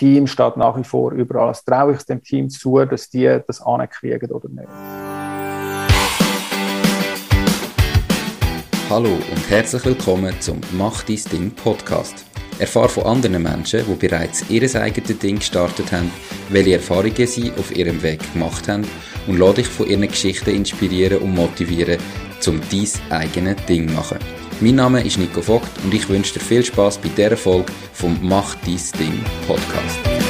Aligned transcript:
Team 0.00 0.26
steht 0.26 0.56
nach 0.56 0.78
wie 0.78 0.84
vor 0.84 1.12
überall. 1.12 1.48
Das 1.48 1.62
traue 1.62 1.92
ich 1.92 2.02
dem 2.04 2.22
Team 2.22 2.48
zu, 2.48 2.82
dass 2.86 3.10
die 3.10 3.38
das 3.46 3.60
ankriegen 3.60 4.30
oder 4.30 4.48
nicht. 4.48 4.66
Hallo 8.88 9.10
und 9.10 9.50
herzlich 9.50 9.84
willkommen 9.84 10.34
zum 10.40 10.58
Mach 10.72 11.02
dein 11.02 11.18
Ding 11.30 11.50
Podcast. 11.50 12.24
Erfahre 12.58 12.88
von 12.88 13.04
anderen 13.04 13.42
Menschen, 13.42 13.84
die 13.86 13.94
bereits 14.08 14.48
ihr 14.48 14.62
eigenes 14.74 15.18
Ding 15.18 15.36
gestartet 15.36 15.92
haben, 15.92 16.10
welche 16.48 16.76
Erfahrungen 16.76 17.26
sie 17.26 17.52
auf 17.58 17.76
ihrem 17.76 18.02
Weg 18.02 18.20
gemacht 18.32 18.68
haben 18.68 18.86
und 19.26 19.38
lade 19.38 19.56
dich 19.56 19.68
von 19.68 19.86
ihren 19.86 20.08
Geschichten 20.08 20.54
inspirieren 20.54 21.18
und 21.18 21.34
motivieren, 21.34 21.98
um 22.46 22.58
dein 22.70 22.88
eigenes 23.10 23.66
Ding 23.66 23.86
zu 23.86 23.94
machen. 23.94 24.39
Mein 24.62 24.74
Name 24.74 25.02
ist 25.02 25.16
Nico 25.16 25.40
Vogt 25.40 25.70
und 25.82 25.94
ich 25.94 26.06
wünsche 26.10 26.34
dir 26.34 26.40
viel 26.40 26.62
Spaß 26.62 26.98
bei 26.98 27.08
dieser 27.08 27.36
Folge 27.38 27.72
vom 27.94 28.18
Mach 28.20 28.54
dein 28.56 28.78
Ding 28.98 29.24
Podcast. 29.46 30.29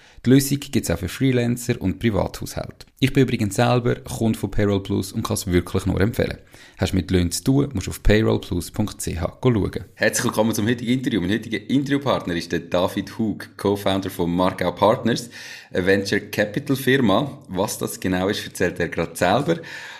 Die 0.23 0.29
Lösung 0.29 0.59
gibt 0.59 0.75
es 0.75 0.91
auch 0.91 0.99
für 0.99 1.09
Freelancer 1.09 1.81
und 1.81 1.97
Privathaushalte. 1.97 2.85
Ich 2.99 3.11
bin 3.11 3.23
übrigens 3.23 3.55
selber 3.55 3.95
Kunde 3.95 4.37
von 4.37 4.51
Payroll 4.51 4.83
Plus 4.83 5.11
und 5.13 5.23
kann 5.23 5.33
es 5.33 5.47
wirklich 5.47 5.87
nur 5.87 5.99
empfehlen. 5.99 6.37
Hast 6.77 6.91
du 6.91 6.97
mit 6.97 7.09
Löhnen 7.09 7.31
zu 7.31 7.43
tun, 7.43 7.69
musst 7.73 7.87
du 7.87 7.89
auf 7.89 8.03
payrollplus.ch 8.03 9.17
schauen. 9.17 9.85
Herzlich 9.95 10.23
willkommen 10.23 10.53
zum 10.53 10.67
heutigen 10.67 10.91
Interview. 10.91 11.21
Mein 11.21 11.31
heutiger 11.31 11.67
Interviewpartner 11.67 12.35
ist 12.35 12.51
der 12.51 12.59
David 12.59 13.17
Hug, 13.17 13.57
Co-Founder 13.57 14.11
von 14.11 14.29
Markau 14.29 14.71
Partners, 14.73 15.31
eine 15.73 15.87
Venture 15.87 16.19
Capital 16.19 16.75
Firma. 16.75 17.39
Was 17.47 17.79
das 17.79 17.99
genau 17.99 18.27
ist, 18.27 18.45
erzählt 18.45 18.79
er 18.79 18.89
gerade 18.89 19.15
selber. 19.15 19.57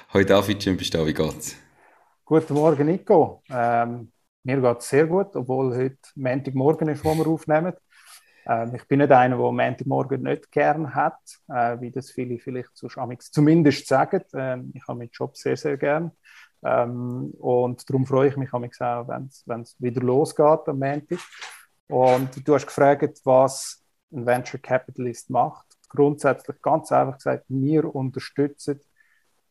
Hallo 0.09 0.23
David, 0.23 0.61
schön 0.61 0.77
bist 0.77 0.93
du 0.93 0.99
da. 0.99 1.07
Wie 1.07 1.15
geht's? 1.15 1.55
Guten 2.25 2.53
Morgen, 2.53 2.85
Nico. 2.85 3.41
Ähm, 3.49 4.11
mir 4.43 4.61
geht 4.61 4.77
es 4.77 4.87
sehr 4.87 5.07
gut, 5.07 5.35
obwohl 5.35 5.75
heute 5.75 5.97
Montagmorgen 6.13 6.89
ist, 6.89 7.03
wo 7.03 7.15
wir 7.15 7.25
aufnehmen. 7.25 7.73
Ähm, 8.45 8.75
ich 8.75 8.87
bin 8.87 8.99
nicht 8.99 9.11
einer, 9.11 9.37
der 9.37 9.51
Montagmorgen 9.51 10.23
nicht 10.23 10.51
gern 10.51 10.93
hat, 10.93 11.19
äh, 11.49 11.79
wie 11.79 11.91
das 11.91 12.11
viele 12.11 12.39
vielleicht 12.39 12.75
zumindest 12.75 13.87
sagen. 13.87 14.23
Ähm, 14.33 14.71
ich 14.73 14.87
habe 14.87 14.99
meinen 14.99 15.11
Job 15.11 15.35
sehr, 15.37 15.57
sehr 15.57 15.77
gern. 15.77 16.11
Ähm, 16.63 17.31
und 17.39 17.89
darum 17.89 18.05
freue 18.05 18.29
ich 18.29 18.37
mich 18.37 18.53
auch, 18.53 18.61
wenn 18.61 19.61
es 19.61 19.75
wieder 19.79 20.01
losgeht 20.01 20.67
am 20.67 20.79
Montag. 20.79 21.19
Und 21.87 22.47
du 22.47 22.55
hast 22.55 22.67
gefragt, 22.67 23.19
was 23.23 23.83
ein 24.11 24.25
Venture 24.25 24.59
Capitalist 24.59 25.29
macht. 25.29 25.65
Grundsätzlich 25.89 26.61
ganz 26.61 26.91
einfach 26.91 27.17
gesagt, 27.17 27.45
wir 27.49 27.93
unterstützen 27.93 28.79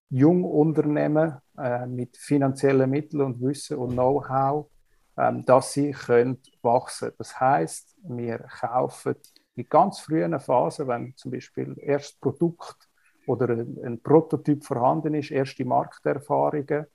Jungunternehmen 0.09 1.39
äh, 1.57 1.87
mit 1.87 2.17
finanziellen 2.17 2.91
Mitteln 2.91 3.23
und 3.23 3.41
Wissen 3.41 3.77
und 3.77 3.93
Know-how, 3.93 4.69
dass 5.45 5.73
sie 5.73 5.91
können 5.91 6.39
wachsen 6.63 7.13
Das 7.19 7.39
heißt, 7.39 7.97
wir 8.05 8.39
kaufen 8.39 9.17
in 9.55 9.69
ganz 9.69 10.01
frühen 10.01 10.39
Phasen, 10.41 10.89
wenn 10.89 11.17
zum 11.17 11.33
Beispiel 11.33 11.77
erst 11.79 12.21
Produkt 12.21 12.89
oder 13.27 13.51
ein, 13.51 13.79
ein 13.85 14.03
Prototyp 14.03 14.65
vorhanden 14.65 15.15
ist, 15.15 15.31
erste 15.31 15.65
Markterfahrungen, 15.65 16.87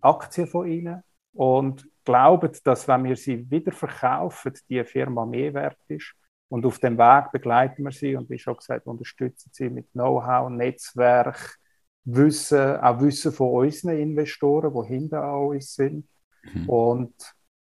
Aktien 0.00 0.46
von 0.46 0.68
ihnen 0.68 1.02
und 1.32 1.88
glauben, 2.04 2.52
dass 2.64 2.86
wenn 2.86 3.04
wir 3.04 3.16
sie 3.16 3.50
wieder 3.50 3.72
verkaufen, 3.72 4.54
die 4.68 4.84
Firma 4.84 5.26
mehr 5.26 5.52
wert 5.54 5.78
ist. 5.88 6.14
Und 6.48 6.64
auf 6.64 6.78
dem 6.78 6.96
Weg 6.96 7.30
begleiten 7.32 7.84
wir 7.84 7.92
sie 7.92 8.16
und 8.16 8.30
wie 8.30 8.38
schon 8.38 8.56
gesagt, 8.56 8.86
unterstützen 8.86 9.50
sie 9.52 9.68
mit 9.68 9.90
Know-how, 9.92 10.48
Netzwerk, 10.48 11.58
Wissen, 12.04 12.76
auch 12.76 13.00
Wissen 13.00 13.32
von 13.32 13.66
unseren 13.66 13.98
Investoren, 13.98 14.72
die 14.72 14.88
hinter 14.88 15.38
uns 15.38 15.74
sind. 15.74 16.08
Mhm. 16.54 16.68
Und 16.68 17.14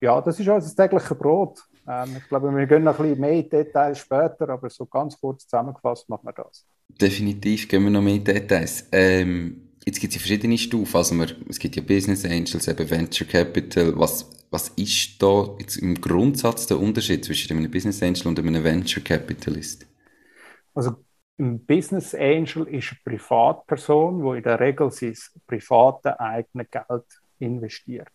ja, 0.02 0.22
das 0.22 0.40
ist 0.40 0.48
also 0.48 0.68
das 0.68 0.76
tägliche 0.76 1.16
Brot. 1.16 1.60
Ähm, 1.88 2.18
ich 2.18 2.28
glaube, 2.28 2.56
wir 2.56 2.66
gehen 2.66 2.84
noch 2.84 3.00
ein 3.00 3.04
bisschen 3.04 3.20
mehr 3.20 3.32
in 3.32 3.50
Details 3.50 4.00
später, 4.00 4.50
aber 4.50 4.70
so 4.70 4.86
ganz 4.86 5.20
kurz 5.20 5.44
zusammengefasst 5.48 6.10
machen 6.10 6.26
wir 6.26 6.34
das. 6.34 6.66
Definitiv 6.88 7.68
gehen 7.68 7.84
wir 7.84 7.92
noch 7.92 8.02
mehr 8.02 8.16
in 8.16 8.24
Details. 8.24 8.88
Ähm, 8.92 9.70
jetzt 9.86 10.00
gibt 10.00 10.12
es 10.12 10.16
ja 10.16 10.20
verschiedene 10.20 10.58
Stufen. 10.58 10.98
Also 10.98 11.16
wir, 11.16 11.28
es 11.50 11.60
gibt 11.60 11.76
ja 11.76 11.82
Business 11.82 12.26
Angels, 12.26 12.68
eben 12.68 12.90
Venture 12.90 13.28
Capital. 13.28 13.94
Was, 13.98 14.30
was 14.50 14.70
ist 14.70 15.22
da 15.22 15.56
jetzt 15.60 15.78
im 15.78 15.96
Grundsatz 15.96 16.68
der 16.68 16.80
Unterschied 16.80 17.24
zwischen 17.26 17.58
einem 17.58 17.70
Business 17.70 18.02
Angel 18.02 18.28
und 18.28 18.40
einem 18.40 18.64
Venture 18.64 19.04
Capitalist? 19.04 19.86
Also 20.74 20.96
ein 21.38 21.66
Business 21.66 22.16
Angel 22.16 22.68
ist 22.68 22.92
eine 22.92 23.18
Privatperson, 23.18 24.24
die 24.24 24.38
in 24.38 24.44
der 24.44 24.60
Regel 24.60 24.92
sein 24.92 25.16
privates 25.46 26.14
eigenes 26.20 26.68
Geld 26.72 27.04
investiert. 27.40 28.08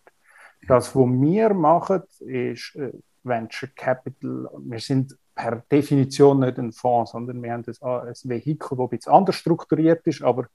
Das, 0.67 0.95
was 0.95 1.07
wir 1.07 1.53
machen, 1.53 2.03
ist 2.19 2.75
äh, 2.75 2.91
Venture 3.23 3.69
Capital. 3.75 4.49
Wir 4.59 4.79
sind 4.79 5.17
per 5.35 5.63
Definition 5.71 6.39
nicht 6.39 6.57
ein 6.57 6.71
Fonds, 6.71 7.11
sondern 7.11 7.41
wir 7.41 7.51
haben 7.51 7.63
ein, 7.65 8.07
ein 8.07 8.13
Vehikel, 8.23 8.77
das 8.77 8.79
ein 8.79 8.89
bisschen 8.89 9.13
anders 9.13 9.35
strukturiert 9.35 10.05
ist, 10.07 10.21
aber 10.21 10.47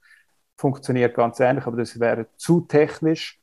funktioniert 0.55 1.15
ganz 1.15 1.39
ähnlich. 1.39 1.65
Aber 1.65 1.77
das 1.77 1.99
wäre 1.99 2.27
zu 2.37 2.61
technisch. 2.61 3.39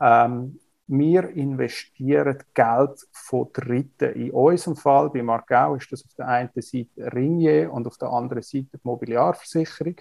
Ähm, 0.00 0.58
wir 0.88 1.28
investieren 1.30 2.38
Geld 2.54 3.06
von 3.10 3.48
Dritten. 3.52 4.12
In 4.12 4.30
unserem 4.30 4.76
Fall, 4.76 5.10
bei 5.10 5.22
Margau, 5.22 5.74
ist 5.74 5.90
das 5.90 6.04
auf 6.04 6.14
der 6.14 6.28
einen 6.28 6.50
Seite 6.54 7.12
Ringier 7.12 7.72
und 7.72 7.86
auf 7.86 7.98
der 7.98 8.08
anderen 8.08 8.42
Seite 8.42 8.68
die 8.74 8.80
Mobiliarversicherung, 8.84 9.96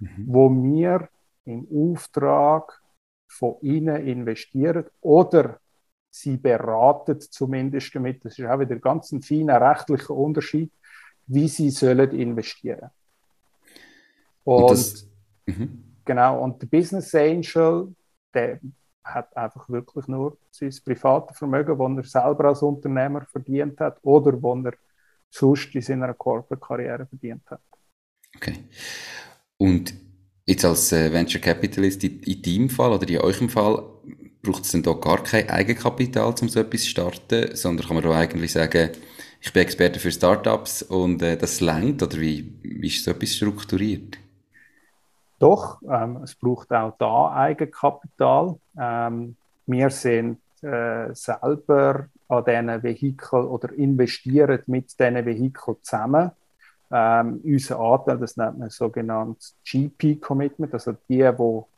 mhm. 0.00 0.24
wo 0.26 0.50
wir 0.50 1.08
im 1.44 1.66
Auftrag 1.72 2.82
von 3.26 3.56
ihnen 3.60 4.06
investieren 4.06 4.86
oder 5.00 5.60
sie 6.10 6.36
beraten 6.36 7.20
zumindest 7.20 7.94
damit. 7.94 8.24
Das 8.24 8.38
ist 8.38 8.46
auch 8.46 8.58
wieder 8.58 8.76
ganz 8.76 9.12
ein 9.12 9.22
feiner 9.22 9.60
rechtlicher 9.60 10.14
Unterschied, 10.14 10.72
wie 11.26 11.48
sie 11.48 11.70
sollen 11.70 12.10
investieren. 12.12 12.90
Und, 14.44 14.62
und 14.62 14.70
das, 14.70 15.08
mhm. 15.46 15.96
genau, 16.04 16.42
und 16.42 16.62
der 16.62 16.66
Business 16.68 17.14
Angel, 17.14 17.94
der 18.32 18.60
hat 19.04 19.36
einfach 19.36 19.68
wirklich 19.68 20.08
nur 20.08 20.36
sein 20.50 20.74
privates 20.84 21.38
Vermögen, 21.38 21.96
das 21.96 22.14
er 22.14 22.22
selber 22.22 22.46
als 22.46 22.62
Unternehmer 22.62 23.24
verdient 23.26 23.80
hat 23.80 23.98
oder 24.02 24.32
das 24.32 24.64
er 24.64 24.78
sonst 25.30 25.74
in 25.74 25.82
seiner 25.82 26.14
Corporate-Karriere 26.14 27.06
verdient 27.06 27.42
hat. 27.50 27.60
Okay. 28.34 28.68
Und 29.58 29.94
Jetzt 30.48 30.64
als 30.64 30.92
äh, 30.92 31.12
Venture 31.12 31.40
Capitalist 31.40 32.04
in, 32.04 32.20
in 32.20 32.40
deinem 32.40 32.70
Fall 32.70 32.92
oder 32.92 33.08
in 33.08 33.18
eurem 33.18 33.48
Fall 33.48 33.82
braucht 34.42 34.62
es 34.62 34.70
denn 34.70 34.82
da 34.84 34.92
gar 34.92 35.20
kein 35.24 35.50
Eigenkapital, 35.50 36.32
um 36.40 36.48
so 36.48 36.60
etwas 36.60 36.82
zu 36.82 36.90
starten, 36.90 37.56
sondern 37.56 37.84
kann 37.84 37.96
man 37.96 38.04
da 38.04 38.12
eigentlich 38.12 38.52
sagen, 38.52 38.90
ich 39.40 39.52
bin 39.52 39.62
Experte 39.62 39.98
für 39.98 40.12
Startups 40.12 40.82
und 40.82 41.20
äh, 41.20 41.36
das 41.36 41.60
längt 41.60 42.00
oder 42.00 42.20
wie, 42.20 42.52
wie 42.62 42.86
ist 42.86 43.02
so 43.02 43.10
etwas 43.10 43.34
strukturiert? 43.34 44.18
Doch, 45.40 45.82
ähm, 45.82 46.20
es 46.22 46.36
braucht 46.36 46.70
auch 46.70 46.94
da 46.96 47.32
Eigenkapital. 47.32 48.56
Ähm, 48.78 49.34
wir 49.66 49.90
sind 49.90 50.38
äh, 50.62 51.12
selber 51.12 52.06
an 52.28 52.44
diesen 52.44 52.82
Vehikeln 52.84 53.46
oder 53.46 53.72
investieren 53.72 54.62
mit 54.66 54.96
diesen 54.96 55.26
Vehikeln 55.26 55.76
zusammen 55.82 56.30
ähm, 56.90 57.40
unser 57.44 57.80
Anteil, 57.80 58.18
das 58.18 58.36
nennt 58.36 58.58
man 58.58 58.70
sogenanntes 58.70 59.56
GP-Commitment, 59.64 60.72
also 60.72 60.92
die, 61.08 61.24
wo 61.36 61.68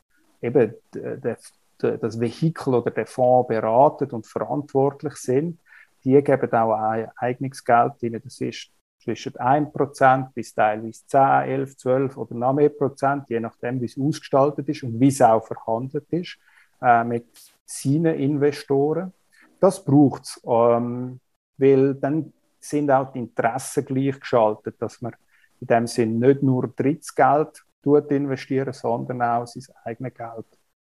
eben 0.41 0.73
das 0.91 2.19
Vehikel 2.19 2.75
oder 2.75 2.91
der 2.91 3.07
Fonds 3.07 3.47
beraten 3.47 4.11
und 4.11 4.27
verantwortlich 4.27 5.15
sind, 5.15 5.59
die 6.03 6.21
geben 6.21 6.53
auch 6.53 6.73
ein 6.73 7.09
eigenes 7.17 7.63
Geld 7.63 7.93
rein. 8.01 8.21
Das 8.23 8.39
ist 8.41 8.69
zwischen 9.01 9.33
1% 9.33 10.33
bis 10.33 10.53
teilweise 10.53 11.05
10, 11.07 11.19
11, 11.19 11.77
12 11.77 12.17
oder 12.17 12.35
noch 12.35 12.53
mehr 12.53 12.69
Prozent, 12.69 13.29
je 13.29 13.39
nachdem, 13.39 13.81
wie 13.81 13.85
es 13.85 13.97
ausgestaltet 13.97 14.67
ist 14.69 14.83
und 14.83 14.99
wie 14.99 15.07
es 15.07 15.21
auch 15.21 15.45
verhandelt 15.45 16.05
ist, 16.11 16.37
äh, 16.81 17.03
mit 17.03 17.25
seinen 17.65 18.15
Investoren. 18.15 19.13
Das 19.59 19.83
braucht 19.83 20.23
es, 20.23 20.41
ähm, 20.45 21.19
weil 21.57 21.95
dann 21.95 22.33
sind 22.59 22.91
auch 22.91 23.11
die 23.11 23.19
Interessen 23.19 23.85
gleichgeschaltet, 23.85 24.75
dass 24.81 25.01
man 25.01 25.15
in 25.59 25.67
dem 25.67 25.87
Sinn 25.87 26.19
nicht 26.19 26.43
nur 26.43 26.67
Drittgeld 26.67 27.63
investieren, 28.09 28.73
sondern 28.73 29.21
auch 29.21 29.47
sein 29.47 29.63
eigenes 29.83 30.13
Geld 30.13 30.45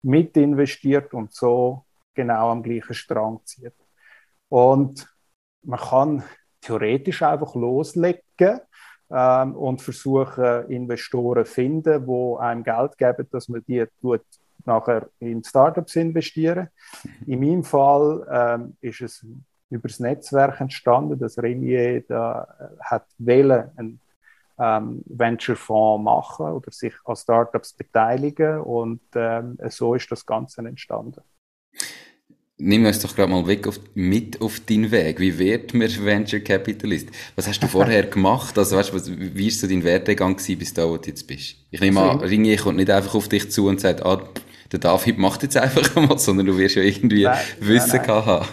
mit 0.04 0.38
investiert 0.38 1.14
und 1.14 1.34
so 1.34 1.86
genau 2.14 2.52
am 2.52 2.64
gleichen 2.64 2.94
Strang 2.94 3.40
zieht. 3.44 3.74
Und 4.50 5.08
man 5.64 5.80
kann 5.80 6.24
theoretisch 6.62 7.22
einfach 7.24 7.56
loslegen 7.56 8.62
ähm, 9.10 9.56
und 9.56 9.82
versuchen, 9.82 10.70
Investoren 10.70 11.46
zu 11.46 11.52
finden, 11.52 12.06
die 12.06 12.40
einem 12.40 12.64
Geld 12.64 12.98
geben, 12.98 13.28
dass 13.32 13.50
man 13.50 13.64
die 13.68 13.86
tut 14.00 14.24
nachher 14.66 15.10
in 15.20 15.44
Startups 15.44 15.96
investieren. 15.96 16.70
In 17.28 17.40
meinem 17.40 17.64
Fall 17.64 18.26
ähm, 18.32 18.78
ist 18.82 19.02
es 19.02 19.26
über 19.76 19.88
das 19.88 20.00
Netzwerk 20.00 20.60
entstanden, 20.62 21.20
dass 21.20 21.38
Renier 21.38 22.02
da 22.02 22.48
äh, 22.60 22.84
hat 22.84 23.06
wählen 23.18 23.70
einen 23.76 24.00
ähm, 24.58 25.04
Venture-Fonds 25.06 26.04
machen 26.04 26.48
oder 26.48 26.72
sich 26.72 26.94
an 27.06 27.16
Startups 27.16 27.74
beteiligen 27.74 28.62
und 28.62 29.02
ähm, 29.16 29.58
so 29.70 29.96
ist 29.96 30.12
das 30.12 30.26
Ganze 30.26 30.62
entstanden. 30.62 31.22
Nimm 32.58 32.86
uns 32.86 33.00
doch 33.00 33.14
gerade 33.14 33.30
mal 33.30 33.46
weg 33.48 33.68
auf, 33.68 33.82
mit 33.96 34.40
auf 34.40 34.62
deinen 34.62 34.90
Weg. 34.90 35.20
Wie 35.20 35.38
wird 35.38 35.74
man 35.74 35.90
Venture 35.90 36.40
Capitalist? 36.40 37.10
Was 37.36 37.50
hast 37.50 37.60
du 37.60 37.68
vorher 37.68 38.04
gemacht? 38.10 38.58
Also, 38.58 38.78
weißt, 38.78 38.94
was, 38.94 39.12
wie 39.12 39.44
war 39.46 39.52
so 39.52 39.68
dein 39.68 39.84
Werdegang 39.84 40.38
gewesen, 40.38 40.58
bis 40.58 40.74
da, 40.74 40.88
wo 40.88 40.96
du 40.96 41.10
jetzt 41.10 41.28
bist? 41.28 41.58
Ich 41.70 41.82
nehme 41.82 42.00
also, 42.00 42.20
an, 42.20 42.20
Ringier 42.22 42.56
kommt 42.56 42.78
nicht 42.78 42.90
einfach 42.90 43.14
auf 43.14 43.28
dich 43.28 43.52
zu 43.52 43.68
und 43.68 43.82
sagt, 43.82 44.06
ah, 44.06 44.24
der 44.72 44.80
David 44.80 45.18
macht 45.18 45.44
jetzt 45.44 45.58
einfach 45.58 45.96
mal, 46.02 46.18
sondern 46.18 46.46
du 46.46 46.58
wirst 46.58 46.76
ja 46.76 46.82
irgendwie 46.82 47.24
nein, 47.24 47.38
Wissen 47.60 47.98
nein, 47.98 48.08
nein. 48.08 48.26
haben. 48.26 48.48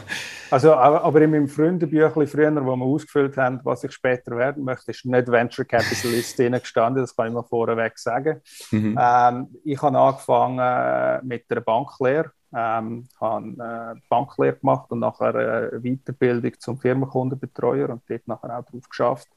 Also, 0.52 0.75
aber, 0.75 1.22
in 1.22 1.31
meinem 1.31 1.49
Freundebüchlein 1.49 2.26
früher, 2.26 2.66
wo 2.66 2.76
wir 2.76 2.84
ausgefüllt 2.84 3.38
haben, 3.38 3.60
was 3.64 3.84
ich 3.84 3.93
später 3.93 4.37
werden 4.37 4.64
möchte, 4.64 4.90
ist 4.90 5.02
nicht 5.06 5.28
Venture 5.28 5.64
Capitalist 5.64 6.38
drin 6.38 6.52
gestanden, 6.52 7.02
das 7.02 7.16
kann 7.16 7.28
ich 7.28 7.32
mal 7.32 7.43
vorweg 7.43 7.99
sagen. 7.99 8.43
Mhm. 8.70 8.99
Ähm, 9.00 9.49
ich 9.64 9.81
habe 9.81 9.99
angefangen 9.99 10.58
äh, 10.58 11.25
mit 11.25 11.50
der 11.50 11.60
Banklehre, 11.60 12.32
ähm, 12.54 13.08
habe 13.19 13.94
äh, 13.96 14.00
Banklehre 14.10 14.56
gemacht 14.56 14.90
und 14.90 14.99
nachher 14.99 15.34
eine 15.34 15.81
Weiterbildung 15.81 16.52
zum 16.58 16.78
Firmenkundenbetreuer 16.78 17.88
und 17.88 18.02
dort 18.06 18.28
nachher 18.28 18.58
auch 18.58 18.64
drauf 18.66 18.87
geschafft. 18.90 19.28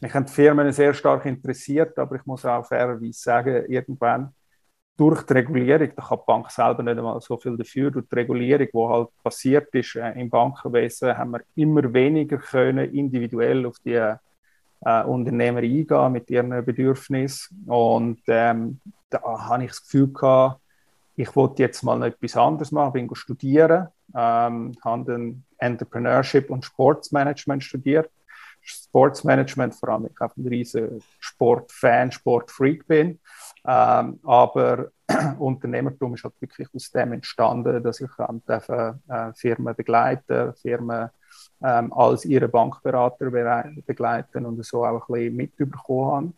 Mich 0.00 0.14
haben 0.14 0.26
die 0.26 0.32
Firmen 0.32 0.70
sehr 0.70 0.94
stark 0.94 1.26
interessiert, 1.26 1.98
aber 1.98 2.14
ich 2.14 2.24
muss 2.26 2.44
auch 2.44 2.64
fairerweise 2.64 3.18
sagen, 3.18 3.64
irgendwann 3.66 4.32
durch 5.00 5.22
die 5.22 5.32
Regulierung, 5.32 5.88
da 5.96 6.02
kann 6.02 6.18
die 6.18 6.24
Bank 6.26 6.50
selber 6.50 6.82
nicht 6.82 6.98
einmal 6.98 7.18
so 7.22 7.38
viel 7.38 7.56
dafür, 7.56 7.90
durch 7.90 8.06
die 8.06 8.16
Regulierung, 8.16 8.68
die 8.70 8.92
halt 8.92 9.08
passiert 9.24 9.74
ist 9.74 9.96
äh, 9.96 10.12
im 10.20 10.28
Bankenwesen, 10.28 11.16
haben 11.16 11.30
wir 11.30 11.40
immer 11.56 11.90
weniger 11.94 12.36
können 12.36 12.92
individuell 12.92 13.64
auf 13.64 13.78
die 13.78 13.94
äh, 13.94 15.02
Unternehmer 15.04 15.60
eingehen 15.60 16.12
mit 16.12 16.28
ihren 16.28 16.50
Bedürfnissen. 16.66 17.64
Und 17.66 18.20
ähm, 18.26 18.78
da 19.08 19.22
habe 19.22 19.64
ich 19.64 19.70
das 19.70 19.82
Gefühl 19.84 20.12
gehabt, 20.12 20.60
ich 21.16 21.34
wollte 21.34 21.62
jetzt 21.62 21.82
mal 21.82 22.02
etwas 22.02 22.36
anderes 22.36 22.70
machen, 22.70 22.92
bin 22.92 23.14
studieren, 23.14 23.88
ähm, 24.14 24.72
habe 24.84 25.04
dann 25.06 25.44
Entrepreneurship 25.56 26.50
und 26.50 26.66
Sportsmanagement 26.66 27.64
studiert. 27.64 28.10
Sportsmanagement, 28.60 29.74
vor 29.74 29.88
allem 29.88 30.10
ich 30.12 30.20
ein 30.20 30.46
riesiger 30.46 30.88
Sportfan, 31.18 32.12
Sportfreak 32.12 32.86
bin. 32.86 33.18
Ähm, 33.66 34.18
aber 34.24 34.90
Unternehmertum 35.38 36.14
ist 36.14 36.24
halt 36.24 36.40
wirklich 36.40 36.68
aus 36.74 36.90
dem 36.90 37.12
entstanden, 37.12 37.82
dass 37.82 38.00
ich 38.00 38.10
ähm, 38.18 38.42
äh, 38.46 39.32
Firmen 39.34 39.74
begleiten, 39.74 40.54
Firmen 40.54 41.10
ähm, 41.62 41.92
als 41.92 42.24
ihre 42.24 42.48
Bankberater 42.48 43.30
begleiten 43.86 44.46
und 44.46 44.64
so 44.64 44.84
auch 44.84 45.08
ein 45.08 45.14
bisschen 45.14 45.36
mitbekommen 45.36 46.10
habe. 46.12 46.32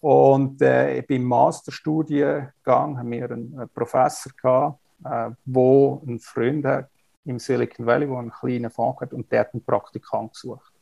Und 0.00 0.62
äh, 0.62 1.02
beim 1.06 1.24
Masterstudiengang 1.24 2.98
haben 2.98 3.10
wir 3.10 3.30
einen, 3.30 3.68
Professor 3.74 4.32
gehabt, 4.32 4.80
äh, 5.04 5.30
wo 5.44 6.02
ein 6.06 6.18
Freund 6.18 6.64
hat 6.64 6.88
im 7.24 7.38
Silicon 7.38 7.86
Valley, 7.86 8.08
wo 8.08 8.16
einen 8.16 8.30
kleinen 8.30 8.70
Fonds 8.70 9.02
hat 9.02 9.12
und 9.12 9.30
der 9.30 9.40
hat 9.40 9.52
einen 9.52 9.62
Praktikant 9.62 10.32
gesucht. 10.32 10.72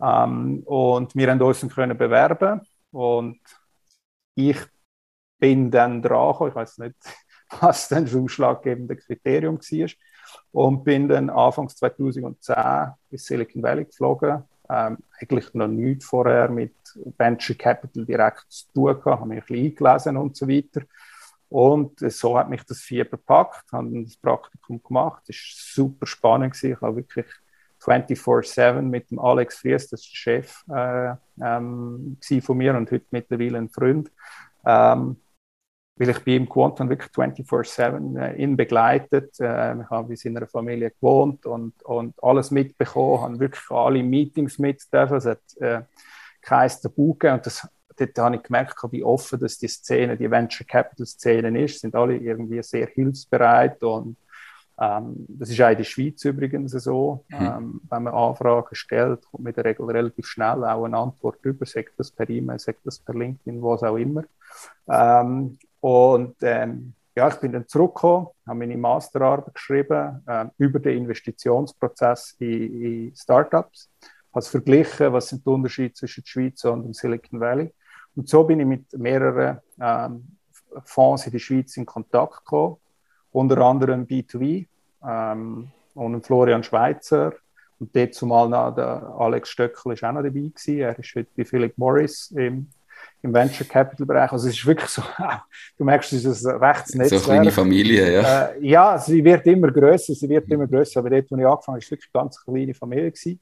Ähm, 0.00 0.62
und 0.64 1.14
wir 1.14 1.30
haben 1.30 1.40
uns 1.40 1.60
können 1.68 1.96
bewerben 1.96 2.60
und 2.90 3.38
ich 4.34 4.58
bin 5.40 5.70
dann 5.70 6.02
dran 6.02 6.48
ich 6.48 6.54
weiß 6.54 6.78
nicht, 6.78 6.96
was 7.60 7.88
dann 7.88 8.04
das 8.04 8.14
ausschlaggebende 8.14 8.96
Kriterium 8.96 9.58
war, 9.58 9.88
und 10.52 10.84
bin 10.84 11.08
dann 11.08 11.30
Anfang 11.30 11.68
2010 11.68 12.54
bis 13.08 13.24
Silicon 13.24 13.62
Valley 13.62 13.84
geflogen. 13.86 14.44
Ähm, 14.68 14.98
eigentlich 15.20 15.52
noch 15.54 15.66
nichts 15.66 16.04
vorher 16.04 16.48
mit 16.48 16.74
Venture 17.18 17.56
Capital 17.56 18.04
direkt 18.04 18.44
zu 18.48 18.72
tun 18.72 18.94
gehabt, 19.00 19.20
habe 19.20 19.26
mich 19.26 19.38
ein 19.38 19.46
bisschen 19.46 19.66
eingelesen 19.66 20.16
und 20.16 20.36
so 20.36 20.48
weiter. 20.48 20.82
Und 21.48 21.98
so 21.98 22.38
hat 22.38 22.48
mich 22.48 22.62
das 22.62 22.78
Fieber 22.78 23.10
gepackt, 23.10 23.72
habe 23.72 24.04
das 24.04 24.16
Praktikum 24.16 24.80
gemacht. 24.80 25.24
Es 25.26 25.36
war 25.36 25.84
super 25.84 26.06
spannend. 26.06 26.54
Gewesen. 26.54 26.72
Ich 26.74 26.80
habe 26.80 26.96
wirklich 26.96 27.26
24-7 27.82 28.82
mit 28.82 29.10
dem 29.10 29.18
Alex 29.18 29.58
Fries, 29.58 29.88
das 29.88 30.02
ist 30.02 30.12
der 30.12 30.16
Chef 30.16 30.64
äh, 30.70 31.14
ähm, 31.42 32.16
von 32.42 32.56
mir 32.56 32.76
und 32.76 32.90
heute 32.92 33.06
mittlerweile 33.10 33.58
ein 33.58 33.68
Freund. 33.68 34.12
Ähm, 34.64 35.16
weil 36.00 36.08
ich 36.08 36.24
bei 36.24 36.30
ihm 36.32 36.48
gewohnt 36.48 36.80
habe, 36.80 36.88
wirklich 36.88 37.12
24-7 37.12 38.18
äh, 38.18 38.42
ihn 38.42 38.56
begleitet. 38.56 39.38
Äh, 39.38 39.82
ich 39.82 39.90
habe 39.90 40.08
bei 40.08 40.14
seiner 40.16 40.46
Familie 40.46 40.92
gewohnt 40.92 41.44
und, 41.44 41.82
und 41.82 42.14
alles 42.24 42.50
mitbekommen, 42.50 43.22
habe 43.22 43.38
wirklich 43.38 43.70
alle 43.70 44.02
Meetings 44.02 44.58
mit 44.58 44.82
dürfen. 44.90 45.18
Es 45.18 45.26
hat 45.26 45.56
äh, 45.58 45.82
kein 46.40 46.70
Tabu 46.70 47.12
gegeben 47.12 47.34
und 47.34 47.44
das, 47.44 47.68
dort 47.98 48.18
habe 48.18 48.36
ich 48.36 48.42
gemerkt, 48.42 48.76
wie 48.90 49.04
offen 49.04 49.38
dass 49.40 49.58
die 49.58 49.68
Szene, 49.68 50.16
die 50.16 50.30
Venture 50.30 50.66
Capital 50.66 51.04
Szene 51.04 51.62
ist. 51.62 51.80
Sind 51.80 51.94
alle 51.94 52.16
irgendwie 52.16 52.62
sehr 52.62 52.86
hilfsbereit 52.86 53.82
und 53.82 54.16
ähm, 54.80 55.26
das 55.28 55.50
ist 55.50 55.60
auch 55.60 55.68
in 55.68 55.76
der 55.76 55.84
Schweiz 55.84 56.24
übrigens 56.24 56.72
so. 56.72 57.26
Mhm. 57.28 57.36
Ähm, 57.38 57.80
wenn 57.90 58.04
man 58.04 58.14
Anfragen 58.14 58.74
stellt, 58.74 59.20
kommt 59.30 59.44
mit 59.44 59.58
der 59.58 59.66
Regel 59.66 59.84
relativ 59.84 60.26
schnell 60.26 60.64
auch 60.64 60.84
eine 60.84 60.96
Antwort 60.96 61.44
über, 61.44 61.66
sagt 61.66 61.92
das 61.98 62.10
per 62.10 62.30
E-Mail, 62.30 62.58
sagt 62.58 62.86
das 62.86 62.98
per 62.98 63.14
LinkedIn, 63.14 63.60
was 63.60 63.82
auch 63.82 63.96
immer. 63.96 64.24
Ähm, 64.88 65.58
und 65.80 66.36
ähm, 66.42 66.94
ja, 67.16 67.28
ich 67.28 67.36
bin 67.36 67.52
dann 67.52 67.66
zurückgekommen, 67.66 68.28
habe 68.46 68.58
meine 68.58 68.76
Masterarbeit 68.76 69.54
geschrieben 69.54 70.22
äh, 70.26 70.46
über 70.58 70.78
den 70.78 70.98
Investitionsprozess 70.98 72.36
in, 72.38 72.82
in 72.82 73.16
Startups, 73.16 73.90
habe 74.32 74.44
verglichen, 74.44 75.12
was 75.12 75.28
sind 75.28 75.44
die 75.44 75.50
Unterschiede 75.50 75.92
zwischen 75.94 76.22
der 76.22 76.28
Schweiz 76.28 76.64
und 76.64 76.84
dem 76.84 76.94
Silicon 76.94 77.40
Valley. 77.40 77.72
Und 78.14 78.28
so 78.28 78.44
bin 78.44 78.60
ich 78.60 78.66
mit 78.66 78.92
mehreren 78.98 79.58
ähm, 79.80 80.36
Fonds 80.84 81.26
in 81.26 81.32
der 81.32 81.38
Schweiz 81.38 81.76
in 81.76 81.86
Kontakt 81.86 82.44
gekommen, 82.44 82.76
unter 83.32 83.58
anderem 83.58 84.06
B2B 84.06 84.66
ähm, 85.06 85.70
und 85.94 86.26
Florian 86.26 86.62
Schweizer. 86.62 87.34
Und 87.78 87.96
dort 87.96 88.14
zumal 88.14 88.48
noch 88.48 88.74
der 88.74 89.02
Alex 89.18 89.48
Stöckel 89.48 89.92
ist 89.92 90.04
auch 90.04 90.12
noch 90.12 90.22
dabei 90.22 90.40
gewesen. 90.40 90.78
Er 90.78 90.98
ist 90.98 91.14
heute 91.14 91.30
bei 91.36 91.44
Philip 91.44 91.76
Morris 91.78 92.30
im 92.30 92.68
im 93.22 93.34
Venture 93.34 93.66
Capital 93.66 94.06
Bereich. 94.06 94.32
Also 94.32 94.48
es 94.48 94.54
ist 94.54 94.66
wirklich 94.66 94.88
so, 94.88 95.02
du 95.78 95.84
merkst, 95.84 96.12
es 96.12 96.24
ist 96.24 96.46
ein 96.46 96.56
Rechtsnetzwerk. 96.56 97.22
So 97.22 97.30
eine 97.30 97.40
kleine 97.40 97.52
Familie, 97.52 98.12
ja. 98.14 98.46
Äh, 98.46 98.66
ja, 98.66 98.98
sie 98.98 99.22
wird 99.22 99.46
immer 99.46 99.70
größer, 99.70 100.14
sie 100.14 100.28
wird 100.28 100.48
immer 100.48 100.66
größer, 100.66 101.00
aber 101.00 101.10
dort, 101.10 101.30
wo 101.30 101.36
ich 101.36 101.46
angefangen 101.46 101.76
habe, 101.76 101.84
war 101.84 101.90
wirklich 101.90 102.10
eine 102.12 102.22
ganz 102.22 102.44
kleine 102.44 102.74
Familie 102.74 103.12
gewesen. 103.12 103.40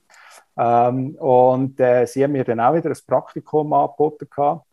Ähm, 0.56 1.14
und 1.16 1.78
äh, 1.78 2.06
sie 2.06 2.25
haben 2.25 2.32
mir 2.32 2.44
dann 2.44 2.61
auch 2.61 2.75
wieder 2.75 2.90
ein 2.90 2.97
Praktikum 3.06 3.73
angeboten 3.73 4.26
gehabt. 4.28 4.66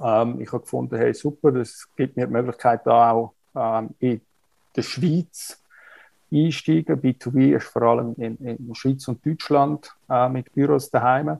Ähm, 0.00 0.40
ich 0.40 0.50
habe 0.52 0.62
gefunden, 0.62 0.96
hey, 0.96 1.12
super, 1.12 1.52
das 1.52 1.86
gibt 1.96 2.16
mir 2.16 2.26
die 2.26 2.32
Möglichkeit, 2.32 2.86
da 2.86 3.12
auch 3.12 3.34
ähm, 3.54 3.90
in 3.98 4.20
der 4.74 4.82
Schweiz 4.82 5.62
einsteigen. 6.32 7.00
B2B 7.00 7.56
ist 7.56 7.66
vor 7.66 7.82
allem 7.82 8.14
in, 8.16 8.36
in 8.38 8.74
Schweiz 8.74 9.06
und 9.08 9.24
Deutschland 9.24 9.94
äh, 10.08 10.28
mit 10.28 10.52
Büros 10.52 10.90
daheim. 10.90 11.38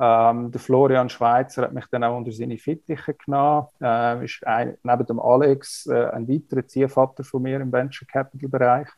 Ähm, 0.00 0.52
der 0.52 0.60
Florian 0.60 1.08
Schweizer 1.08 1.62
hat 1.62 1.72
mich 1.72 1.86
dann 1.90 2.04
auch 2.04 2.16
unter 2.16 2.30
seine 2.30 2.56
Fittiche 2.56 3.14
genommen. 3.14 3.66
Äh, 3.80 4.24
ist 4.24 4.46
ein, 4.46 4.76
neben 4.82 5.06
dem 5.06 5.20
Alex 5.20 5.86
äh, 5.86 6.10
ein 6.10 6.28
weiterer 6.28 6.66
Ziehvater 6.66 7.24
von 7.24 7.42
mir 7.42 7.60
im 7.60 7.72
Venture 7.72 8.06
Capital 8.06 8.48
Bereich. 8.48 8.88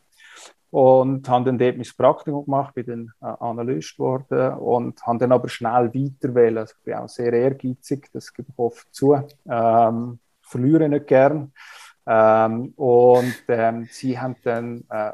Und 0.69 1.27
habe 1.27 1.45
dann 1.45 1.57
dort 1.57 1.75
mein 1.75 1.87
Praktikum 1.97 2.45
gemacht, 2.45 2.73
bin 2.75 2.85
dann 2.85 3.13
äh, 3.21 3.35
Analyst 3.43 3.97
geworden 3.97 4.53
und 4.59 5.05
habe 5.05 5.17
dann 5.17 5.31
aber 5.33 5.49
schnell 5.49 5.93
weiter 5.93 6.33
wählen. 6.33 6.59
Also 6.59 6.75
ich 6.77 6.83
bin 6.85 6.93
auch 6.93 7.09
sehr 7.09 7.33
ehrgeizig, 7.33 8.09
das 8.13 8.33
gebe 8.33 8.49
ich 8.49 8.57
oft 8.57 8.87
zu. 8.93 9.19
Ähm, 9.49 10.19
verliere 10.41 10.87
nicht 10.87 11.07
gern. 11.07 11.51
Ähm, 12.07 12.73
und 12.77 13.35
ähm, 13.47 13.87
sie 13.91 14.19
haben 14.19 14.35
dann 14.43 14.83
äh, 14.89 15.11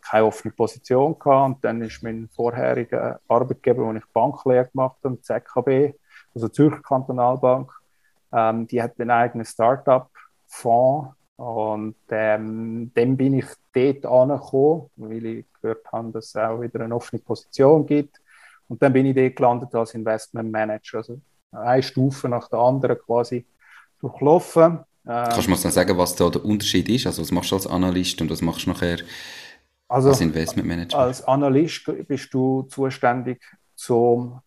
keine 0.00 0.24
offene 0.24 0.52
Position 0.52 1.18
gehabt. 1.18 1.46
Und 1.46 1.64
dann 1.64 1.82
ist 1.82 2.02
mein 2.02 2.28
vorheriger 2.28 3.20
Arbeitgeber, 3.28 3.84
wo 3.84 3.92
ich 3.92 4.04
Banklehre 4.12 4.68
gemacht 4.68 4.96
habe, 5.04 5.20
ZKB, 5.20 5.94
also 6.34 6.48
Zürcher 6.48 6.82
Kantonalbank, 6.82 7.70
ähm, 8.32 8.66
die 8.66 8.82
hat 8.82 8.98
einen 8.98 9.10
eigenen 9.10 9.44
Start-up-Fonds. 9.44 11.14
Und 11.36 11.96
ähm, 12.10 12.92
dann 12.94 13.16
bin 13.16 13.34
ich 13.34 13.46
dort 13.72 14.06
angekommen, 14.06 14.90
weil 14.96 15.26
ich 15.26 15.46
gehört 15.60 15.84
habe, 15.92 16.12
dass 16.12 16.26
es 16.26 16.36
auch 16.36 16.60
wieder 16.60 16.80
eine 16.80 16.94
offene 16.94 17.20
Position 17.20 17.84
gibt. 17.84 18.20
Und 18.68 18.80
dann 18.82 18.92
bin 18.92 19.06
ich 19.06 19.16
dort 19.16 19.36
gelandet 19.36 19.74
als 19.74 19.94
Investment 19.94 20.50
Manager. 20.50 20.98
Also 20.98 21.20
eine 21.50 21.82
Stufe 21.82 22.28
nach 22.28 22.48
der 22.48 22.60
anderen 22.60 22.98
quasi 22.98 23.46
durchlaufen. 24.00 24.80
Kannst 25.04 25.46
du 25.46 25.50
mir 25.50 25.56
dann 25.56 25.72
sagen, 25.72 25.98
was 25.98 26.16
da 26.16 26.30
der 26.30 26.44
Unterschied 26.44 26.88
ist? 26.88 27.06
Also 27.06 27.22
was 27.22 27.30
machst 27.30 27.50
du 27.50 27.56
als 27.56 27.66
Analyst 27.66 28.20
und 28.22 28.30
was 28.30 28.40
machst 28.40 28.66
du 28.66 28.70
nachher 28.70 28.98
also, 29.88 30.08
als 30.08 30.20
Investmentmanager? 30.20 30.98
Als 30.98 31.22
Analyst 31.22 31.84
bist 32.08 32.32
du 32.32 32.62
zuständig 32.62 33.42
zum 33.74 34.40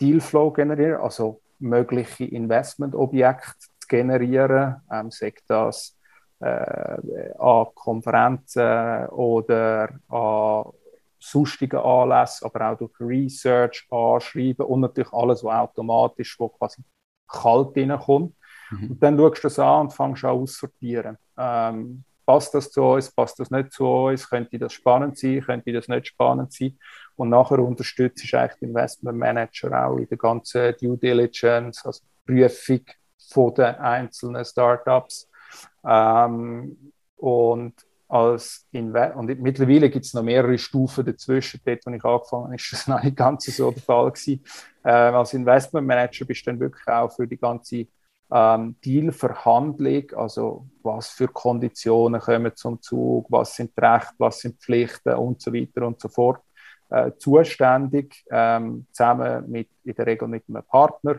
Dealflow 0.00 0.50
generieren, 0.50 1.00
also 1.00 1.40
mögliche 1.60 2.24
Investmentobjekte 2.24 3.54
zu 3.78 3.88
generieren, 3.88 4.76
ähm, 4.90 5.10
sagt 5.10 5.44
das 5.46 5.96
äh, 6.40 7.34
an 7.38 7.66
Konferenzen 7.74 9.06
oder 9.08 9.90
an 10.08 10.64
sonstigen 11.20 11.78
Anlässen, 11.78 12.46
aber 12.46 12.72
auch 12.72 12.78
durch 12.78 12.92
Research 12.98 13.86
anschreiben 13.90 14.66
und 14.66 14.80
natürlich 14.80 15.12
alles, 15.12 15.44
was 15.44 15.54
automatisch, 15.54 16.34
wo 16.38 16.48
quasi 16.48 16.82
kalt 17.28 17.76
reinkommt. 17.76 18.34
Mhm. 18.70 18.90
Und 18.92 19.02
dann 19.02 19.18
schaust 19.18 19.38
du 19.38 19.42
das 19.42 19.58
an 19.58 19.80
und 19.82 19.92
fängst 19.92 20.24
an 20.24 20.30
aussortieren. 20.30 21.16
Ähm, 21.36 22.04
passt 22.30 22.54
das 22.54 22.70
zu 22.70 22.82
uns, 22.82 23.10
passt 23.10 23.40
das 23.40 23.50
nicht 23.50 23.72
zu 23.72 23.86
uns, 23.86 24.28
könnte 24.28 24.58
das 24.58 24.72
spannend 24.72 25.18
sein, 25.18 25.40
könnte 25.40 25.72
das 25.72 25.88
nicht 25.88 26.06
spannend 26.08 26.52
sein. 26.52 26.78
Und 27.16 27.30
nachher 27.30 27.58
unterstützt 27.58 28.24
ich 28.24 28.36
eigentlich 28.36 28.60
den 28.60 28.68
Investment 28.70 29.18
Manager 29.18 29.86
auch 29.86 29.96
in 29.96 30.08
der 30.08 30.16
ganzen 30.16 30.74
Due 30.80 30.96
Diligence, 30.96 31.84
also 31.84 32.02
Prüfung 32.24 32.82
von 33.32 33.54
den 33.54 33.74
einzelnen 33.76 34.44
Startups. 34.44 35.28
Ähm, 35.84 36.92
und 37.16 37.74
als 38.08 38.66
und 38.72 39.26
mittlerweile 39.40 39.88
gibt 39.88 40.04
es 40.04 40.14
noch 40.14 40.22
mehrere 40.22 40.58
Stufen 40.58 41.04
dazwischen. 41.04 41.60
Dort, 41.64 41.86
wo 41.86 41.90
ich 41.90 42.04
angefangen 42.04 42.44
habe, 42.44 42.54
ist 42.56 42.72
das 42.72 42.86
noch 42.88 43.02
nicht 43.02 43.16
ganz 43.16 43.44
so 43.44 43.70
der 43.70 43.82
Fall 43.82 44.10
gewesen. 44.10 44.44
Ähm, 44.84 45.14
als 45.14 45.34
Investment 45.34 45.86
Manager 45.86 46.24
bist 46.24 46.46
du 46.46 46.50
dann 46.50 46.60
wirklich 46.60 46.86
auch 46.88 47.10
für 47.10 47.26
die 47.26 47.36
ganze 47.36 47.86
ähm, 48.32 48.76
Dealverhandlung, 48.84 50.12
also 50.14 50.66
was 50.82 51.08
für 51.08 51.28
Konditionen 51.28 52.20
kommen 52.20 52.54
zum 52.54 52.80
Zug, 52.80 53.26
was 53.28 53.56
sind 53.56 53.72
die 53.76 53.80
Rechte, 53.80 54.14
was 54.18 54.40
sind 54.40 54.60
Pflichten 54.60 55.14
und 55.14 55.40
so 55.40 55.52
weiter 55.52 55.86
und 55.86 56.00
so 56.00 56.08
fort, 56.08 56.42
äh, 56.90 57.12
zuständig, 57.18 58.24
ähm, 58.30 58.86
zusammen 58.92 59.50
mit, 59.50 59.68
in 59.84 59.94
der 59.94 60.06
Regel 60.06 60.28
mit 60.28 60.44
einem 60.48 60.62
Partner. 60.64 61.18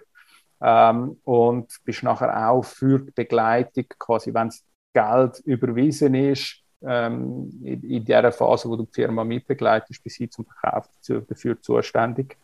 Ähm, 0.63 1.18
und 1.24 1.75
bist 1.84 2.03
nachher 2.03 2.50
auch 2.50 2.63
für 2.63 3.00
die 3.00 3.12
Begleitung, 3.12 3.86
quasi 3.98 4.34
wenn 4.34 4.48
das 4.48 4.63
Geld 4.94 5.39
überwiesen 5.46 6.13
ist, 6.13 6.62
ähm, 6.84 7.50
in, 7.63 7.84
in 7.84 8.06
der 8.06 8.32
Phase, 8.32 8.70
wo 8.70 8.75
du 8.75 8.84
die 8.84 8.94
Firma 8.94 9.24
mitbegleitest, 9.24 10.03
bis 10.03 10.15
hin 10.15 10.30
zum 10.30 10.46
Verkauf 10.46 10.88
dafür 11.27 11.60
zuständig. 11.62 12.38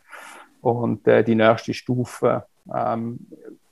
Und 0.60 1.06
äh, 1.06 1.22
die 1.22 1.36
nächste 1.36 1.74
Stufe, 1.74 2.44
ähm, 2.74 3.26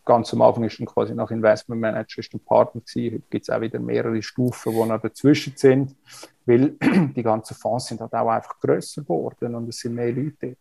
ganz 0.07 0.33
am 0.33 0.41
Anfang 0.41 0.65
ist 0.65 0.79
dann 0.79 0.87
quasi 0.87 1.15
nach 1.15 1.31
Investment 1.31 1.81
Manager 1.81 2.21
ist 2.21 2.33
ein 2.33 2.41
Partner 2.41 2.81
gewesen. 2.81 3.17
Heute 3.17 3.25
gibt 3.29 3.43
es 3.43 3.51
auch 3.51 3.61
wieder 3.61 3.79
mehrere 3.79 4.23
Stufen, 4.23 4.73
die 4.73 4.89
noch 4.89 5.03
dazwischen 5.03 5.53
sind, 5.57 5.95
weil 6.47 6.71
die 7.17 7.23
ganzen 7.23 7.55
Fonds 7.55 7.87
sind 7.87 8.01
halt 8.01 8.15
auch 8.15 8.29
einfach 8.29 8.59
grösser 8.61 9.03
geworden 9.03 9.55
und 9.55 9.69
es 9.69 9.81
sind 9.81 9.95
mehr 9.95 10.13
Leute. 10.13 10.57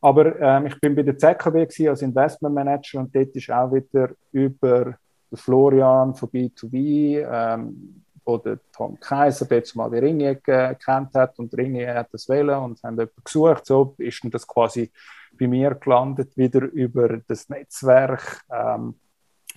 Aber 0.00 0.38
ähm, 0.38 0.66
ich 0.66 0.78
bin 0.78 0.94
bei 0.94 1.02
der 1.02 1.18
ZKB 1.18 1.88
als 1.88 2.02
Investment 2.02 2.54
Manager 2.54 3.00
und 3.00 3.16
dort 3.16 3.34
ist 3.34 3.50
auch 3.50 3.72
wieder 3.72 4.10
über 4.30 4.94
Florian 5.32 6.14
von 6.14 6.28
B2B, 6.28 7.26
ähm, 7.28 8.04
wo 8.26 8.38
der 8.38 8.58
Tom 8.72 8.98
Kaiser 8.98 9.46
jetzt 9.50 9.76
mal 9.76 9.88
die 9.88 9.98
Ringe 9.98 10.36
gekannt 10.36 11.14
hat 11.14 11.38
und 11.38 11.54
Ringe 11.54 11.94
hat 11.94 12.12
das 12.12 12.28
wählen 12.28 12.58
und 12.58 12.82
haben 12.82 12.94
jemanden 12.94 13.22
gesucht. 13.24 13.64
So 13.64 13.94
ist 13.98 14.22
dann 14.22 14.30
das 14.32 14.46
quasi 14.46 14.90
bei 15.38 15.46
mir 15.46 15.74
gelandet, 15.74 16.36
wieder 16.36 16.62
über 16.62 17.18
das 17.28 17.48
Netzwerk. 17.48 18.42
Ähm, 18.50 18.96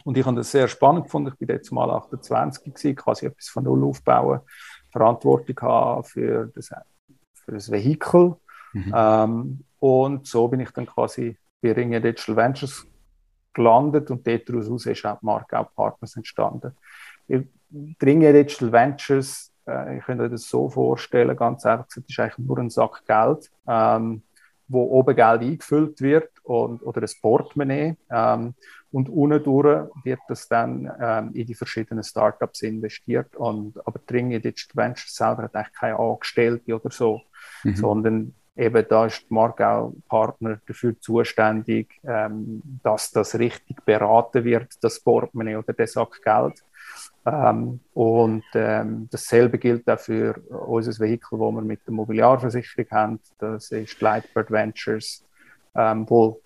und 0.05 0.17
ich 0.17 0.25
habe 0.25 0.37
das 0.37 0.51
sehr 0.51 0.67
spannend 0.67 1.05
gefunden. 1.05 1.31
Ich 1.33 1.39
bin 1.39 1.49
jetzt 1.49 1.71
mal 1.71 1.89
28 1.89 2.63
gewesen, 2.63 2.95
quasi 2.95 3.25
etwas 3.25 3.49
von 3.49 3.63
Null 3.63 3.83
aufbauen, 3.83 4.41
Verantwortung 4.91 5.59
haben 5.61 6.03
für 6.03 6.51
das, 6.53 6.69
für 7.33 7.51
das 7.51 7.71
Vehikel. 7.71 8.35
Mhm. 8.73 8.93
Ähm, 8.95 9.63
und 9.79 10.27
so 10.27 10.47
bin 10.47 10.59
ich 10.59 10.71
dann 10.71 10.85
quasi 10.85 11.37
bei 11.61 11.73
Ringe 11.73 11.99
Digital 11.99 12.35
Ventures 12.35 12.85
gelandet 13.53 14.11
und 14.11 14.25
daraus 14.25 14.85
ist 14.85 15.05
auch 15.05 15.19
die 15.19 15.25
Marke 15.25 15.59
auch 15.59 15.73
Partners 15.73 16.15
entstanden. 16.15 16.71
Dringe 17.71 18.33
Digital 18.33 18.71
Ventures, 18.71 19.51
äh, 19.67 19.97
ich 19.97 20.03
könnte 20.03 20.23
euch 20.23 20.31
das 20.31 20.49
so 20.49 20.69
vorstellen, 20.69 21.35
ganz 21.35 21.65
einfach 21.65 21.87
gesagt, 21.87 22.09
ist 22.09 22.19
eigentlich 22.19 22.47
nur 22.47 22.57
ein 22.57 22.69
Sack 22.69 23.05
Geld, 23.05 23.51
ähm, 23.67 24.23
wo 24.67 24.83
oben 24.83 25.15
Geld 25.15 25.41
eingefüllt 25.41 26.01
wird 26.01 26.31
und, 26.43 26.81
oder 26.83 27.01
ein 27.01 27.09
Portemonnaie 27.21 27.95
ähm, 28.11 28.53
und 28.91 29.09
unten 29.09 29.43
durch 29.43 29.87
wird 30.03 30.19
das 30.27 30.47
dann 30.47 30.91
ähm, 30.99 31.31
in 31.33 31.45
die 31.45 31.55
verschiedenen 31.55 32.03
Startups 32.03 32.61
investiert 32.63 33.35
und 33.35 33.75
aber 33.85 33.99
Dringe 34.05 34.39
Digital 34.39 34.87
Ventures 34.87 35.15
selber 35.15 35.43
hat 35.43 35.55
eigentlich 35.55 35.73
keine 35.73 35.99
Angestellte 35.99 36.75
oder 36.75 36.91
so, 36.91 37.21
mhm. 37.63 37.75
sondern 37.75 38.33
eben 38.55 38.85
da 38.89 39.05
ist 39.05 39.25
die 39.29 39.33
Marke 39.33 39.91
Partner 40.07 40.59
dafür 40.67 40.99
zuständig, 40.99 41.99
ähm, 42.03 42.61
dass 42.83 43.11
das 43.11 43.37
richtig 43.37 43.83
beraten 43.85 44.43
wird, 44.43 44.73
das 44.81 44.99
Portemonnaie 44.99 45.55
oder 45.55 45.73
der 45.73 45.87
Sack 45.87 46.21
Geld. 46.23 46.63
Ähm, 47.25 47.79
und 47.93 48.43
ähm, 48.53 49.07
dasselbe 49.11 49.57
gilt 49.57 49.89
auch 49.89 49.99
für 49.99 50.39
unser 50.49 50.99
Vehikel, 50.99 51.37
das 51.37 51.51
wir 51.51 51.61
mit 51.61 51.85
der 51.85 51.93
Mobiliarversicherung 51.93 52.91
haben. 52.91 53.19
Das 53.37 53.71
ist 53.71 53.99
Lightbird 54.01 54.51
Ventures, 54.51 55.25
ähm, 55.75 56.09
wo, 56.09 56.41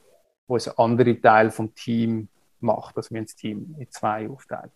wo 0.48 0.56
ein 0.56 0.78
anderer 0.78 1.22
Teil 1.22 1.52
vom 1.52 1.74
Team 1.76 2.28
macht, 2.60 2.98
dass 2.98 3.12
wir 3.12 3.22
das 3.22 3.36
Team 3.36 3.76
in 3.78 3.90
zwei 3.92 4.28
aufteilen. 4.30 4.72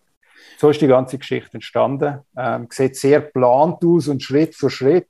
So 0.56 0.70
ist 0.70 0.80
die 0.80 0.86
ganze 0.86 1.18
Geschichte 1.18 1.54
entstanden. 1.54 2.20
Ähm, 2.36 2.68
sieht 2.70 2.96
sehr 2.96 3.20
geplant 3.22 3.84
aus 3.84 4.08
und 4.08 4.22
Schritt 4.22 4.54
für 4.54 4.70
Schritt 4.70 5.08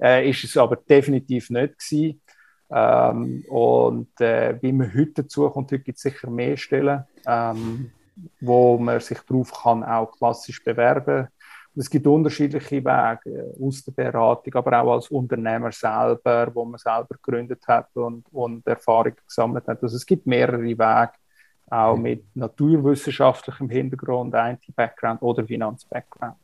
äh, 0.00 0.28
ist 0.28 0.44
es 0.44 0.56
aber 0.56 0.76
definitiv 0.76 1.50
nicht 1.50 1.78
gewesen. 1.78 2.20
Ähm, 2.68 3.44
und 3.48 4.20
äh, 4.20 4.60
wie 4.60 4.72
man 4.72 4.92
heute 4.92 5.22
dazu 5.22 5.48
kommt, 5.50 5.70
heute 5.70 5.84
gibt 5.84 5.98
es 5.98 6.02
sicher 6.02 6.28
mehr 6.30 6.56
Stellen. 6.56 7.04
Ähm, 7.26 7.92
wo 8.40 8.78
man 8.78 9.00
sich 9.00 9.18
darauf 9.20 9.52
kann 9.52 9.84
auch 9.84 10.12
klassisch 10.12 10.62
bewerben. 10.62 11.28
Und 11.74 11.82
es 11.82 11.90
gibt 11.90 12.06
unterschiedliche 12.06 12.82
Wege 12.82 13.54
aus 13.60 13.84
der 13.84 13.92
Beratung, 13.92 14.54
aber 14.54 14.80
auch 14.82 14.94
als 14.94 15.08
Unternehmer 15.08 15.70
selber, 15.72 16.50
wo 16.54 16.64
man 16.64 16.78
selber 16.78 17.16
gegründet 17.22 17.62
hat 17.68 17.94
und, 17.94 18.24
und 18.32 18.66
Erfahrung 18.66 19.12
gesammelt 19.26 19.66
hat. 19.68 19.82
Also 19.82 19.96
es 19.96 20.06
gibt 20.06 20.26
mehrere 20.26 20.62
Wege, 20.62 21.10
auch 21.68 21.96
mit 21.96 22.24
naturwissenschaftlichem 22.34 23.68
Hintergrund, 23.68 24.34
IT-Background 24.34 25.20
oder 25.20 25.44
Finanz-Background. 25.44 26.36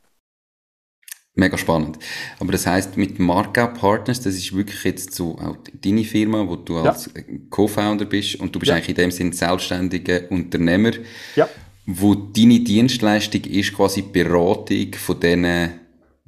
Mega 1.35 1.57
spannend. 1.57 1.97
Aber 2.39 2.51
das 2.51 2.67
heißt 2.67 2.95
mit 2.95 3.17
Markup 3.17 3.79
Partners, 3.79 4.21
das 4.21 4.35
ist 4.35 4.55
wirklich 4.55 4.83
jetzt 4.83 5.15
so 5.15 5.35
auch 5.39 5.57
deine 5.81 6.03
Firma, 6.03 6.47
wo 6.47 6.57
du 6.57 6.77
als 6.77 7.09
ja. 7.15 7.23
Co-Founder 7.49 8.05
bist 8.05 8.35
und 8.35 8.53
du 8.53 8.59
bist 8.59 8.69
ja. 8.69 8.75
eigentlich 8.75 8.89
in 8.89 8.95
dem 8.95 9.09
Sinn 9.11 9.31
selbstständiger 9.31 10.29
Unternehmer. 10.29 10.91
Ja. 11.35 11.49
Wo 11.85 12.15
deine 12.15 12.61
Dienstleistung 12.61 13.41
ist 13.41 13.75
quasi 13.75 14.01
Beratung 14.01 14.93
von 14.93 15.19
diesen 15.19 15.79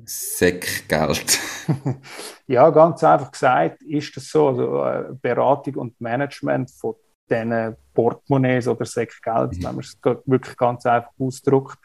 Säckgeld. 0.03 1.39
ja, 2.47 2.69
ganz 2.69 3.03
einfach 3.03 3.31
gesagt 3.31 3.81
ist 3.83 4.15
das 4.15 4.29
so. 4.29 4.49
Also 4.49 4.83
äh, 4.83 5.13
Beratung 5.21 5.75
und 5.75 6.01
Management 6.01 6.71
von 6.71 6.95
diesen 7.29 7.75
Portemonnaies 7.93 8.67
oder 8.67 8.85
Säckgeld, 8.85 9.53
mhm. 9.53 9.63
wenn 9.63 9.75
man 9.75 9.79
es 9.79 9.97
wirklich 10.25 10.57
ganz 10.57 10.85
einfach 10.85 11.11
ausdrückt. 11.17 11.77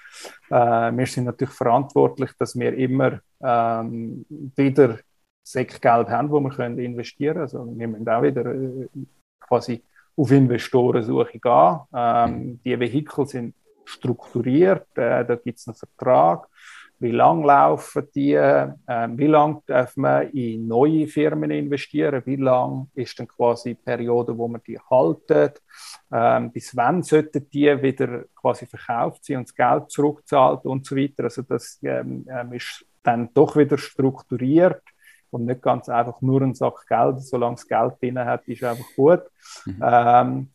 Äh, 0.50 0.92
wir 0.92 1.06
sind 1.06 1.24
natürlich 1.24 1.54
verantwortlich, 1.54 2.30
dass 2.38 2.58
wir 2.58 2.74
immer 2.74 3.20
ähm, 3.42 4.26
wieder 4.56 4.98
Säckgeld 5.42 6.08
haben, 6.08 6.30
wo 6.30 6.40
wir 6.40 6.50
können 6.50 6.78
investieren 6.78 7.34
können. 7.34 7.42
Also 7.42 7.78
wir 7.78 7.88
müssen 7.88 8.08
auch 8.08 8.22
wieder 8.22 8.46
äh, 8.46 8.88
quasi 9.40 9.82
auf 10.16 10.30
Investorensuche 10.30 11.38
gehen. 11.38 11.80
Ähm, 11.94 12.30
mhm. 12.30 12.60
Die 12.64 12.78
Vehikel 12.78 13.26
sind 13.26 13.54
strukturiert, 13.90 14.86
äh, 14.96 15.24
da 15.24 15.36
gibt 15.36 15.58
es 15.58 15.68
einen 15.68 15.76
Vertrag 15.76 16.48
wie 17.00 17.12
lange 17.12 17.46
laufen 17.46 18.06
die, 18.14 18.34
äh, 18.34 18.68
wie 18.86 19.26
lange 19.26 19.62
darf 19.66 19.96
man 19.96 20.28
in 20.30 20.68
neue 20.68 21.06
Firmen 21.06 21.50
investieren, 21.50 22.22
wie 22.26 22.36
lange 22.36 22.88
ist 22.94 23.18
dann 23.18 23.26
quasi 23.26 23.70
die 23.70 23.82
Periode, 23.82 24.36
wo 24.36 24.46
man 24.46 24.60
die 24.66 24.78
haltet, 24.78 25.62
ähm, 26.12 26.52
bis 26.52 26.76
wann 26.76 27.02
sollten 27.02 27.48
die 27.48 27.82
wieder 27.82 28.24
quasi 28.34 28.66
verkauft 28.66 29.24
sein 29.24 29.38
und 29.38 29.48
das 29.48 29.54
Geld 29.54 29.90
zurückzahlt 29.90 30.66
und 30.66 30.84
so 30.84 30.94
weiter. 30.94 31.24
Also 31.24 31.40
das 31.40 31.78
ähm, 31.82 32.26
ähm, 32.28 32.52
ist 32.52 32.84
dann 33.02 33.32
doch 33.32 33.56
wieder 33.56 33.78
strukturiert 33.78 34.82
und 35.30 35.46
nicht 35.46 35.62
ganz 35.62 35.88
einfach 35.88 36.20
nur 36.20 36.42
ein 36.42 36.54
Sack 36.54 36.86
Geld, 36.86 37.22
solange 37.22 37.54
das 37.54 37.66
Geld 37.66 37.94
drin 38.02 38.18
hat, 38.18 38.46
ist 38.46 38.62
einfach 38.62 38.84
gut. 38.94 39.22
Mhm. 39.64 39.82
Ähm, 39.82 40.48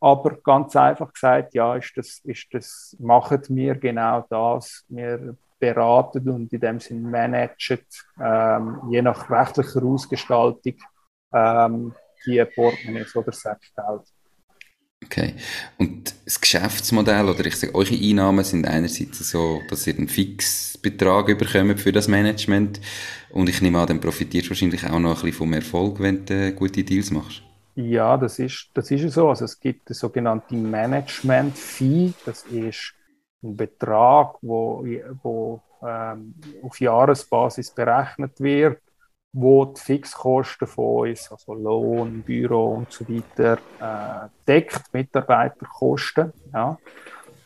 aber 0.00 0.38
ganz 0.42 0.74
einfach 0.76 1.12
gesagt, 1.12 1.54
ja, 1.54 1.76
ist 1.76 1.92
das, 1.94 2.20
ist 2.24 2.46
das, 2.52 2.96
machen 2.98 3.42
wir 3.48 3.74
genau 3.74 4.24
das. 4.30 4.84
Wir 4.88 5.36
beraten 5.58 6.28
und 6.30 6.52
in 6.52 6.60
dem 6.60 6.80
Sinn 6.80 7.02
managen, 7.02 7.84
ähm, 8.18 8.80
je 8.90 9.02
nach 9.02 9.28
rechtlicher 9.30 9.82
Ausgestaltung, 9.82 10.74
ähm, 11.32 11.92
die 12.26 12.42
Portemonnaies 12.54 13.14
oder 13.14 13.32
Selbstgeld. 13.32 14.02
Okay. 15.04 15.34
Und 15.78 16.14
das 16.24 16.40
Geschäftsmodell 16.40 17.28
oder 17.28 17.44
ich 17.46 17.56
sage, 17.56 17.74
eure 17.74 17.94
Einnahmen 17.94 18.44
sind 18.44 18.66
einerseits 18.66 19.30
so, 19.30 19.62
dass 19.68 19.86
ihr 19.86 19.96
einen 19.96 20.08
Fixbetrag 20.08 21.38
bekommt 21.38 21.80
für 21.80 21.92
das 21.92 22.08
Management 22.08 22.80
und 23.30 23.48
ich 23.48 23.60
nehme 23.60 23.78
an, 23.78 23.86
dann 23.86 24.00
profitierst 24.00 24.46
du 24.46 24.50
wahrscheinlich 24.50 24.84
auch 24.84 24.98
noch 24.98 25.10
ein 25.10 25.14
bisschen 25.14 25.32
vom 25.32 25.52
Erfolg, 25.52 26.00
wenn 26.00 26.24
du 26.26 26.52
gute 26.52 26.84
Deals 26.84 27.10
machst. 27.10 27.42
Ja, 27.80 28.16
das 28.16 28.38
ist, 28.38 28.70
das 28.74 28.90
ist 28.90 29.14
so. 29.14 29.30
Also 29.30 29.46
es 29.46 29.58
gibt 29.58 29.88
eine 29.88 29.94
sogenannte 29.94 30.54
Management-Fee. 30.54 32.12
Das 32.26 32.42
ist 32.44 32.94
ein 33.42 33.56
Betrag, 33.56 34.36
wo, 34.42 34.84
wo 35.22 35.62
ähm, 35.82 36.34
auf 36.62 36.78
Jahresbasis 36.78 37.70
berechnet 37.70 38.38
wird, 38.40 38.82
wo 39.32 39.64
die 39.64 39.80
Fixkosten 39.80 40.66
von 40.66 41.08
uns, 41.08 41.30
also 41.32 41.54
Lohn, 41.54 42.22
Büro 42.22 42.74
und 42.74 42.92
so 42.92 43.08
weiter, 43.08 43.58
äh, 43.80 44.28
deckt, 44.46 44.92
Mitarbeiterkosten. 44.92 46.32
Ja. 46.52 46.78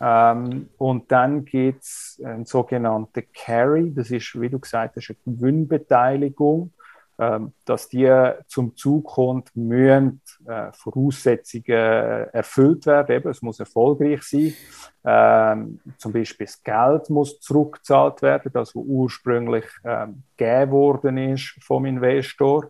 Ähm, 0.00 0.68
und 0.78 1.12
dann 1.12 1.44
gibt 1.44 1.84
es 1.84 2.20
einen 2.24 2.44
sogenannten 2.44 3.22
Carry, 3.32 3.92
das 3.94 4.10
ist, 4.10 4.40
wie 4.40 4.48
du 4.48 4.58
gesagt 4.58 4.96
hast, 4.96 5.10
eine 5.10 5.36
Gewinnbeteiligung. 5.36 6.72
Ähm, 7.16 7.52
dass 7.64 7.88
die 7.88 8.12
zum 8.48 8.76
Zug 8.76 9.06
kommt, 9.06 9.54
müssen 9.54 10.20
äh, 10.46 10.72
Voraussetzungen 10.72 12.28
erfüllt 12.32 12.86
werden. 12.86 13.16
Eben, 13.16 13.30
es 13.30 13.40
muss 13.40 13.60
erfolgreich 13.60 14.22
sein. 14.24 14.52
Ähm, 15.04 15.80
zum 15.96 16.12
Beispiel 16.12 16.46
das 16.46 16.60
Geld 16.60 17.10
muss 17.10 17.38
zurückgezahlt 17.38 18.20
werden, 18.22 18.50
das 18.52 18.74
was 18.74 18.82
ursprünglich 18.84 19.64
ähm, 19.84 20.24
gegeben 20.36 20.72
worden 20.72 21.18
ist 21.18 21.56
vom 21.60 21.84
Investor. 21.84 22.68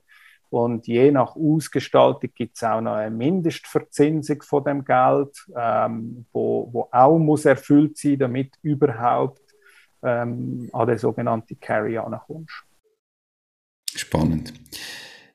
Und 0.51 0.87
je 0.87 1.11
nach 1.11 1.35
Ausgestaltung 1.37 2.31
gibt 2.35 2.57
es 2.57 2.63
auch 2.65 2.83
noch 2.83 2.97
eine 2.97 3.17
Mindestverzinsung 3.17 4.43
von 4.43 4.63
dem 4.63 4.85
Geld, 4.85 5.37
ähm, 5.57 6.27
wo, 6.35 6.69
wo 6.71 6.89
auch 6.93 7.19
muss 7.19 7.47
erfüllt 7.47 7.97
sein, 7.97 8.19
damit 8.19 8.53
überhaupt 8.63 9.41
ähm, 10.03 10.69
an 10.73 10.87
den 10.87 10.99
sogenannten 10.99 11.59
Carry 11.59 11.97
ankommst. 11.97 12.63
Spannend. 13.95 14.53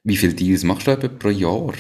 Wie 0.04 0.18
viele 0.18 0.34
Deals 0.34 0.64
machst 0.64 0.88
du 0.88 0.92
etwa 0.92 1.08
pro 1.08 1.30
Jahr? 1.30 1.74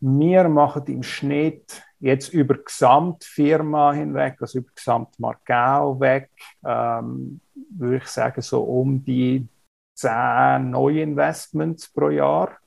Wir 0.00 0.48
machen 0.48 0.84
im 0.86 1.02
Schnitt 1.02 1.82
jetzt 2.00 2.32
über 2.32 2.54
die 2.54 2.64
Gesamtfirma 2.64 3.94
hinweg, 3.94 4.36
also 4.40 4.58
über 4.58 4.68
die 4.68 4.74
Gesamtmarkau 4.74 5.98
weg, 6.00 6.30
ähm, 6.64 7.40
würde 7.70 7.96
ich 7.96 8.06
sagen, 8.06 8.42
so 8.42 8.62
um 8.62 9.02
die 9.02 9.48
10 9.94 10.70
Neuinvestments 10.70 11.88
pro 11.88 12.10
Jahr. 12.10 12.58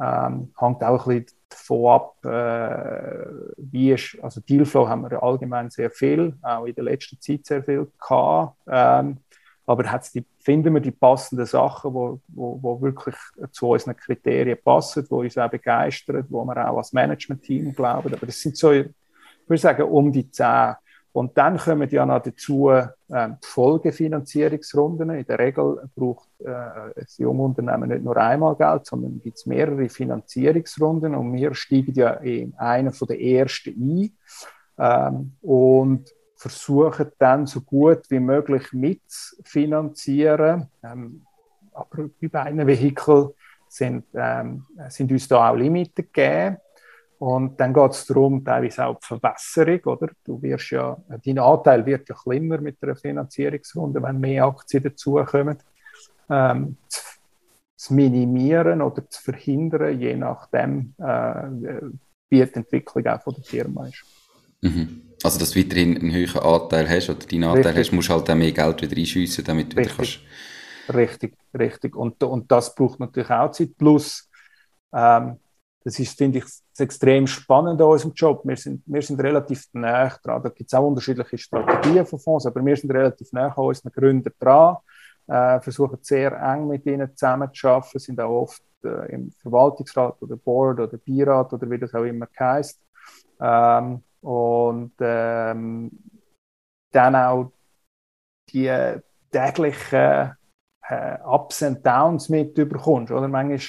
Ähm, 0.00 0.52
hängt 0.58 0.82
auch 0.82 1.06
ein 1.06 1.24
bisschen 1.24 1.38
davon 1.48 1.86
ab, 1.86 2.24
äh, 2.24 3.26
wie 3.56 3.92
ist, 3.92 4.18
also 4.22 4.40
Dealflow 4.40 4.88
haben 4.88 5.10
wir 5.10 5.22
allgemein 5.22 5.70
sehr 5.70 5.90
viel, 5.90 6.34
auch 6.42 6.64
in 6.64 6.74
der 6.74 6.84
letzten 6.84 7.20
Zeit 7.20 7.46
sehr 7.46 7.62
viel 7.62 7.90
gehabt. 7.98 8.56
Ähm, 8.66 9.18
aber 9.66 9.90
hat's 9.90 10.12
die, 10.12 10.24
finden 10.46 10.74
wir 10.74 10.80
die 10.80 10.92
passenden 10.92 11.44
Sachen, 11.44 11.92
wo, 11.92 12.20
wo, 12.28 12.56
wo 12.62 12.80
wirklich 12.80 13.16
zu 13.50 13.70
unseren 13.70 13.96
Kriterien 13.96 14.56
passen, 14.64 15.04
wo 15.10 15.18
uns 15.22 15.36
auch 15.36 15.50
begeistern, 15.50 16.24
wo 16.28 16.44
wir 16.44 16.70
auch 16.70 16.78
als 16.78 16.92
Management-Team 16.92 17.74
glauben. 17.74 18.14
Aber 18.14 18.26
das 18.26 18.40
sind 18.40 18.56
so, 18.56 18.70
ich 18.70 18.86
würde 19.48 19.60
sagen, 19.60 19.82
um 19.82 20.12
die 20.12 20.30
zehn. 20.30 20.74
Und 21.10 21.36
dann 21.36 21.56
kommen 21.56 21.90
ja 21.90 22.06
noch 22.06 22.22
dazu 22.22 22.68
äh, 22.68 22.86
die 23.08 23.34
Folgefinanzierungsrunden. 23.42 25.10
In 25.10 25.26
der 25.26 25.38
Regel 25.40 25.90
braucht 25.96 26.28
äh, 26.38 26.48
ein 26.48 27.06
Jungunternehmen 27.18 27.88
nicht 27.88 28.04
nur 28.04 28.16
einmal 28.16 28.54
Geld, 28.54 28.86
sondern 28.86 29.20
gibt 29.20 29.38
es 29.38 29.46
mehrere 29.46 29.88
Finanzierungsrunden. 29.88 31.16
Und 31.16 31.32
wir 31.32 31.54
steigen 31.54 31.94
ja 31.94 32.10
in 32.10 32.54
einer 32.54 32.92
der 32.92 33.20
ersten 33.20 33.72
ein. 33.72 34.16
Ähm, 34.78 35.32
und 35.42 36.08
versuchen 36.36 37.10
dann 37.18 37.46
so 37.46 37.62
gut 37.62 38.10
wie 38.10 38.20
möglich 38.20 38.72
mitzufinanzieren. 38.72 40.68
Ähm, 40.82 41.24
aber 41.72 42.08
bei 42.20 42.28
beiden 42.28 42.66
Vehikeln 42.66 43.30
sind, 43.68 44.04
ähm, 44.14 44.64
sind 44.88 45.10
uns 45.12 45.28
da 45.28 45.50
auch 45.50 45.56
Limiten 45.56 46.04
gegeben. 46.12 46.58
Und 47.18 47.58
dann 47.58 47.72
geht 47.72 47.92
es 47.92 48.04
darum, 48.06 48.44
teilweise 48.44 48.84
auch 48.86 48.98
die 49.00 49.06
Verbesserung, 49.06 49.80
oder? 49.84 50.08
Du 50.22 50.40
wirst 50.42 50.70
ja, 50.70 50.96
dein 51.24 51.38
Anteil 51.38 51.86
wird 51.86 52.08
ja 52.08 52.14
kleiner 52.14 52.60
mit 52.60 52.82
der 52.82 52.94
Finanzierungsrunde, 52.94 54.02
wenn 54.02 54.20
mehr 54.20 54.44
Aktien 54.44 54.82
dazukommen. 54.82 55.56
Ähm, 56.28 56.76
zu, 56.88 57.02
zu, 57.76 57.94
minimieren 57.94 58.82
oder 58.82 59.08
zu 59.08 59.22
verhindern, 59.22 59.98
je 59.98 60.16
nachdem, 60.16 60.92
äh, 60.98 61.84
wie 62.28 62.44
die 62.44 62.54
Entwicklung 62.54 63.06
auch 63.06 63.22
von 63.22 63.34
der 63.34 63.44
Firma 63.44 63.86
ist. 63.86 64.04
Mhm. 64.66 65.02
Also, 65.22 65.38
dass 65.38 65.50
du 65.50 65.60
weiterhin 65.60 65.96
einen 65.98 66.12
höheren 66.12 66.42
Anteil 66.42 66.88
hast 66.88 67.08
oder 67.08 67.18
deinen 67.18 67.44
Anteil 67.44 67.66
richtig. 67.66 67.88
hast, 67.88 67.92
musst 67.92 68.08
du 68.08 68.12
halt 68.14 68.30
auch 68.30 68.34
mehr 68.34 68.52
Geld 68.52 68.82
wieder 68.82 68.96
einschiessen, 68.96 69.44
damit 69.44 69.72
du 69.72 69.76
richtig. 69.78 69.98
wieder 69.98 70.06
kannst. 70.06 70.94
Richtig, 70.94 71.36
richtig. 71.58 71.96
Und, 71.96 72.22
und 72.22 72.50
das 72.50 72.74
braucht 72.74 73.00
natürlich 73.00 73.30
auch 73.30 73.50
Zeit. 73.50 73.76
Plus, 73.76 74.28
ähm, 74.94 75.38
das 75.82 75.98
ist, 75.98 76.18
finde 76.18 76.38
ich, 76.38 76.44
extrem 76.78 77.26
spannend 77.26 77.80
an 77.80 77.86
unserem 77.88 78.12
Job. 78.12 78.42
Wir 78.44 78.56
sind, 78.56 78.82
wir 78.86 79.02
sind 79.02 79.20
relativ 79.20 79.66
nah 79.72 80.08
dran. 80.08 80.42
Da 80.42 80.48
gibt 80.48 80.70
es 80.70 80.74
auch 80.74 80.86
unterschiedliche 80.86 81.38
Strategien 81.38 82.04
von 82.04 82.18
Fonds, 82.18 82.46
aber 82.46 82.64
wir 82.64 82.76
sind 82.76 82.90
relativ 82.90 83.32
nah 83.32 83.48
an 83.48 83.64
unseren 83.64 83.92
Gründern 83.92 84.32
dran, 84.38 84.76
äh, 85.28 85.60
versuchen 85.60 85.98
sehr 86.02 86.32
eng 86.32 86.66
mit 86.68 86.84
ihnen 86.86 87.16
zusammenzuarbeiten, 87.16 88.00
sind 88.00 88.20
auch 88.20 88.42
oft 88.42 88.62
äh, 88.84 89.12
im 89.12 89.30
Verwaltungsrat 89.30 90.20
oder 90.20 90.36
Board 90.36 90.80
oder 90.80 90.98
Beirat 90.98 91.52
oder 91.52 91.70
wie 91.70 91.78
das 91.78 91.94
auch 91.94 92.04
immer 92.04 92.26
heißt. 92.38 92.80
Ähm, 93.40 94.02
und 94.26 94.92
ähm, 94.98 95.88
dann 96.90 97.14
auch 97.14 97.52
die 98.48 98.96
täglichen 99.30 100.36
äh, 100.88 101.18
Ups 101.24 101.62
und 101.62 101.86
Downs 101.86 102.28
mit 102.28 102.58
überkommst. 102.58 103.12
Oder? 103.12 103.28
Manchmal 103.28 103.60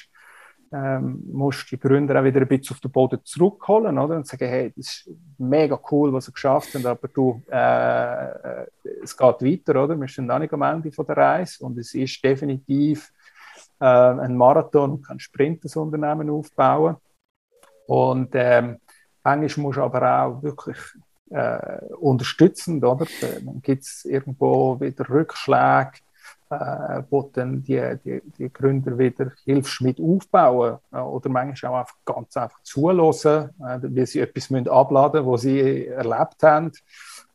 ähm, 0.71 1.21
musst 1.31 1.71
du 1.71 1.75
die 1.75 1.79
Gründer 1.79 2.19
auch 2.19 2.23
wieder 2.23 2.41
ein 2.41 2.47
bisschen 2.47 2.75
auf 2.75 2.79
den 2.79 2.91
Boden 2.91 3.19
zurückholen 3.23 3.99
oder? 3.99 4.15
und 4.15 4.25
sagen, 4.25 4.49
hey, 4.49 4.73
das 4.75 4.87
ist 4.87 5.11
mega 5.37 5.79
cool, 5.91 6.11
was 6.11 6.25
sie 6.25 6.31
geschafft 6.31 6.73
haben, 6.73 6.87
aber 6.87 7.07
du, 7.07 7.39
äh, 7.51 8.61
äh, 8.61 8.67
es 9.03 9.15
geht 9.15 9.41
weiter, 9.43 9.83
oder? 9.83 9.95
Wir 9.95 10.07
sind 10.07 10.25
noch 10.25 10.39
nicht 10.39 10.53
am 10.53 10.63
Ende 10.63 10.91
von 10.91 11.05
der 11.05 11.17
Reise 11.17 11.63
und 11.63 11.77
es 11.77 11.93
ist 11.93 12.23
definitiv 12.23 13.13
äh, 13.79 13.85
ein 13.85 14.35
Marathon 14.35 14.93
und 14.93 15.05
kein 15.05 15.19
Sprint, 15.19 15.63
das 15.63 15.75
Unternehmen 15.75 16.31
aufbauen. 16.31 16.95
Und 17.85 18.31
ähm, 18.33 18.79
Manchmal 19.27 19.63
musst 19.65 19.77
du 19.77 19.83
aber 19.83 20.23
auch 20.23 20.41
wirklich 20.41 20.77
äh, 21.31 21.83
unterstützend, 21.99 22.81
oder? 22.85 23.05
Dann 23.21 23.61
gibt 23.61 23.83
es 23.83 24.05
irgendwo 24.05 24.79
wieder 24.79 25.09
Rückschläge, 25.09 25.91
äh, 26.49 27.03
wo 27.09 27.23
dann 27.33 27.61
die, 27.61 27.97
die, 28.05 28.21
die 28.37 28.53
Gründer 28.53 28.97
wieder 28.97 29.33
hilfst 29.43 29.81
mit 29.81 29.99
aufbauen 29.99 30.77
äh, 30.93 30.99
oder 30.99 31.29
manchmal 31.29 31.73
auch 31.73 31.79
einfach 31.79 31.97
ganz 32.05 32.37
einfach 32.37 32.63
zulassen, 32.63 33.49
äh, 33.59 33.79
wie 33.81 34.05
sie 34.05 34.21
etwas 34.21 34.49
müssen 34.49 34.69
abladen 34.69 35.25
müssen, 35.25 35.31
was 35.33 35.41
sie 35.41 35.87
erlebt 35.87 36.41
haben. 36.43 36.71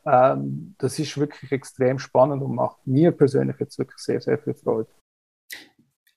Ähm, 0.06 0.74
das 0.78 0.98
ist 0.98 1.18
wirklich 1.18 1.52
extrem 1.52 1.98
spannend 1.98 2.42
und 2.42 2.54
macht 2.54 2.78
mir 2.86 3.12
persönlich 3.12 3.56
jetzt 3.60 3.78
wirklich 3.78 3.98
sehr, 3.98 4.22
sehr 4.22 4.38
viel 4.38 4.54
Freude. 4.54 4.88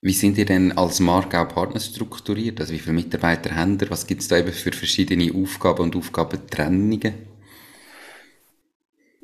Wie 0.06 0.12
sind 0.12 0.38
ihr 0.38 0.44
denn 0.44 0.70
als 0.78 1.00
Marke 1.00 1.36
auch 1.36 1.48
Partner 1.48 1.80
strukturiert? 1.80 2.60
Also 2.60 2.72
wie 2.72 2.78
viele 2.78 2.94
Mitarbeiter 2.94 3.56
haben 3.56 3.76
ihr? 3.76 3.90
Was 3.90 4.06
gibt 4.06 4.20
es 4.22 4.28
da 4.28 4.36
eben 4.36 4.52
für 4.52 4.70
verschiedene 4.70 5.32
Aufgaben 5.34 5.82
und 5.82 5.96
Aufgabentrennungen? 5.96 7.12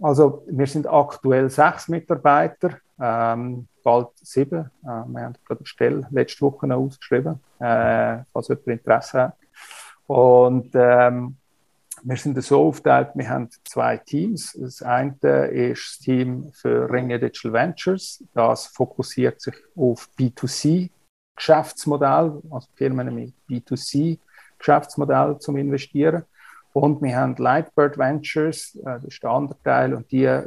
Also 0.00 0.42
wir 0.48 0.66
sind 0.66 0.88
aktuell 0.88 1.48
sechs 1.50 1.86
Mitarbeiter, 1.86 2.78
ähm, 3.00 3.68
bald 3.84 4.08
sieben. 4.22 4.72
Äh, 4.82 5.04
wir 5.06 5.22
haben 5.22 5.36
gerade 5.46 5.60
eine 5.60 5.66
Stelle 5.66 6.08
letzte 6.10 6.40
Woche 6.40 6.66
noch 6.66 6.78
ausgeschrieben, 6.78 7.38
äh, 7.60 8.24
falls 8.32 8.48
jemand 8.48 8.66
Interesse 8.66 9.22
hat. 9.22 9.36
Und 10.08 10.70
ähm, 10.74 11.36
wir 12.04 12.16
sind 12.16 12.42
so 12.42 12.66
aufgeteilt, 12.66 13.10
wir 13.14 13.28
haben 13.28 13.48
zwei 13.64 13.98
Teams. 13.98 14.58
Das 14.60 14.82
eine 14.82 15.14
ist 15.46 15.88
das 15.88 15.98
Team 15.98 16.50
für 16.52 16.90
Ringe 16.90 17.20
Digital 17.20 17.52
Ventures. 17.52 18.24
Das 18.34 18.66
fokussiert 18.66 19.40
sich 19.40 19.54
auf 19.76 20.08
B2C-Geschäftsmodell, 20.18 22.42
also 22.50 22.66
Firmen 22.74 23.14
mit 23.14 23.32
B2C-Geschäftsmodell 23.48 25.38
zum 25.38 25.56
Investieren. 25.56 26.24
Und 26.72 27.00
wir 27.02 27.16
haben 27.16 27.36
Lightbird 27.36 27.96
Ventures, 27.98 28.74
äh, 28.76 28.84
das 28.84 29.04
ist 29.04 29.22
der 29.22 29.30
andere 29.30 29.58
Teil, 29.62 29.94
und 29.94 30.10
die 30.10 30.24
äh, 30.24 30.42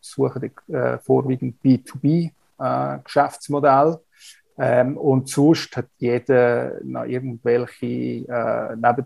suchen 0.00 0.50
äh, 0.68 0.98
vorwiegend 0.98 1.62
B2B-Geschäftsmodell. 1.62 3.92
Äh, 3.92 3.98
ähm, 4.58 4.96
und 4.96 5.28
sonst 5.28 5.76
hat 5.76 5.88
jeder 5.98 6.80
noch 6.82 7.04
irgendwelche, 7.04 7.86
äh, 7.86 8.74
neben, 8.74 9.04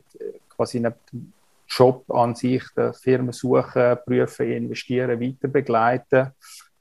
quasi 0.48 0.78
neben 0.78 1.32
Job 1.70 2.10
an 2.10 2.34
sich, 2.34 2.64
der 2.76 2.92
Firmen 2.92 3.32
suchen, 3.32 3.96
prüfen, 4.04 4.50
investieren, 4.50 5.20
weiter 5.20 5.48
begleiten. 5.48 6.30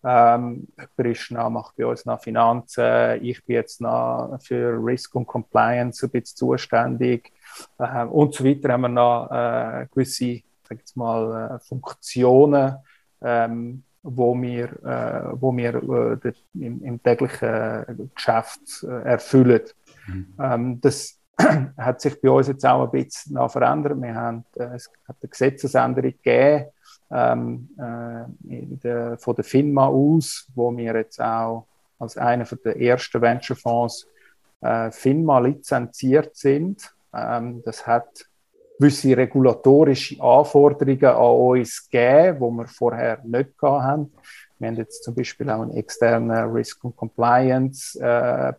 Ähm, 0.03 0.67
jemand 0.77 1.17
ist 1.17 1.31
noch, 1.31 1.49
macht 1.49 1.75
bei 1.75 1.85
uns 1.85 2.05
noch 2.05 2.21
Finanzen, 2.21 3.21
ich 3.21 3.43
bin 3.45 3.55
jetzt 3.55 3.81
noch 3.81 4.37
für 4.41 4.77
Risk 4.81 5.13
und 5.15 5.27
Compliance 5.27 6.05
ein 6.05 6.09
bisschen 6.09 6.37
zuständig 6.37 7.33
äh, 7.77 8.05
und 8.05 8.33
so 8.33 8.45
weiter 8.45 8.71
haben 8.71 8.81
wir 8.81 8.89
noch 8.89 9.29
äh, 9.29 9.87
gewisse 9.91 10.41
sag 10.69 10.77
jetzt 10.77 10.95
mal, 10.95 11.55
äh, 11.55 11.59
Funktionen, 11.59 12.75
ähm, 13.21 13.83
wo 14.03 14.39
wir, 14.39 14.71
äh, 14.83 15.41
wo 15.41 15.55
wir 15.55 15.75
äh, 16.23 16.33
im, 16.53 16.83
im, 16.83 17.03
täglichen 17.03 18.09
Geschäft 18.15 18.83
äh, 18.83 19.03
erfüllen. 19.03 19.61
Mhm. 20.07 20.33
Ähm, 20.39 20.81
das 20.81 21.18
hat 21.77 22.01
sich 22.01 22.19
bei 22.21 22.29
uns 22.29 22.47
jetzt 22.47 22.65
auch 22.65 22.83
ein 22.83 22.91
bisschen 22.91 23.49
verändert. 23.49 24.01
Wir 24.01 24.13
haben, 24.13 24.45
äh, 24.55 24.75
es 24.75 24.89
hat 25.07 25.15
eine 25.21 25.29
Gesetzesänderung 25.29 26.11
gegeben 26.11 26.65
ähm, 27.11 27.69
äh, 27.77 28.65
der, 28.83 29.17
von 29.17 29.35
der 29.35 29.43
FINMA 29.43 29.87
aus, 29.87 30.47
wo 30.53 30.75
wir 30.75 30.95
jetzt 30.95 31.21
auch 31.21 31.65
als 31.97 32.17
einer 32.17 32.45
der 32.45 32.79
ersten 32.79 33.21
Venture-Fonds 33.21 34.07
äh, 34.61 34.91
FINMA 34.91 35.39
lizenziert 35.39 36.35
sind. 36.35 36.93
Ähm, 37.13 37.61
das 37.65 37.85
hat 37.85 38.25
gewisse 38.77 39.17
regulatorische 39.17 40.21
Anforderungen 40.21 41.05
an 41.05 41.15
uns 41.15 41.89
gegeben, 41.89 42.37
die 42.39 42.57
wir 42.57 42.67
vorher 42.67 43.19
nicht 43.23 43.49
hatten. 43.61 44.13
Wir 44.59 44.67
haben 44.67 44.75
jetzt 44.75 45.03
zum 45.05 45.15
Beispiel 45.15 45.49
auch 45.49 45.61
eine 45.61 45.73
externe 45.73 46.43
Risk 46.53 46.83
and 46.83 46.95
Compliance 46.97 47.97
äh, 47.97 48.53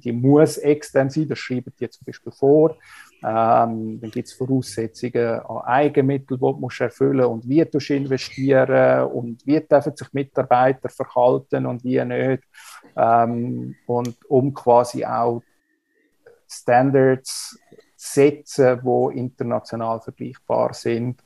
die 0.00 0.12
muss 0.12 0.56
extern 0.58 1.10
sein, 1.10 1.28
das 1.28 1.38
schreiben 1.40 1.72
die 1.80 1.90
zum 1.90 2.04
Beispiel 2.04 2.32
vor. 2.32 2.76
Ähm, 3.24 4.00
dann 4.00 4.10
gibt 4.12 4.28
es 4.28 4.34
Voraussetzungen 4.34 5.40
an 5.40 5.62
Eigenmittel, 5.62 6.36
die 6.36 6.40
du 6.40 6.52
musst 6.52 6.80
erfüllen 6.80 7.24
und 7.24 7.48
wie 7.48 7.64
du 7.64 7.78
investieren 7.92 9.08
und 9.08 9.44
wie 9.44 9.60
dürfen 9.60 9.96
sich 9.96 10.12
Mitarbeiter 10.12 10.88
verhalten 10.88 11.66
und 11.66 11.82
wie 11.82 12.04
nicht. 12.04 12.44
Ähm, 12.96 13.74
und 13.86 14.16
um 14.28 14.54
quasi 14.54 15.04
auch 15.04 15.42
Standards 16.48 17.58
setzen, 17.96 18.80
die 18.84 19.18
international 19.18 20.00
vergleichbar 20.00 20.72
sind 20.72 21.20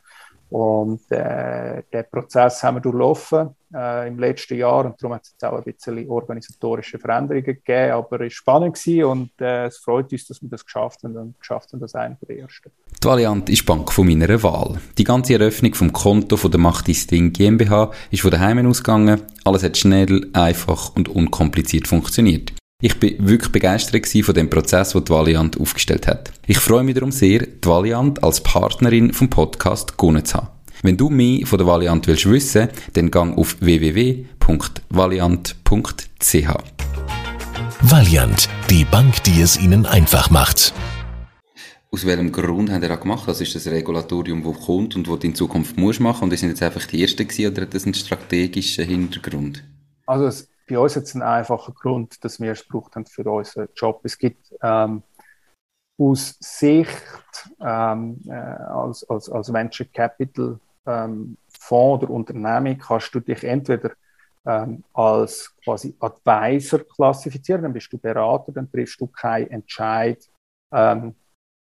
und 0.50 1.10
äh, 1.10 1.82
den 1.92 2.04
Prozess 2.10 2.62
haben 2.62 2.76
wir 2.76 2.80
durchlaufen 2.80 3.50
äh, 3.72 4.08
im 4.08 4.18
letzten 4.18 4.56
Jahr 4.56 4.84
und 4.84 5.00
darum 5.00 5.14
hat 5.14 5.22
es 5.22 5.30
jetzt 5.30 5.44
auch 5.44 5.56
ein 5.56 5.62
bisschen 5.62 6.08
organisatorische 6.08 6.98
Veränderungen 6.98 7.44
gegeben, 7.44 7.92
aber 7.92 8.20
es 8.20 8.20
war 8.20 8.30
spannend 8.30 8.86
und 9.04 9.30
äh, 9.40 9.66
es 9.66 9.78
freut 9.78 10.12
uns, 10.12 10.26
dass 10.26 10.42
wir 10.42 10.48
das 10.48 10.64
geschafft 10.64 11.04
haben 11.04 11.16
und 11.16 11.38
geschafft 11.38 11.72
haben, 11.72 11.80
das 11.80 11.94
einer 11.94 12.16
der 12.28 12.38
ersten. 12.38 12.70
Die 13.02 13.06
Valiant 13.06 13.48
ist 13.48 13.64
Bank 13.64 13.92
von 13.92 14.06
meiner 14.06 14.42
Wahl. 14.42 14.80
Die 14.98 15.04
ganze 15.04 15.34
Eröffnung 15.34 15.74
vom 15.74 15.92
Konto 15.92 16.36
von 16.36 16.50
der 16.50 16.60
Macht 16.60 16.88
Ding 16.88 17.32
GmbH 17.32 17.92
ist 18.10 18.22
von 18.22 18.30
daheim 18.30 18.66
ausgegangen. 18.66 19.22
Alles 19.44 19.62
hat 19.62 19.76
schnell, 19.76 20.28
einfach 20.32 20.96
und 20.96 21.08
unkompliziert 21.08 21.86
funktioniert. 21.86 22.52
Ich 22.82 22.98
bin 22.98 23.28
wirklich 23.28 23.52
begeistert 23.52 24.08
von 24.24 24.34
dem 24.34 24.48
Prozess, 24.48 24.92
den 24.92 25.04
die 25.04 25.10
Valiant 25.10 25.60
aufgestellt 25.60 26.06
hat. 26.06 26.32
Ich 26.46 26.58
freue 26.58 26.82
mich 26.82 26.94
darum 26.94 27.12
sehr, 27.12 27.40
die 27.40 27.68
Valiant 27.68 28.24
als 28.24 28.42
Partnerin 28.42 29.12
vom 29.12 29.28
Podcast 29.28 29.98
gewonnen 29.98 30.24
zu 30.24 30.38
haben. 30.38 30.48
Wenn 30.82 30.96
du 30.96 31.10
mehr 31.10 31.46
von 31.46 31.58
der 31.58 31.66
Valiant 31.66 32.06
willst 32.06 32.30
wissen, 32.30 32.68
dann 32.94 33.10
gang 33.10 33.36
auf 33.36 33.60
www.valiant.ch. 33.60 34.26
Valiant, 37.82 38.48
die 38.70 38.84
Bank, 38.86 39.24
die 39.24 39.42
es 39.42 39.58
Ihnen 39.58 39.84
einfach 39.84 40.30
macht. 40.30 40.72
Aus 41.90 42.06
welchem 42.06 42.32
Grund 42.32 42.70
haben 42.70 42.82
ihr 42.82 42.88
das 42.88 43.00
gemacht? 43.00 43.24
Was 43.26 43.42
ist 43.42 43.54
das 43.54 43.66
Regulatorium, 43.66 44.42
das 44.42 44.58
kommt 44.64 44.96
und 44.96 45.06
das 45.06 45.18
du 45.18 45.26
in 45.26 45.34
Zukunft 45.34 45.76
musst 45.76 46.00
machen? 46.00 46.24
Und 46.24 46.30
ihr 46.32 46.38
sind 46.38 46.48
jetzt 46.48 46.62
einfach 46.62 46.86
die 46.86 47.02
Ersten 47.02 47.28
gewesen, 47.28 47.52
oder 47.52 47.60
hat 47.62 47.74
das 47.74 47.84
einen 47.84 47.92
strategischen 47.92 48.86
Hintergrund? 48.86 49.64
Also 50.06 50.24
es 50.24 50.49
bei 50.70 50.78
uns 50.78 50.94
jetzt 50.94 51.14
ein 51.14 51.22
einfacher 51.22 51.72
Grund, 51.72 52.24
dass 52.24 52.40
wir 52.40 52.52
es 52.52 52.66
gebraucht 52.66 52.94
haben 52.94 53.06
für 53.06 53.28
unseren 53.30 53.68
Job. 53.74 54.00
Es 54.04 54.16
gibt 54.16 54.54
ähm, 54.62 55.02
aus 55.98 56.36
Sicht 56.40 57.04
ähm, 57.60 58.20
äh, 58.26 58.32
als, 58.32 59.08
als, 59.08 59.28
als 59.28 59.52
Venture 59.52 59.86
Capital 59.92 60.58
ähm, 60.86 61.36
Fonds 61.58 62.04
oder 62.04 62.12
Unternehmen 62.12 62.78
kannst 62.78 63.14
du 63.14 63.20
dich 63.20 63.44
entweder 63.44 63.92
ähm, 64.46 64.82
als 64.94 65.54
quasi 65.62 65.94
Advisor 66.00 66.80
klassifizieren, 66.80 67.62
dann 67.62 67.72
bist 67.72 67.92
du 67.92 67.98
Berater, 67.98 68.52
dann 68.52 68.70
triffst 68.70 69.00
du 69.00 69.06
keinen 69.06 69.50
Entscheid, 69.50 70.18
ähm, 70.72 71.14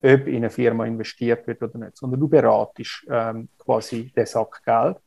ob 0.03 0.27
in 0.27 0.37
eine 0.37 0.49
Firma 0.49 0.85
investiert 0.85 1.47
wird 1.47 1.63
oder 1.63 1.77
nicht, 1.77 1.97
sondern 1.97 2.19
du 2.19 2.27
beratest 2.27 3.05
ähm, 3.09 3.47
quasi 3.57 4.11
den 4.11 4.25
Sack 4.25 4.61
Geld. 4.63 4.97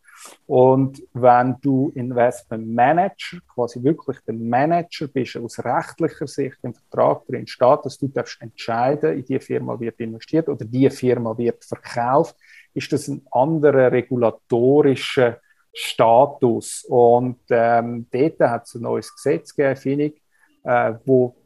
Und 0.46 1.02
wenn 1.12 1.56
du 1.60 1.92
Investment 1.94 2.68
Manager, 2.68 3.38
quasi 3.54 3.82
wirklich 3.82 4.18
der 4.26 4.34
Manager 4.34 5.08
bist, 5.08 5.36
aus 5.36 5.58
rechtlicher 5.64 6.26
Sicht 6.26 6.58
im 6.62 6.74
Vertrag 6.74 7.26
drin 7.26 7.46
steht, 7.46 7.84
dass 7.84 7.98
du 7.98 8.08
darfst 8.08 8.40
entscheiden, 8.42 9.18
in 9.18 9.24
die 9.24 9.40
Firma 9.40 9.78
wird 9.78 10.00
investiert 10.00 10.48
oder 10.48 10.64
die 10.64 10.90
Firma 10.90 11.36
wird 11.36 11.64
verkauft, 11.64 12.36
ist 12.74 12.92
das 12.92 13.08
ein 13.08 13.26
anderer 13.30 13.90
regulatorischer 13.92 15.38
Status. 15.72 16.84
Und 16.88 17.38
ähm, 17.50 18.06
dort 18.10 18.40
hat 18.40 18.66
es 18.66 18.74
ein 18.74 18.82
neues 18.82 19.14
Gesetz 19.14 19.54
gegeben, 19.54 19.76
finde 19.76 20.04
ich, 20.06 20.22
äh, 20.64 20.94
wo, 21.04 21.36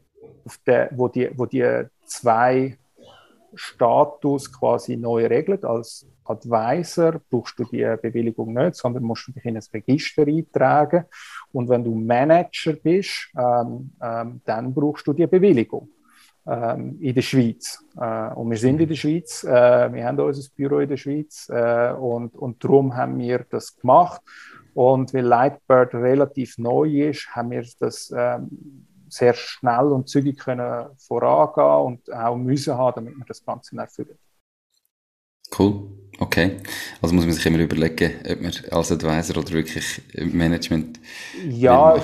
der, 0.65 0.89
wo, 0.93 1.07
die, 1.07 1.29
wo 1.35 1.45
die 1.45 1.83
zwei 2.05 2.77
Status 3.53 4.51
quasi 4.51 4.97
neu 4.97 5.25
regelt. 5.27 5.63
Als 5.63 6.07
Advisor 6.25 7.21
brauchst 7.29 7.57
du 7.59 7.63
die 7.65 7.85
Bewilligung 8.01 8.53
nicht, 8.53 8.75
sondern 8.75 9.03
musst 9.03 9.27
du 9.27 9.31
dich 9.31 9.45
in 9.45 9.57
ein 9.57 9.63
Register 9.73 10.23
eintragen. 10.23 11.05
Und 11.51 11.69
wenn 11.69 11.83
du 11.83 11.93
Manager 11.95 12.73
bist, 12.73 13.29
ähm, 13.37 13.91
ähm, 14.01 14.41
dann 14.45 14.73
brauchst 14.73 15.05
du 15.07 15.13
die 15.13 15.27
Bewilligung 15.27 15.89
ähm, 16.47 16.97
in 16.99 17.15
der 17.15 17.21
Schweiz. 17.21 17.83
Äh, 17.97 18.33
und 18.33 18.49
wir 18.49 18.57
sind 18.57 18.79
in 18.81 18.87
der 18.87 18.95
Schweiz, 18.95 19.43
äh, 19.43 19.93
wir 19.93 20.05
haben 20.05 20.19
unser 20.19 20.49
Büro 20.55 20.79
in 20.79 20.89
der 20.89 20.97
Schweiz 20.97 21.49
äh, 21.49 21.91
und, 21.91 22.35
und 22.35 22.63
darum 22.63 22.95
haben 22.95 23.17
wir 23.17 23.45
das 23.49 23.75
gemacht. 23.75 24.21
Und 24.73 25.13
weil 25.13 25.25
Lightbird 25.25 25.93
relativ 25.93 26.57
neu 26.57 27.07
ist, 27.09 27.29
haben 27.33 27.51
wir 27.51 27.65
das 27.79 28.13
ähm, 28.15 28.49
sehr 29.07 29.33
schnell 29.33 29.85
und 29.85 30.09
zügig 30.09 30.37
können 30.39 30.87
vorangehen 30.97 31.85
und 31.85 32.13
auch 32.13 32.35
müssen 32.35 32.77
haben, 32.77 32.95
damit 32.95 33.17
wir 33.17 33.25
das 33.25 33.43
Ganze 33.43 33.77
erfüllen. 33.77 34.17
Cool. 35.57 35.83
Okay. 36.19 36.57
Also 37.01 37.13
muss 37.13 37.25
man 37.25 37.33
sich 37.33 37.45
immer 37.45 37.59
überlegen, 37.59 38.13
ob 38.29 38.41
man 38.41 38.53
als 38.71 38.91
Advisor 38.91 39.37
oder 39.37 39.51
wirklich 39.51 40.01
Management 40.15 40.99
ja, 41.49 41.97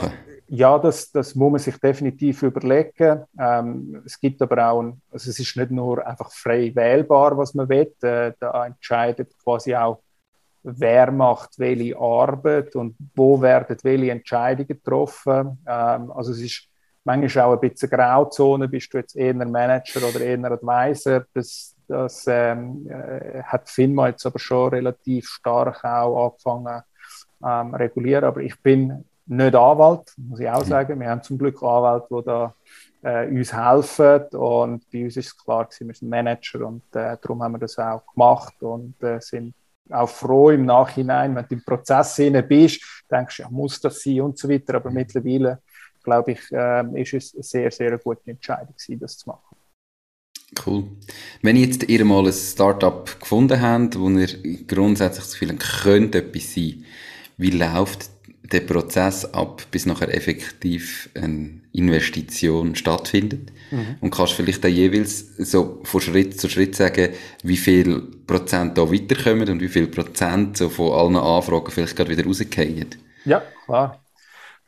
ja, 0.53 0.77
das, 0.77 1.09
das 1.09 1.33
muss 1.33 1.49
man 1.49 1.59
sich 1.59 1.77
definitiv 1.77 2.43
überlegen. 2.43 3.23
Ähm, 3.39 4.01
es 4.05 4.19
gibt 4.19 4.41
aber 4.41 4.69
auch, 4.69 4.81
ein, 4.81 5.01
also 5.09 5.29
es 5.29 5.39
ist 5.39 5.55
nicht 5.55 5.71
nur 5.71 6.05
einfach 6.05 6.29
frei 6.29 6.75
wählbar, 6.75 7.37
was 7.37 7.53
man 7.53 7.69
will. 7.69 7.93
Äh, 8.01 8.33
da 8.37 8.65
entscheidet 8.65 9.31
quasi 9.41 9.73
auch, 9.73 10.03
wer 10.61 11.09
macht 11.09 11.57
welche 11.57 11.97
Arbeit 11.97 12.75
und 12.75 12.97
wo 13.15 13.41
werden 13.41 13.77
welche 13.81 14.11
Entscheidungen 14.11 14.67
getroffen. 14.67 15.57
Ähm, 15.65 16.11
also 16.11 16.33
es 16.33 16.41
ist 16.41 16.67
manchmal 17.05 17.45
auch 17.45 17.53
ein 17.53 17.69
bisschen 17.69 17.89
Grauzone, 17.89 18.67
bist 18.67 18.93
du 18.93 18.97
jetzt 18.97 19.15
eher 19.15 19.33
Manager 19.33 20.05
oder 20.05 20.19
eher 20.19 20.51
Advisor. 20.51 21.23
Das, 21.33 21.77
das 21.91 22.25
ähm, 22.27 22.87
äh, 22.89 23.43
hat 23.43 23.69
FINMA 23.69 24.09
jetzt 24.09 24.25
aber 24.25 24.39
schon 24.39 24.69
relativ 24.69 25.27
stark 25.27 25.83
auch 25.83 26.31
angefangen 26.31 26.81
ähm, 27.43 27.75
regulieren. 27.75 28.23
Aber 28.23 28.41
ich 28.41 28.59
bin 28.61 29.03
nicht 29.25 29.55
Anwalt, 29.55 30.13
muss 30.17 30.39
ich 30.39 30.49
auch 30.49 30.63
mhm. 30.63 30.69
sagen. 30.69 30.99
Wir 30.99 31.09
haben 31.09 31.23
zum 31.23 31.37
Glück 31.37 31.61
Anwälte, 31.61 32.07
die 32.09 32.23
da 32.23 32.55
äh, 33.03 33.27
uns 33.27 33.53
helfen. 33.53 34.37
Und 34.37 34.89
bei 34.91 35.03
uns 35.03 35.17
ist 35.17 35.27
es 35.27 35.37
klar, 35.37 35.67
wir 35.79 35.93
sind 35.93 36.09
Manager 36.09 36.65
und 36.67 36.83
äh, 36.95 37.17
darum 37.21 37.43
haben 37.43 37.53
wir 37.53 37.59
das 37.59 37.77
auch 37.77 38.05
gemacht 38.13 38.55
und 38.61 39.01
äh, 39.03 39.19
sind 39.19 39.53
auch 39.89 40.09
froh 40.09 40.51
im 40.51 40.65
Nachhinein, 40.65 41.35
wenn 41.35 41.45
du 41.45 41.55
im 41.55 41.65
Prozess 41.65 42.15
bist, 42.47 42.81
denkst 43.11 43.37
du, 43.37 43.43
ja, 43.43 43.49
muss 43.49 43.81
das 43.81 44.01
sein 44.01 44.21
und 44.21 44.37
so 44.37 44.47
weiter. 44.47 44.75
Aber 44.75 44.89
mittlerweile 44.89 45.59
glaube 46.03 46.31
ich, 46.31 46.51
äh, 46.51 47.01
ist 47.01 47.13
es 47.13 47.33
eine 47.33 47.43
sehr, 47.43 47.71
sehr 47.71 47.97
gute 47.97 48.31
Entscheidung 48.31 48.73
gewesen, 48.73 48.99
das 48.99 49.17
zu 49.17 49.29
machen. 49.29 49.50
Cool. 50.65 50.83
Wenn 51.41 51.55
ihr 51.55 51.65
jetzt 51.65 51.87
ihr 51.87 52.03
mal 52.05 52.25
ein 52.25 52.33
Startup 52.33 53.19
gefunden 53.19 53.61
habt, 53.61 53.97
wo 53.97 54.09
ihr 54.09 54.27
grundsätzlich 54.67 55.25
das 55.25 55.33
Gefühl 55.33 55.49
habt, 55.51 55.83
könnte 55.83 56.17
etwas 56.19 56.53
sein, 56.53 56.83
wie 57.37 57.51
läuft 57.51 58.09
der 58.43 58.59
Prozess 58.61 59.25
ab, 59.33 59.63
bis 59.71 59.85
nachher 59.85 60.13
effektiv 60.13 61.09
eine 61.15 61.61
Investition 61.71 62.75
stattfindet? 62.75 63.51
Mhm. 63.71 63.95
Und 64.01 64.11
kannst 64.11 64.33
vielleicht 64.33 64.65
auch 64.65 64.69
jeweils 64.69 65.37
so 65.37 65.79
von 65.83 66.01
Schritt 66.01 66.39
zu 66.39 66.49
Schritt 66.49 66.75
sagen, 66.75 67.13
wie 67.43 67.57
viel 67.57 68.01
Prozent 68.27 68.77
da 68.77 68.91
weiterkommen 68.91 69.49
und 69.49 69.61
wie 69.61 69.69
viel 69.69 69.87
Prozent 69.87 70.57
so 70.57 70.67
von 70.69 70.91
allen 70.91 71.15
Anfragen 71.15 71.71
vielleicht 71.71 71.95
gerade 71.95 72.11
wieder 72.11 72.25
rausgehen? 72.25 72.89
Ja, 73.23 73.41
klar. 73.65 74.03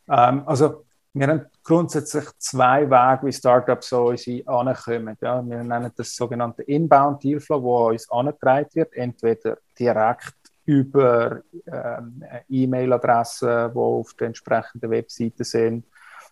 Ähm, 0.10 0.44
also 0.46 0.86
wir 1.14 1.28
haben 1.28 1.42
grundsätzlich 1.64 2.26
zwei 2.38 2.90
Wege, 2.90 3.28
wie 3.28 3.34
Startups 3.34 3.90
so 3.90 4.08
uns 4.08 4.28
ankommen. 4.46 5.18
Ja, 5.22 5.42
wir 5.46 5.64
nennen 5.64 5.92
das 5.96 6.16
sogenannte 6.16 6.64
Inbound 6.64 7.24
Dealflow, 7.24 7.62
wo 7.62 7.90
uns 7.90 8.10
angetragen 8.12 8.70
wird, 8.74 8.94
entweder 8.94 9.58
direkt 9.78 10.36
über 10.66 11.42
ähm, 11.66 12.24
E-Mail-Adressen, 12.50 13.72
die 13.74 13.78
auf 13.78 14.14
der 14.14 14.28
entsprechenden 14.28 14.90
Webseite 14.90 15.44
sind, 15.44 15.86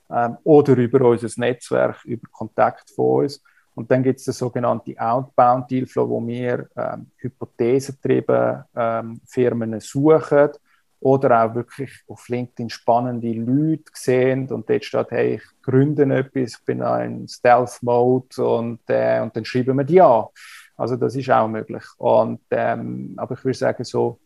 ähm, 0.09 0.37
oder 0.43 0.75
über 0.77 1.01
unser 1.09 1.29
Netzwerk, 1.39 2.03
über 2.05 2.27
Kontakt 2.31 2.89
von 2.91 3.23
uns. 3.23 3.41
Und 3.73 3.89
dann 3.89 4.03
gibt 4.03 4.19
es 4.19 4.25
den 4.25 4.33
sogenannten 4.33 4.97
Outbound 4.97 5.71
Dealflow, 5.71 6.09
wo 6.09 6.27
wir 6.27 6.67
ähm, 6.75 7.07
hypothesentrieben 7.17 8.63
ähm, 8.75 9.21
Firmen 9.25 9.79
suchen 9.79 10.49
oder 11.01 11.43
auch 11.43 11.55
wirklich 11.55 11.91
auf 12.07 12.29
LinkedIn 12.29 12.69
spannende 12.69 13.33
Leute 13.33 13.91
sehen 13.93 14.47
und 14.51 14.69
dort 14.69 14.85
steht, 14.85 15.09
hey, 15.09 15.35
ich 15.35 15.43
gründe 15.63 16.03
etwas, 16.15 16.53
ich 16.59 16.63
bin 16.63 16.81
in 16.81 17.27
Stealth-Mode 17.27 18.45
und, 18.45 18.81
äh, 18.87 19.19
und 19.19 19.35
dann 19.35 19.43
schreiben 19.43 19.77
wir 19.77 19.83
die 19.83 19.99
an. 19.99 20.25
Also 20.77 20.95
das 20.95 21.15
ist 21.15 21.29
auch 21.31 21.47
möglich. 21.47 21.83
Und, 21.97 22.41
ähm, 22.51 23.15
aber 23.17 23.33
ich 23.33 23.43
würde 23.43 23.57
sagen, 23.57 23.83
so 23.83 24.19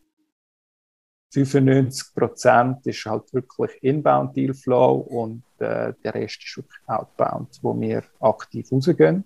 95 1.33 2.13
Prozent 2.13 2.85
ist 2.87 3.05
halt 3.05 3.33
wirklich 3.33 3.71
Inbound 3.81 4.35
Dealflow 4.35 4.95
und 4.95 5.43
äh, 5.59 5.93
der 6.03 6.13
Rest 6.13 6.43
ist 6.43 6.57
wirklich 6.57 6.81
Outbound, 6.87 7.57
wo 7.61 7.79
wir 7.79 8.03
aktiv 8.19 8.69
rausgehen. 8.71 9.23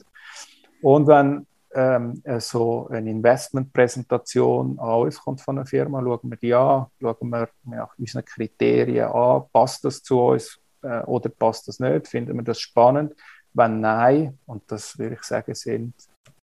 Und 0.81 1.07
wenn 1.07 1.45
ähm, 1.73 2.21
so 2.39 2.87
eine 2.87 3.09
Investmentpräsentation 3.09 4.79
an 4.79 5.01
uns 5.01 5.19
kommt 5.19 5.41
von 5.41 5.57
einer 5.57 5.65
Firma, 5.65 6.01
schauen 6.01 6.29
wir 6.29 6.37
die 6.37 6.53
an, 6.53 6.87
schauen 6.99 7.29
wir 7.29 7.49
nach 7.63 7.97
unseren 7.97 8.25
Kriterien 8.25 9.09
an, 9.09 9.43
passt 9.53 9.85
das 9.85 10.01
zu 10.01 10.19
uns 10.19 10.59
äh, 10.81 11.01
oder 11.01 11.29
passt 11.29 11.67
das 11.67 11.79
nicht, 11.79 12.07
finden 12.07 12.35
wir 12.35 12.43
das 12.43 12.59
spannend. 12.59 13.13
Wenn 13.53 13.79
nein, 13.81 14.37
und 14.45 14.63
das 14.67 14.97
würde 14.97 15.15
ich 15.15 15.23
sagen, 15.23 15.53
sind 15.53 15.93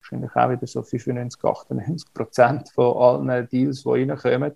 wahrscheinlich 0.02 0.36
auch 0.36 0.50
wieder 0.50 0.68
so 0.68 0.84
95, 0.84 1.44
98 1.44 2.14
Prozent 2.14 2.70
von 2.70 3.30
allen 3.30 3.48
Deals, 3.50 3.84
die 3.84 3.90
reinkommen. 3.90 4.54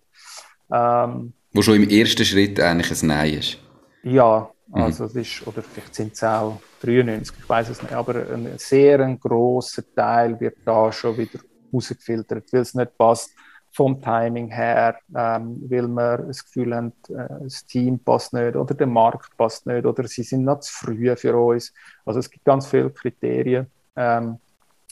Ähm, 0.71 1.33
Wo 1.51 1.61
schon 1.61 1.75
im 1.75 1.89
ersten 1.89 2.25
Schritt 2.25 2.59
eigentlich 2.59 3.03
ein 3.03 3.07
Nein 3.07 3.33
ist. 3.35 3.59
Ja. 4.03 4.52
Also 4.71 5.05
es 5.05 5.15
ist, 5.15 5.45
oder 5.45 5.61
vielleicht 5.61 5.93
sind 5.93 6.13
es 6.13 6.23
auch 6.23 6.59
93, 6.81 7.37
ich 7.37 7.49
weiß 7.49 7.69
es 7.69 7.81
nicht, 7.81 7.93
aber 7.93 8.15
ein 8.15 8.57
sehr 8.57 8.99
ein 9.01 9.19
grosser 9.19 9.83
Teil 9.93 10.39
wird 10.39 10.57
da 10.65 10.91
schon 10.91 11.17
wieder 11.17 11.39
rausgefiltert, 11.73 12.51
weil 12.51 12.61
es 12.61 12.73
nicht 12.73 12.97
passt 12.97 13.31
vom 13.71 13.99
Timing 13.99 14.49
her, 14.51 14.99
ähm, 15.15 15.61
weil 15.67 15.87
wir 15.87 16.17
das 16.19 16.45
Gefühl 16.45 16.75
haben, 16.75 16.93
äh, 17.09 17.27
das 17.43 17.65
Team 17.65 17.99
passt 17.99 18.33
nicht 18.33 18.55
oder 18.55 18.73
der 18.75 18.87
Markt 18.87 19.35
passt 19.35 19.65
nicht 19.65 19.85
oder 19.85 20.07
sie 20.07 20.23
sind 20.23 20.43
noch 20.43 20.59
zu 20.59 20.71
früh 20.71 21.15
für 21.15 21.35
uns. 21.35 21.73
Also 22.05 22.19
es 22.19 22.29
gibt 22.29 22.45
ganz 22.45 22.67
viele 22.67 22.91
Kriterien, 22.91 23.67
ähm, 23.95 24.37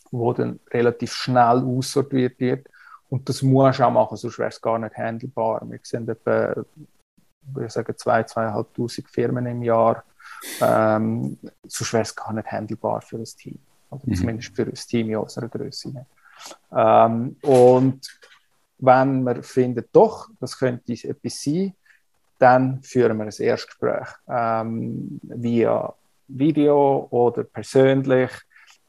wo 0.10 0.34
dann 0.34 0.60
relativ 0.71 1.13
schnell 1.13 1.63
aussortiert 1.63 2.39
wird. 2.39 2.67
Und 3.10 3.29
das 3.29 3.41
muss 3.43 3.79
auch 3.79 3.91
machen, 3.91 4.17
sonst 4.17 4.39
wäre 4.39 4.49
es 4.49 4.60
gar 4.60 4.79
nicht 4.79 4.95
handelbar. 4.97 5.62
Wir 5.69 5.79
sehen 5.84 6.10
etwa 6.10 6.55
ich 7.65 7.71
sagen, 7.71 7.93
2.000, 7.93 8.34
2.500 8.34 9.08
Firmen 9.08 9.45
im 9.45 9.63
Jahr. 9.63 10.04
Ähm, 10.60 11.38
sonst 11.67 11.93
wäre 11.93 12.04
es 12.04 12.15
gar 12.15 12.34
nicht 12.34 12.51
handelbar 12.51 13.01
für 13.01 13.17
das 13.17 13.36
Team. 13.36 13.60
Oder 13.89 14.01
mhm. 14.06 14.15
zumindest 14.15 14.56
für 14.56 14.65
das 14.65 14.86
Team 14.88 15.10
in 15.10 15.17
unserer 15.17 15.47
Größe. 15.47 16.06
Ähm, 16.75 17.36
und 17.41 18.19
wenn 18.80 19.23
wir 19.23 19.43
finden, 19.43 19.86
doch, 19.91 20.30
das 20.39 20.58
könnte 20.58 20.93
etwas 20.93 21.43
sein, 21.43 21.73
dann 22.39 22.82
führen 22.82 23.17
wir 23.17 23.25
ein 23.25 23.32
Erstgespräch 23.38 24.08
ähm, 24.27 25.19
via 25.21 25.93
Video 26.27 27.08
oder 27.12 27.43
persönlich, 27.43 28.32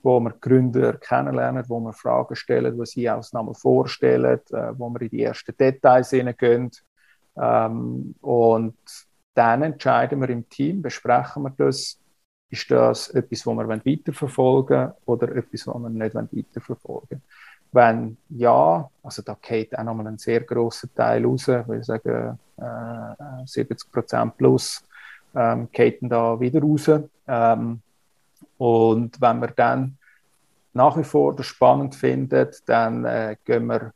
wo 0.02 0.18
wir 0.20 0.30
Gründer 0.40 0.94
kennenlernen, 0.94 1.64
wo 1.68 1.78
wir 1.80 1.92
Fragen 1.92 2.34
stellen, 2.34 2.76
wo 2.78 2.84
sie 2.84 3.10
auch 3.10 3.22
nochmal 3.32 3.54
vorstellen, 3.54 4.40
äh, 4.50 4.78
wo 4.78 4.88
wir 4.90 5.02
in 5.02 5.10
die 5.10 5.22
ersten 5.22 5.54
Details 5.56 6.10
hineingehen 6.10 6.70
ähm, 7.36 8.14
und 8.20 8.76
dann 9.34 9.62
entscheiden 9.62 10.20
wir 10.20 10.28
im 10.28 10.48
Team, 10.48 10.82
besprechen 10.82 11.44
wir 11.44 11.54
das, 11.56 11.98
ist 12.50 12.70
das 12.70 13.08
etwas, 13.10 13.46
was 13.46 13.56
wir 13.56 13.68
weiterverfolgen 13.68 14.76
wollen 14.76 14.92
oder 15.06 15.36
etwas, 15.36 15.66
was 15.66 15.82
wir 15.82 15.88
nicht 15.88 16.14
weiterverfolgen 16.14 17.08
wollen. 17.10 17.22
Wenn 17.74 18.18
ja, 18.28 18.90
also 19.02 19.22
da 19.22 19.36
geht 19.40 19.76
auch 19.78 19.82
nochmal 19.82 20.08
ein 20.08 20.18
sehr 20.18 20.42
grosser 20.42 20.92
Teil 20.94 21.24
raus, 21.24 21.48
ich 21.48 21.84
sagen 21.84 22.38
äh, 22.58 23.46
70 23.46 23.90
Prozent 23.90 24.36
plus, 24.36 24.84
ähm, 25.34 25.68
geht 25.72 25.98
da 26.02 26.38
wieder 26.38 26.60
raus. 26.60 26.90
Ähm, 27.26 27.80
und 28.58 29.20
wenn 29.20 29.40
wir 29.40 29.48
dann 29.48 29.96
nach 30.74 30.96
wie 30.98 31.04
vor 31.04 31.34
das 31.34 31.46
spannend 31.46 31.94
finden, 31.94 32.48
dann 32.66 33.04
äh, 33.06 33.36
gehen 33.42 33.66
wir 33.66 33.92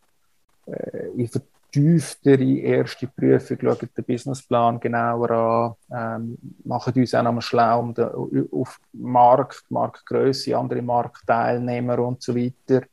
äh, 0.67 1.09
in 1.15 1.29
tiefere 1.77 2.59
erste 2.59 3.07
Prüfung, 3.07 3.59
schauen 3.61 3.89
den 3.97 4.05
Businessplan 4.05 4.81
genauer 4.81 5.31
an, 5.31 5.77
ähm, 5.93 6.39
machen 6.65 6.95
uns 6.97 7.15
auch 7.15 7.23
nochmal 7.23 7.43
schlau 7.43 7.81
um 7.81 7.95
den, 7.95 8.09
auf 8.51 8.79
Markt, 8.93 9.65
Marktgröße, 9.69 10.57
andere 10.57 10.81
Marktteilnehmer 10.81 11.99
und 11.99 12.23
so 12.23 12.35
weiter. 12.35 12.87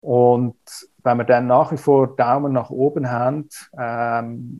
Und 0.00 0.56
wenn 1.02 1.18
wir 1.18 1.24
dann 1.24 1.46
nach 1.46 1.70
wie 1.72 1.76
vor 1.76 2.16
Daumen 2.16 2.52
nach 2.52 2.70
oben 2.70 3.08
haben, 3.08 3.48
ähm, 3.78 4.58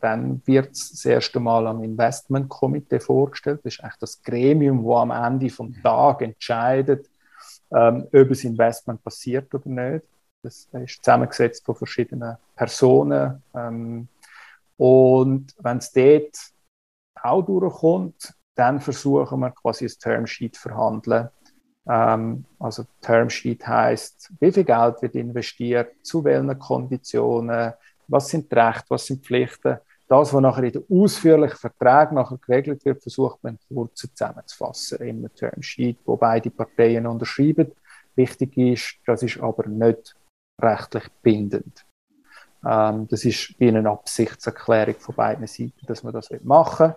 dann 0.00 0.42
wird 0.44 0.72
es 0.72 0.90
das 0.90 1.04
erste 1.04 1.40
Mal 1.40 1.66
am 1.66 1.82
Investmentkomitee 1.82 3.00
vorgestellt. 3.00 3.60
Das 3.64 3.74
ist 3.74 3.80
eigentlich 3.82 3.98
das 4.00 4.22
Gremium, 4.22 4.84
wo 4.84 4.96
am 4.96 5.10
Ende 5.10 5.50
vom 5.50 5.74
Tag 5.82 6.22
entscheidet, 6.22 7.08
ähm, 7.72 8.06
ob 8.12 8.28
das 8.28 8.44
Investment 8.44 9.02
passiert 9.02 9.52
oder 9.54 9.68
nicht. 9.68 10.04
Das 10.48 10.82
ist 10.82 11.04
zusammengesetzt 11.04 11.64
von 11.64 11.74
verschiedenen 11.74 12.36
Personen. 12.56 13.42
Ähm, 13.54 14.08
und 14.76 15.54
wenn 15.58 15.78
es 15.78 15.92
dort 15.92 16.36
auch 17.22 17.42
durchkommt, 17.42 18.34
dann 18.54 18.80
versuchen 18.80 19.40
wir 19.40 19.50
quasi 19.50 19.84
ein 19.84 19.92
Termsheet 20.00 20.56
zu 20.56 20.62
verhandeln. 20.62 21.28
Ähm, 21.88 22.44
also 22.58 22.84
Termsheet 23.00 23.66
heißt, 23.66 24.32
wie 24.40 24.52
viel 24.52 24.64
Geld 24.64 25.02
wird 25.02 25.14
investiert, 25.14 25.94
zu 26.02 26.24
welchen 26.24 26.58
Konditionen, 26.58 27.72
was 28.06 28.28
sind 28.28 28.50
die 28.50 28.54
Rechte, 28.54 28.86
was 28.88 29.06
sind 29.06 29.22
die 29.22 29.26
Pflichten. 29.26 29.78
Das, 30.06 30.32
was 30.32 30.40
nachher 30.40 30.64
in 30.64 30.72
den 30.72 30.84
ausführlichen 30.90 31.58
Verträgen 31.58 32.14
nachher 32.14 32.38
geregelt 32.38 32.82
wird, 32.84 33.02
versucht 33.02 33.44
man 33.44 33.58
kurz 33.68 33.96
zusammenzufassen 33.96 34.98
in 35.02 35.18
einem 35.18 35.34
Termsheet, 35.34 35.98
wo 36.06 36.16
beide 36.16 36.50
Parteien 36.50 37.06
unterschreiben. 37.06 37.72
Wichtig 38.16 38.56
ist, 38.56 38.94
das 39.06 39.22
ist 39.22 39.38
aber 39.38 39.68
nicht 39.68 40.16
rechtlich 40.60 41.04
bindend. 41.22 41.84
Ähm, 42.66 43.06
das 43.08 43.24
ist 43.24 43.54
wie 43.58 43.68
eine 43.68 43.88
Absichtserklärung 43.88 44.96
von 44.98 45.14
beiden 45.14 45.46
Seiten, 45.46 45.86
dass 45.86 46.02
man 46.02 46.12
das 46.12 46.28
machen 46.42 46.94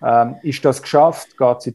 will. 0.00 0.08
Ähm, 0.08 0.36
ist 0.42 0.64
das 0.64 0.82
geschafft, 0.82 1.36
geht 1.36 1.58
es 1.58 1.66
in 1.66 1.74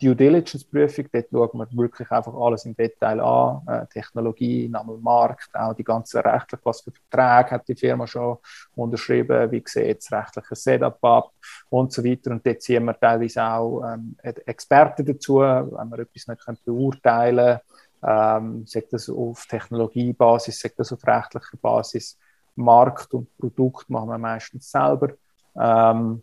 die 0.00 0.06
Due 0.06 0.16
Diligence 0.16 0.64
Prüfung. 0.64 1.06
Dort 1.12 1.26
schauen 1.30 1.58
wir 1.58 1.82
wirklich 1.82 2.10
einfach 2.10 2.32
alles 2.32 2.64
im 2.64 2.74
Detail 2.74 3.20
an. 3.20 3.60
Äh, 3.66 3.86
Technologie, 3.88 4.68
Name 4.68 4.96
Markt, 4.96 5.50
auch 5.52 5.74
die 5.74 5.84
ganzen 5.84 6.20
rechtlichen, 6.20 6.64
was 6.64 6.80
für 6.80 6.92
Verträge 6.92 7.50
hat 7.50 7.68
die 7.68 7.74
Firma 7.74 8.06
schon 8.06 8.38
unterschrieben, 8.76 9.50
wie 9.50 9.62
sieht 9.66 9.98
das 9.98 10.12
rechtliche 10.12 10.54
Setup 10.54 11.04
ab 11.04 11.32
und 11.68 11.92
so 11.92 12.02
weiter. 12.02 12.30
Und 12.30 12.46
dort 12.46 12.62
ziehen 12.62 12.84
wir 12.84 12.98
teilweise 12.98 13.42
auch 13.42 13.82
ähm, 13.92 14.16
Experten 14.22 15.04
dazu, 15.04 15.40
wenn 15.40 15.90
wir 15.90 15.98
etwas 15.98 16.28
nicht 16.28 16.64
beurteilen 16.64 17.58
können 17.58 17.60
ähm, 18.02 18.66
sagt 18.66 18.92
das 18.92 19.08
auf 19.08 19.46
Technologiebasis, 19.46 20.60
sagt 20.60 20.78
das 20.78 20.92
auf 20.92 21.06
rechtlicher 21.06 21.56
Basis. 21.60 22.18
Markt 22.56 23.12
und 23.14 23.36
Produkt 23.38 23.88
machen 23.90 24.08
wir 24.08 24.18
meistens 24.18 24.70
selber. 24.70 25.10
Ähm, 25.56 26.22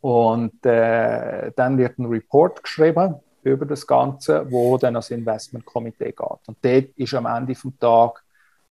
und 0.00 0.64
äh, 0.64 1.50
dann 1.56 1.78
wird 1.78 1.98
ein 1.98 2.06
Report 2.06 2.62
geschrieben 2.62 3.16
über 3.42 3.66
das 3.66 3.86
Ganze, 3.86 4.50
wo 4.50 4.76
dann 4.76 4.94
das 4.94 5.10
Investmentkomitee 5.10 6.12
geht. 6.12 6.20
Und 6.46 6.58
dort 6.62 6.88
ist 6.96 7.14
am 7.14 7.26
Ende 7.26 7.54
vom 7.54 7.78
Tag 7.78 8.22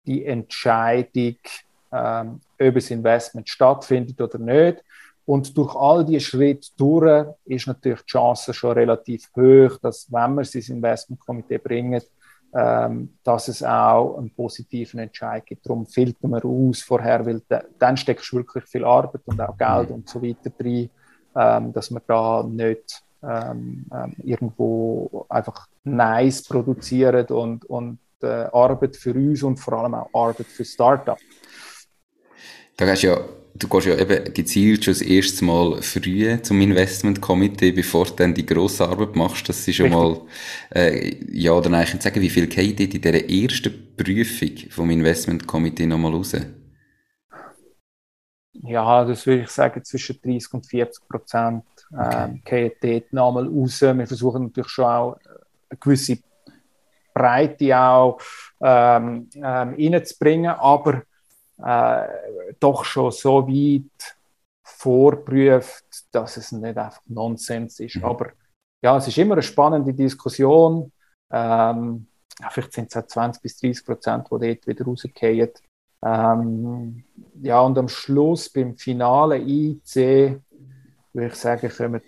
die 0.05 0.25
Entscheidung, 0.25 1.37
ähm, 1.91 2.41
ob 2.59 2.73
das 2.73 2.91
Investment 2.91 3.49
stattfindet 3.49 4.19
oder 4.21 4.39
nicht. 4.39 4.83
Und 5.25 5.57
durch 5.57 5.75
all 5.75 6.05
diese 6.05 6.21
Schritte 6.21 6.69
durch 6.77 7.27
ist 7.45 7.67
natürlich 7.67 8.01
die 8.01 8.11
Chance 8.11 8.53
schon 8.53 8.71
relativ 8.71 9.29
hoch, 9.35 9.77
dass, 9.81 10.09
wenn 10.09 10.35
wir 10.35 10.41
es 10.41 10.55
ins 10.55 10.69
Investmentkomitee 10.69 11.57
bringen, 11.57 12.01
ähm, 12.01 12.07
dass 12.51 13.47
es 13.49 13.61
auch 13.61 14.17
einen 14.17 14.31
positiven 14.31 14.99
Entscheid 14.99 15.45
gibt. 15.45 15.65
Darum 15.65 15.85
filtern 15.85 16.31
wir 16.31 16.45
aus 16.45 16.81
vorher, 16.81 17.25
weil 17.25 17.41
dann 17.77 17.97
steckst 17.97 18.31
du 18.31 18.37
wirklich 18.37 18.63
viel 18.65 18.85
Arbeit 18.85 19.21
und 19.25 19.39
auch 19.41 19.57
Geld 19.57 19.91
und 19.91 20.09
so 20.09 20.21
weiter 20.21 20.49
drin, 20.49 20.89
ähm, 21.35 21.73
dass 21.73 21.91
wir 21.91 22.01
da 22.07 22.43
nicht 22.43 23.03
ähm, 23.21 23.85
ähm 23.93 24.15
irgendwo 24.23 25.25
einfach 25.29 25.67
nice 25.83 26.43
produzieren 26.43 27.25
und, 27.27 27.65
und 27.65 27.99
äh, 28.21 28.47
Arbeit 28.51 28.95
für 28.95 29.13
uns 29.13 29.43
und 29.43 29.57
vor 29.57 29.73
allem 29.73 29.93
auch 29.93 30.09
Arbeit 30.13 30.47
für 30.47 30.65
Startup. 30.65 31.19
Da 32.77 32.85
hast 32.87 33.03
du 33.03 33.07
ja 33.07 33.19
du 33.57 33.67
gehst 33.67 33.87
ja 33.87 33.95
eben 33.95 34.33
gezielt 34.33 34.83
schon 34.83 34.93
das 34.93 35.01
erste 35.01 35.45
Mal 35.45 35.81
früh 35.81 36.41
zum 36.41 36.61
Investment 36.61 37.21
Committee, 37.21 37.71
bevor 37.71 38.05
du 38.05 38.13
dann 38.13 38.33
die 38.33 38.45
grosse 38.45 38.87
Arbeit 38.87 39.15
machst. 39.15 39.49
Das 39.49 39.67
ist 39.67 39.75
schon 39.75 39.89
mal, 39.89 40.21
äh, 40.73 41.15
ja, 41.31 41.51
oder 41.51 41.69
nein, 41.69 41.83
ich 41.83 41.91
kann 41.91 42.01
sagen, 42.01 42.21
wie 42.21 42.29
viel 42.29 42.47
geht 42.47 42.79
in 42.79 42.89
dieser 42.89 43.29
ersten 43.29 43.95
Prüfung 43.95 44.69
vom 44.69 44.89
Investment 44.89 45.47
Committee 45.47 45.85
nochmal 45.85 46.13
raus? 46.13 46.35
Ja, 48.63 49.05
das 49.05 49.25
würde 49.25 49.43
ich 49.43 49.49
sagen, 49.49 49.83
zwischen 49.83 50.19
30 50.21 50.53
und 50.53 50.65
40 50.65 51.07
Prozent 51.07 51.63
okay. 51.91 52.65
ähm, 52.65 52.71
dort 52.81 53.13
nochmal 53.13 53.47
raus. 53.47 53.81
Wir 53.81 54.07
versuchen 54.07 54.43
natürlich 54.43 54.69
schon 54.69 54.85
auch 54.85 55.17
eine 55.69 55.79
gewisse 55.79 56.17
Breite 57.13 57.79
auch 57.79 58.19
ähm, 58.61 59.29
ähm, 59.35 59.75
reinzubringen, 59.77 60.51
aber 60.51 61.03
äh, 61.63 62.07
doch 62.59 62.85
schon 62.85 63.11
so 63.11 63.47
weit 63.47 64.15
vorprüft, 64.63 66.05
dass 66.11 66.37
es 66.37 66.51
nicht 66.51 66.77
einfach 66.77 67.01
Nonsens 67.07 67.79
ist. 67.79 67.97
Mhm. 67.97 68.05
Aber 68.05 68.31
ja, 68.81 68.97
es 68.97 69.07
ist 69.07 69.17
immer 69.17 69.33
eine 69.33 69.41
spannende 69.41 69.93
Diskussion. 69.93 70.91
Ähm, 71.31 72.07
vielleicht 72.51 72.73
sind 72.73 72.89
es 72.89 72.97
auch 72.97 73.07
20 73.07 73.41
bis 73.41 73.57
30 73.57 73.85
Prozent, 73.85 74.27
die 74.27 74.29
dort 74.29 74.67
wieder 74.67 74.85
rausgehen. 74.85 75.49
Ähm, 76.03 77.03
ja, 77.41 77.59
und 77.61 77.77
am 77.77 77.87
Schluss 77.87 78.49
beim 78.49 78.77
finalen 78.77 79.47
IC 79.47 80.39
würde 81.13 81.27
ich 81.27 81.35
sagen, 81.35 81.71
kommen 81.75 82.01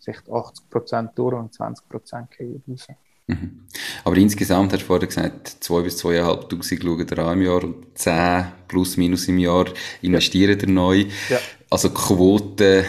vielleicht 0.00 0.30
80 0.30 0.70
Prozent 0.70 1.10
durch 1.14 1.34
und 1.34 1.54
20 1.54 1.88
Prozent 1.88 2.30
gehen 2.32 2.62
raus. 2.68 2.86
Mhm. 3.26 3.60
Aber 4.04 4.16
insgesamt 4.16 4.72
hast 4.72 4.82
du 4.82 4.86
vorher 4.86 5.06
gesagt, 5.06 5.48
2 5.60 5.82
bis 5.82 6.04
2'500 6.04 6.82
schauen 6.82 7.28
ihr 7.28 7.32
im 7.32 7.42
Jahr 7.42 7.64
und 7.64 7.98
10 7.98 8.44
plus 8.68 8.96
minus 8.96 9.28
im 9.28 9.38
Jahr 9.38 9.66
investieren 10.02 10.58
ja. 10.60 10.66
neu. 10.66 11.04
Ja. 11.28 11.38
Also 11.70 11.90
Quote 11.90 12.84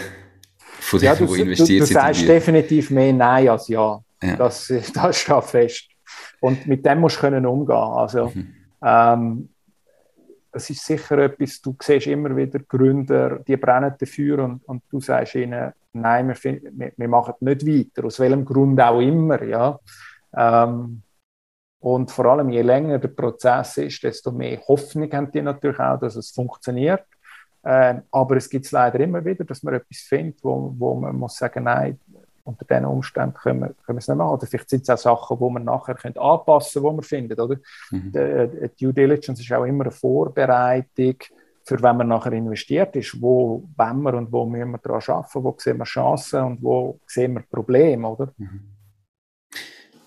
von 0.86 1.00
denen, 1.00 1.18
ja, 1.18 1.26
die 1.26 1.40
investiert 1.40 1.80
du, 1.80 1.84
du, 1.84 1.94
du 1.94 2.00
sagst 2.00 2.28
definitiv 2.28 2.90
mehr 2.90 3.12
Nein 3.12 3.48
als 3.48 3.68
Ja. 3.68 4.00
ja. 4.22 4.36
Das, 4.36 4.72
das 4.94 5.16
steht 5.16 5.44
fest. 5.44 5.88
Und 6.40 6.66
mit 6.66 6.84
dem 6.84 7.00
musst 7.00 7.16
du 7.16 7.20
können 7.20 7.46
umgehen. 7.46 7.76
Also, 7.76 8.30
mhm. 8.32 8.54
ähm, 8.84 9.48
es 10.52 10.70
ist 10.70 10.86
sicher 10.86 11.18
etwas, 11.18 11.60
du 11.60 11.76
siehst 11.82 12.06
immer 12.06 12.34
wieder 12.34 12.60
Gründer, 12.60 13.40
die 13.40 13.56
brennen 13.56 13.94
dafür 13.98 14.44
und, 14.44 14.64
und 14.66 14.82
du 14.90 15.00
sagst 15.00 15.34
ihnen, 15.34 15.72
nein, 15.92 16.28
wir, 16.28 16.60
wir, 16.72 16.92
wir 16.96 17.08
machen 17.08 17.34
nicht 17.40 17.66
weiter, 17.66 18.06
aus 18.06 18.20
welchem 18.20 18.44
Grund 18.44 18.80
auch 18.80 19.00
immer. 19.00 19.42
Ja. 19.42 19.78
Ähm, 20.36 21.02
und 21.80 22.10
vor 22.10 22.26
allem, 22.26 22.50
je 22.50 22.62
länger 22.62 22.98
der 22.98 23.08
Prozess 23.08 23.76
ist, 23.76 24.02
desto 24.02 24.32
mehr 24.32 24.60
Hoffnung 24.66 25.12
haben 25.12 25.30
die 25.30 25.42
natürlich 25.42 25.78
auch, 25.78 26.00
dass 26.00 26.16
es 26.16 26.30
funktioniert. 26.30 27.04
Ähm, 27.64 28.02
aber 28.10 28.36
es 28.36 28.48
gibt 28.48 28.64
es 28.64 28.72
leider 28.72 29.00
immer 29.00 29.24
wieder, 29.24 29.44
dass 29.44 29.62
man 29.62 29.74
etwas 29.74 29.98
findet, 29.98 30.42
wo, 30.42 30.74
wo 30.78 30.94
man 30.94 31.16
muss 31.16 31.36
sagen, 31.36 31.64
nein, 31.64 31.98
unter 32.44 32.64
diesen 32.64 32.84
Umständen 32.84 33.34
können 33.34 33.60
wir, 33.60 33.68
können 33.84 33.96
wir 33.96 33.98
es 33.98 34.08
nicht 34.08 34.16
machen. 34.16 34.34
Oder 34.34 34.46
vielleicht 34.46 34.70
sind 34.70 34.82
es 34.82 34.90
auch 34.90 34.98
Sachen, 34.98 35.38
die 35.38 35.52
man 35.52 35.64
nachher 35.64 35.94
können 35.94 36.16
anpassen 36.16 36.82
können, 36.82 36.92
die 36.92 36.96
man 36.96 37.02
findet. 37.02 37.40
Oder? 37.40 37.56
Mhm. 37.90 38.12
Die, 38.12 38.18
äh, 38.18 38.68
die 38.68 38.84
Due 38.84 38.94
Diligence 38.94 39.40
ist 39.40 39.52
auch 39.52 39.64
immer 39.64 39.84
eine 39.84 39.90
Vorbereitung, 39.90 41.16
für 41.64 41.82
wenn 41.82 41.96
man 41.96 42.08
nachher 42.08 42.32
investiert 42.32 42.94
ist, 42.94 43.20
wo 43.20 43.64
wollen 43.76 44.02
wir 44.02 44.14
und 44.14 44.30
wo 44.30 44.46
müssen 44.46 44.70
wir 44.70 44.78
daran 44.78 45.02
arbeiten, 45.06 45.44
wo 45.44 45.54
sehen 45.58 45.78
wir 45.78 45.84
Chancen 45.84 46.42
und 46.42 46.62
wo 46.62 47.00
sehen 47.06 47.34
wir 47.34 47.42
Probleme. 47.42 48.08
Oder? 48.08 48.32
Mhm. 48.36 48.75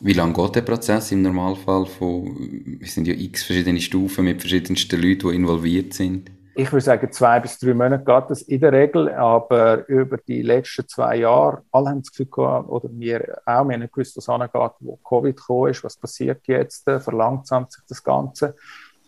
Wie 0.02 0.14
lange 0.14 0.34
geht 0.34 0.56
der 0.56 0.62
Prozess 0.62 1.12
im 1.12 1.24
Normalfall? 1.24 1.86
Von, 1.86 2.80
es 2.82 2.94
sind 2.94 3.06
ja 3.06 3.14
x 3.14 3.44
verschiedene 3.44 3.82
Stufen 3.82 4.24
mit 4.24 4.40
verschiedensten 4.40 5.02
Leuten, 5.02 5.30
die 5.30 5.36
involviert 5.36 5.94
sind. 5.94 6.32
Ich 6.56 6.72
würde 6.72 6.86
sagen, 6.86 7.12
zwei 7.12 7.40
bis 7.40 7.58
drei 7.60 7.74
Monate 7.74 8.04
geht 8.04 8.30
das 8.30 8.42
in 8.44 8.62
der 8.62 8.72
Regel, 8.72 9.10
aber 9.10 9.88
über 9.88 10.18
die 10.18 10.42
letzten 10.42 10.88
zwei 10.88 11.18
Jahre, 11.18 11.64
alle 11.72 11.90
haben 11.90 12.02
das 12.02 12.12
Gefühl 12.12 12.28
gehabt, 12.28 12.70
oder 12.70 12.90
wir 12.92 13.38
auch, 13.46 13.68
wir 13.68 13.76
haben 13.76 13.90
gewusst, 13.92 14.16
was 14.18 14.30
angeht, 14.30 14.72
wo 14.80 14.98
Covid 14.98 15.36
gekommen 15.36 15.72
ist, 15.72 15.84
was 15.84 15.98
passiert 15.98 16.42
jetzt, 16.48 16.88
äh, 16.88 17.00
verlangsamt 17.00 17.72
sich 17.72 17.84
das 17.88 18.04
Ganze. 18.04 18.56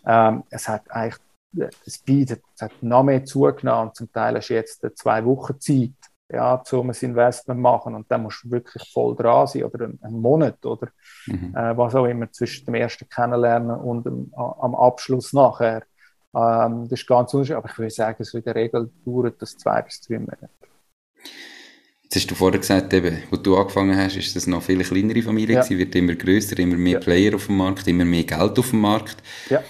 Ähm, 0.06 0.44
es 0.50 0.68
hat 0.68 0.90
eigentlich, 0.90 1.20
äh, 1.58 1.68
das 1.84 1.94
Speed 1.94 2.30
es 2.32 2.62
hat 2.62 2.72
noch 2.82 3.02
mehr 3.02 3.24
zugenommen, 3.24 3.92
zum 3.94 4.10
Teil 4.12 4.36
ist 4.36 4.48
jetzt 4.48 4.84
zwei 4.96 5.24
Wochen 5.24 5.58
Zeit, 5.58 5.90
ja, 6.32 6.62
um 6.72 6.90
ein 6.90 6.96
Investment 7.00 7.60
machen 7.60 7.94
und 7.94 8.10
dann 8.10 8.22
musst 8.22 8.44
du 8.44 8.50
wirklich 8.50 8.90
voll 8.92 9.14
dran 9.14 9.46
sein 9.46 9.64
oder 9.64 9.84
einen, 9.84 10.20
Monat 10.20 10.64
oder 10.64 10.88
mhm. 11.26 11.54
äh, 11.54 11.76
was 11.76 11.94
auch 11.94 12.06
immer 12.06 12.30
zwischen 12.32 12.64
dem 12.66 12.74
ersten 12.74 13.08
Kennenlernen 13.08 13.76
und 13.76 14.06
dem, 14.06 14.32
am 14.34 14.74
Abschluss 14.74 15.32
nachher. 15.32 15.82
Ähm, 16.34 16.88
das 16.88 17.00
ist 17.00 17.06
ganz 17.06 17.34
unterschiedlich, 17.34 17.56
aber 17.56 17.68
ich 17.70 17.78
würde 17.78 17.90
sagen, 17.90 18.24
so 18.24 18.38
in 18.38 18.44
der 18.44 18.54
Regel 18.54 18.90
dauert 19.04 19.40
das 19.40 19.56
zwei 19.58 19.82
bis 19.82 20.00
drei 20.00 20.18
Monate. 20.18 20.48
Jetzt 22.04 22.16
hast 22.16 22.30
du 22.30 22.34
vorher 22.34 22.60
gesagt, 22.60 22.92
eben, 22.92 23.22
wo 23.30 23.36
du 23.36 23.56
angefangen 23.56 23.96
hast, 23.96 24.16
ist 24.16 24.34
das 24.36 24.46
noch 24.46 24.62
viele 24.62 24.84
kleinere 24.84 25.22
Familie 25.22 25.56
ja. 25.56 25.70
wird 25.70 25.94
immer 25.94 26.14
größer, 26.14 26.58
immer 26.58 26.76
mehr 26.76 26.94
ja. 26.94 27.00
Player 27.00 27.34
auf 27.34 27.46
dem 27.46 27.56
Markt, 27.56 27.86
immer 27.88 28.04
mehr 28.04 28.24
Geld 28.24 28.58
auf 28.58 28.70
dem 28.70 28.80
Markt. 28.80 29.16
Ja. 29.48 29.62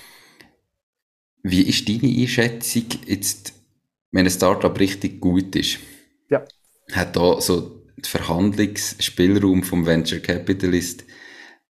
Wie 1.42 1.62
ist 1.62 1.88
deine 1.88 2.12
Einschätzung 2.12 2.86
jetzt, 3.06 3.52
wenn 4.12 4.26
ein 4.26 4.30
Startup 4.30 4.76
richtig 4.78 5.20
gut 5.20 5.54
ist? 5.56 5.78
Ja. 6.32 6.42
Hat 6.92 7.14
da 7.14 7.40
so 7.40 7.82
der 7.96 8.10
Verhandlungsspielraum 8.10 9.62
vom 9.62 9.86
Venture 9.86 10.20
Capitalist 10.20 11.04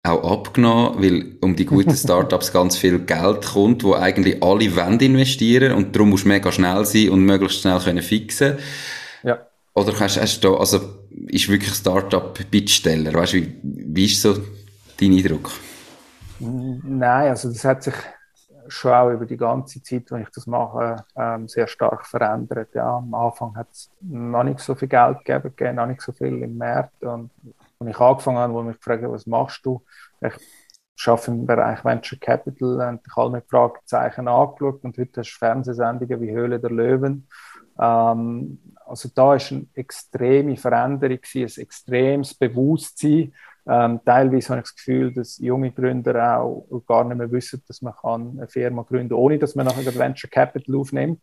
auch 0.03 0.39
abgenommen, 0.39 1.03
weil 1.03 1.37
um 1.41 1.55
die 1.55 1.65
guten 1.65 1.97
Startups 1.97 2.53
ganz 2.53 2.77
viel 2.77 2.99
Geld 2.99 3.47
kommt, 3.47 3.85
wo 3.85 3.95
eigentlich 3.95 4.43
alle 4.43 4.75
wollen 4.77 4.99
investieren 5.01 5.73
und 5.73 5.95
darum 5.95 6.11
musst 6.11 6.25
du 6.25 6.29
mega 6.29 6.51
schnell 6.51 6.85
sein 6.85 7.11
und 7.11 7.25
möglichst 7.25 7.61
schnell 7.61 7.79
können 7.79 8.03
fixen. 8.03 8.59
Ja. 9.23 9.47
Oder 9.75 9.99
hast, 10.01 10.21
hast 10.21 10.43
du 10.43 10.49
da, 10.49 10.57
also 10.57 10.81
ist 11.29 11.49
wirklich 11.49 11.73
Startup 11.73 12.37
Bittsteller, 12.51 13.15
weißt 13.15 13.35
du, 13.35 13.37
wie, 13.39 13.53
wie 13.63 14.07
ist 14.07 14.21
so 14.21 14.35
dein 15.01 15.13
Eindruck? 15.13 15.53
Nein, 16.41 17.29
also 17.29 17.49
das 17.49 17.65
hat 17.65 17.85
sich 17.85 17.95
schon 18.69 18.93
auch 18.93 19.11
über 19.11 19.27
die 19.27 19.37
ganze 19.37 19.83
Zeit, 19.83 20.11
wenn 20.11 20.23
ich 20.23 20.31
das 20.31 20.47
mache, 20.47 21.05
ähm, 21.17 21.49
sehr 21.49 21.67
stark 21.67 22.07
verändert. 22.07 22.75
Ja, 22.75 22.97
am 22.97 23.13
Anfang 23.15 23.57
hat 23.57 23.69
es 23.71 23.91
noch 24.01 24.45
nicht 24.45 24.61
so 24.61 24.75
viel 24.75 24.89
Geld 24.89 25.25
gegeben, 25.25 25.77
noch 25.77 25.87
nicht 25.87 26.03
so 26.03 26.13
viel 26.13 26.43
im 26.43 26.57
Markt. 26.57 27.03
Und 27.03 27.31
als 27.79 27.91
ich 27.91 28.01
angefangen 28.01 28.39
habe, 28.39 28.53
wo 28.53 28.63
mich 28.63 28.77
gefragt 28.77 29.03
was 29.05 29.27
machst 29.27 29.65
du? 29.65 29.83
Ich 30.21 31.07
arbeite 31.07 31.31
im 31.31 31.47
Bereich 31.47 31.85
Venture 31.85 32.19
Capital 32.19 32.89
und 32.89 33.01
ich 33.07 33.17
habe 33.17 33.31
mir 33.31 33.43
Fragezeichen 33.43 34.29
angeschaut 34.29 34.83
und 34.83 34.99
heute 34.99 35.21
hast 35.21 35.33
du 35.33 35.39
Fernsehsendungen 35.39 36.21
wie 36.21 36.33
Höhle 36.33 36.59
der 36.59 36.71
Löwen. 36.71 37.29
Ähm, 37.79 38.59
also 38.85 39.09
da 39.15 39.35
ist 39.35 39.53
eine 39.53 39.67
extreme 39.75 40.57
Veränderung, 40.57 41.19
ein 41.35 41.43
extremes 41.43 42.35
Bewusstsein 42.35 43.33
ähm, 43.69 44.01
teilweise 44.03 44.49
habe 44.49 44.61
ich 44.61 44.65
das 44.65 44.77
Gefühl, 44.77 45.13
dass 45.13 45.39
junge 45.39 45.71
Gründer 45.71 46.41
auch 46.41 46.67
gar 46.87 47.05
nicht 47.05 47.19
mehr 47.19 47.31
wissen, 47.31 47.63
dass 47.69 47.83
man 47.83 47.95
eine 48.03 48.49
Firma 48.49 48.83
gründen 48.83 49.11
kann, 49.11 49.19
ohne 49.19 49.39
dass 49.39 49.55
man 49.55 49.67
nachher 49.67 49.95
Venture 49.95 50.31
Capital 50.31 50.75
aufnimmt. 50.75 51.21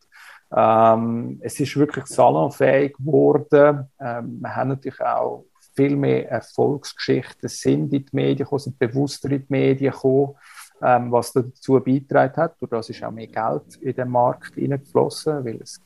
Ähm, 0.55 1.39
es 1.41 1.59
ist 1.59 1.75
wirklich 1.75 2.05
salonfähig 2.05 2.93
geworden. 2.97 3.89
Ähm, 3.99 4.39
wir 4.41 4.55
haben 4.55 4.69
natürlich 4.69 5.01
auch 5.01 5.45
viel 5.75 5.95
mehr 5.95 6.29
Erfolgsgeschichten, 6.29 7.49
sind 7.49 7.91
in 7.93 8.05
die 8.05 8.15
Medien 8.15 8.45
gekommen, 8.45 8.59
sind 8.59 8.77
bewusster 8.77 9.31
in 9.31 9.39
die 9.39 9.45
Medien 9.49 9.91
gekommen, 9.91 10.35
ähm, 10.83 11.11
was 11.11 11.33
dazu 11.33 11.79
beigetragen 11.79 12.37
hat. 12.37 12.57
Das 12.69 12.89
ist 12.89 13.03
auch 13.03 13.11
mehr 13.11 13.27
Geld 13.27 13.75
in 13.81 13.95
den 13.95 14.09
Markt 14.09 14.53
hineingeflossen, 14.53 15.43
weil 15.43 15.61
es 15.63 15.81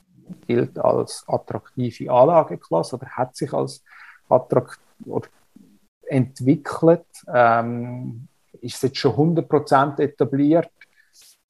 gilt 0.45 0.78
als 0.78 1.24
attraktive 1.26 2.12
Anlageklasse 2.12 2.98
oder 2.98 3.08
hat 3.08 3.36
sich 3.36 3.54
als 3.54 3.82
attraktiv 4.28 4.84
oder 5.06 5.28
entwickelt. 6.10 7.06
Ähm, 7.34 8.28
ist 8.62 8.76
es 8.76 8.82
jetzt 8.82 8.98
schon 8.98 9.36
100% 9.38 10.00
etabliert? 10.00 10.69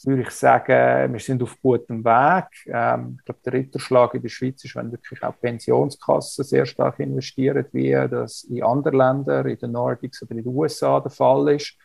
Würde 0.04 0.22
ich 0.22 0.30
sagen, 0.30 1.12
wir 1.12 1.20
sind 1.20 1.44
auf 1.44 1.62
gutem 1.62 2.06
Weg. 2.06 2.48
Ähm, 2.68 3.18
ich 3.20 3.26
glaube, 3.26 3.40
der 3.46 3.54
Ritterschlag 3.54 4.14
in 4.14 4.22
der 4.22 4.30
Schweiz 4.30 4.64
ist, 4.64 4.76
wenn 4.76 4.92
wirklich 4.92 5.22
auch 5.24 5.38
Pensionskassen 5.42 6.46
sehr 6.46 6.66
stark 6.66 7.00
investieren, 7.00 7.66
wie 7.74 7.92
das 7.92 8.44
in 8.44 8.64
anderen 8.64 8.98
Ländern, 8.98 9.48
in 9.48 9.58
den 9.58 9.72
Nordics 9.74 10.22
oder 10.22 10.32
in 10.32 10.44
den 10.44 10.48
USA 10.48 11.02
der 11.02 11.12
Fall 11.12 11.56
ist, 11.56 11.76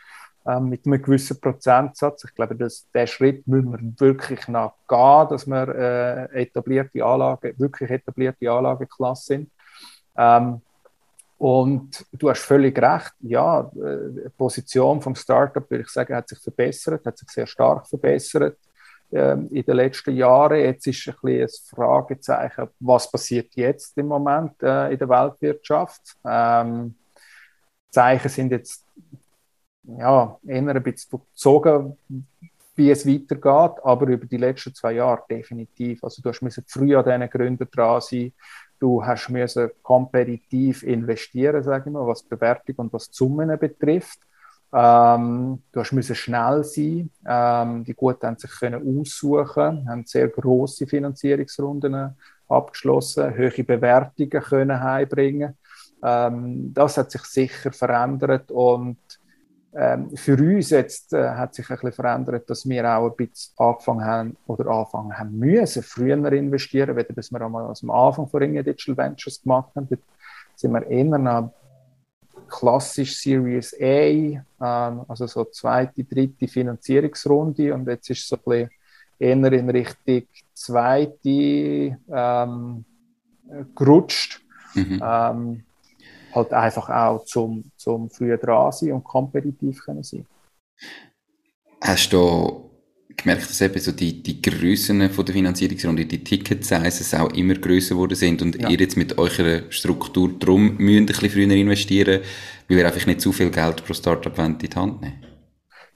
ähm, 0.46 0.68
mit 0.68 0.86
einem 0.86 1.02
gewissen 1.02 1.40
Prozentsatz. 1.40 2.24
Ich 2.24 2.34
glaube, 2.34 2.54
dass 2.54 2.88
der 2.92 3.06
Schritt 3.06 3.46
müssen 3.48 3.72
wir 3.72 4.08
wirklich 4.08 4.46
noch 4.46 4.74
gehen, 4.86 5.28
dass 5.30 5.46
wir 5.46 5.68
äh, 5.68 6.42
etablierte 6.42 7.04
Anlagen, 7.04 7.58
wirklich 7.58 7.90
etablierte 7.90 8.50
Anlageklasse 8.50 9.24
sind. 9.24 9.50
Ähm, 10.16 10.60
und 11.44 12.06
du 12.10 12.30
hast 12.30 12.40
völlig 12.40 12.78
recht, 12.78 13.12
ja, 13.20 13.70
die 13.74 14.30
Position 14.34 15.02
vom 15.02 15.14
Startup, 15.14 15.70
würde 15.70 15.82
ich 15.82 15.90
sagen, 15.90 16.14
hat 16.14 16.26
sich 16.26 16.38
verbessert, 16.38 17.04
hat 17.04 17.18
sich 17.18 17.28
sehr 17.28 17.46
stark 17.46 17.86
verbessert 17.86 18.56
ähm, 19.12 19.50
in 19.50 19.62
den 19.62 19.76
letzten 19.76 20.16
Jahren. 20.16 20.58
Jetzt 20.58 20.86
ist 20.86 21.06
ein 21.06 21.14
bisschen 21.20 21.42
ein 21.42 21.76
Fragezeichen, 21.76 22.68
was 22.80 23.10
passiert 23.10 23.54
jetzt 23.56 23.98
im 23.98 24.06
Moment 24.06 24.54
äh, 24.62 24.90
in 24.92 24.98
der 24.98 25.06
Weltwirtschaft. 25.06 26.16
Ähm, 26.24 26.94
Zeichen 27.90 28.28
sind 28.30 28.50
jetzt 28.50 28.82
ja, 29.82 30.38
eher 30.46 30.66
ein 30.66 30.82
bisschen 30.82 31.20
gezogen, 31.30 31.98
wie 32.74 32.90
es 32.90 33.06
weitergeht, 33.06 33.84
aber 33.84 34.06
über 34.06 34.24
die 34.24 34.38
letzten 34.38 34.74
zwei 34.74 34.92
Jahre 34.92 35.22
definitiv. 35.28 36.02
Also 36.04 36.22
du 36.22 36.30
hast 36.30 36.40
früh 36.68 36.96
an 36.96 37.04
diesen 37.04 37.28
Gründen 37.28 37.68
dran 37.70 38.00
sein, 38.00 38.32
Du 38.78 39.04
hast 39.04 39.28
müssen 39.30 39.70
kompetitiv 39.82 40.82
investieren, 40.82 41.62
sage 41.62 41.88
ich 41.88 41.92
mal, 41.92 42.06
was 42.06 42.22
Bewertung 42.22 42.76
und 42.76 42.92
was 42.92 43.08
Summen 43.10 43.58
betrifft. 43.58 44.20
Ähm, 44.72 45.62
du 45.70 45.80
hast 45.80 45.92
müssen 45.92 46.16
schnell 46.16 46.64
sein. 46.64 47.10
Ähm, 47.26 47.84
die 47.84 47.94
Guten 47.94 48.26
haben 48.26 48.36
sich 48.36 48.50
können 48.50 49.00
aussuchen, 49.00 49.88
haben 49.88 50.04
sehr 50.04 50.28
große 50.28 50.86
Finanzierungsrunden 50.86 52.16
abgeschlossen, 52.48 53.36
hohe 53.36 53.64
Bewertungen 53.64 54.42
können 54.42 54.80
heimbringen. 54.80 55.56
Ähm, 56.02 56.74
das 56.74 56.98
hat 56.98 57.10
sich 57.10 57.22
sicher 57.22 57.72
verändert 57.72 58.50
und 58.50 58.98
ähm, 59.76 60.16
für 60.16 60.36
uns 60.36 60.70
jetzt 60.70 61.12
äh, 61.12 61.30
hat 61.30 61.54
sich 61.54 61.68
ein 61.68 61.76
bisschen 61.76 61.92
verändert, 61.92 62.48
dass 62.48 62.68
wir 62.68 62.84
auch 62.96 63.10
ein 63.10 63.16
bisschen 63.16 63.52
angefangen 63.56 64.04
haben 64.04 64.36
oder 64.46 64.70
angefangen 64.70 65.18
haben 65.18 65.38
müssen, 65.38 65.82
früher 65.82 66.32
investieren, 66.32 66.96
weder 66.96 67.12
dass 67.12 67.32
wir 67.32 67.40
einmal 67.40 67.72
dem 67.80 67.90
Anfang 67.90 68.28
von 68.28 68.40
Ringe 68.40 68.62
Digital 68.62 68.96
Ventures 68.96 69.42
gemacht 69.42 69.70
haben. 69.74 69.88
Dort 69.88 70.02
sind 70.54 70.72
wir 70.72 70.86
eher 70.86 71.18
noch 71.18 71.52
klassisch 72.48 73.16
Series 73.16 73.74
A, 73.80 73.84
ähm, 73.84 74.44
also 74.60 75.26
so 75.26 75.44
zweite, 75.46 76.04
dritte 76.04 76.46
Finanzierungsrunde 76.46 77.74
und 77.74 77.88
jetzt 77.88 78.10
ist 78.10 78.20
es 78.20 78.28
so 78.28 78.36
ein 78.36 78.42
bisschen 78.44 78.70
eher 79.18 79.52
in 79.52 79.70
Richtung 79.70 80.28
zweite 80.52 81.98
ähm, 82.08 82.84
gerutscht. 83.74 84.40
Mhm. 84.74 85.02
Ähm, 85.02 85.64
halt 86.34 86.52
einfach 86.52 86.88
auch 86.90 87.24
zum, 87.24 87.64
zum 87.76 88.10
früher 88.10 88.36
dran 88.36 88.72
sein 88.72 88.92
und 88.92 89.04
kompetitiv 89.04 89.84
können 89.84 90.02
sein. 90.02 90.26
Hast 91.80 92.12
du 92.12 92.70
gemerkt, 93.16 93.48
dass 93.48 93.60
eben 93.60 93.78
so 93.78 93.92
die, 93.92 94.22
die 94.22 94.42
Grössen 94.42 95.08
von 95.10 95.24
der 95.24 95.34
Finanzierungsrunde, 95.34 96.06
die 96.06 96.24
Ticket-Sizes 96.24 97.14
auch 97.14 97.30
immer 97.32 97.54
grösser 97.54 97.94
geworden 97.94 98.16
sind 98.16 98.42
und 98.42 98.60
ja. 98.60 98.68
ihr 98.68 98.78
jetzt 98.78 98.96
mit 98.96 99.18
eurer 99.18 99.70
Struktur 99.70 100.32
drum 100.38 100.76
müsst 100.78 101.00
ein 101.00 101.06
bisschen 101.06 101.30
früher 101.30 101.50
investieren, 101.50 102.22
weil 102.68 102.78
ihr 102.78 102.86
einfach 102.86 103.06
nicht 103.06 103.20
zu 103.20 103.32
viel 103.32 103.50
Geld 103.50 103.84
pro 103.84 103.94
Startup 103.94 104.36
in 104.38 104.58
die 104.58 104.68
Hand 104.74 105.00
nehmen 105.00 105.24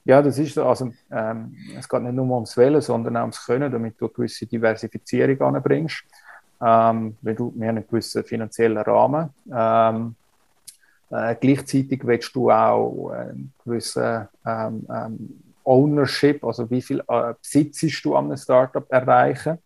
ja, 0.09 0.23
das 0.23 0.39
ist 0.39 0.55
so. 0.55 0.65
Also, 0.65 0.91
ähm, 1.11 1.55
es 1.77 1.87
geht 1.87 2.01
nicht 2.01 2.15
nur 2.15 2.33
ums 2.33 2.57
Wählen, 2.57 2.81
sondern 2.81 3.15
auch 3.17 3.21
ums 3.21 3.45
Können, 3.45 3.71
damit 3.71 4.01
du 4.01 4.05
eine 4.05 4.13
gewisse 4.13 4.47
Diversifizierung 4.47 5.39
anbringst. 5.41 6.03
Ähm, 6.61 7.15
wenn 7.21 7.35
du 7.35 7.53
mehr 7.55 7.69
einen 7.69 7.87
gewissen 7.87 8.23
finanziellen 8.23 8.79
Rahmen. 8.79 9.29
Ähm, 9.53 10.15
äh, 11.11 11.35
gleichzeitig 11.39 12.01
willst 12.03 12.35
du 12.35 12.51
auch 12.51 13.09
einen 13.09 13.53
gewissen 13.63 14.27
ähm, 14.45 14.87
ähm, 14.89 15.43
Ownership, 15.63 16.43
also 16.43 16.69
wie 16.69 16.81
viel 16.81 17.03
äh, 17.07 17.33
besitzt 17.41 18.03
du 18.03 18.15
an 18.15 18.25
einem 18.25 18.37
Startup 18.37 18.85
erreichen. 18.91 19.59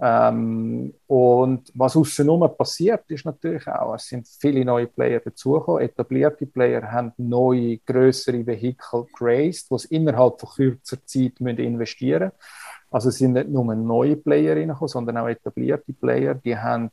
Ähm, 0.00 0.94
und 1.08 1.72
was 1.74 1.96
außenrum 1.96 2.48
passiert, 2.56 3.02
ist 3.08 3.24
natürlich 3.24 3.66
auch, 3.66 3.94
es 3.94 4.06
sind 4.06 4.28
viele 4.28 4.64
neue 4.64 4.86
Player 4.86 5.20
dazugekommen. 5.20 5.82
Etablierte 5.82 6.46
Player 6.46 6.82
haben 6.92 7.12
neue, 7.16 7.78
größere 7.78 8.46
Vehikel 8.46 9.06
geraced, 9.18 9.70
die 9.70 9.94
innerhalb 9.96 10.38
von 10.40 10.50
kürzer 10.50 11.04
Zeit 11.04 11.40
müssen 11.40 11.58
investieren 11.58 12.30
müssen. 12.30 12.88
Also 12.90 13.08
es 13.08 13.16
sind 13.16 13.32
nicht 13.32 13.48
nur 13.48 13.74
neue 13.74 14.16
Player 14.16 14.56
reingekommen, 14.56 14.88
sondern 14.88 15.18
auch 15.18 15.28
etablierte 15.28 15.92
Player, 15.92 16.34
die 16.34 16.56
haben 16.56 16.90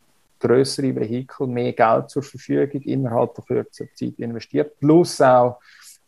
größere 0.48 0.96
Vehikel, 0.96 1.48
mehr 1.48 1.74
Geld 1.74 2.10
zur 2.10 2.24
Verfügung 2.24 2.82
innerhalb 2.82 3.36
von 3.36 3.46
kürzer 3.46 3.86
Zeit 3.94 4.14
investiert, 4.18 4.80
plus 4.80 5.22
auch 5.22 5.60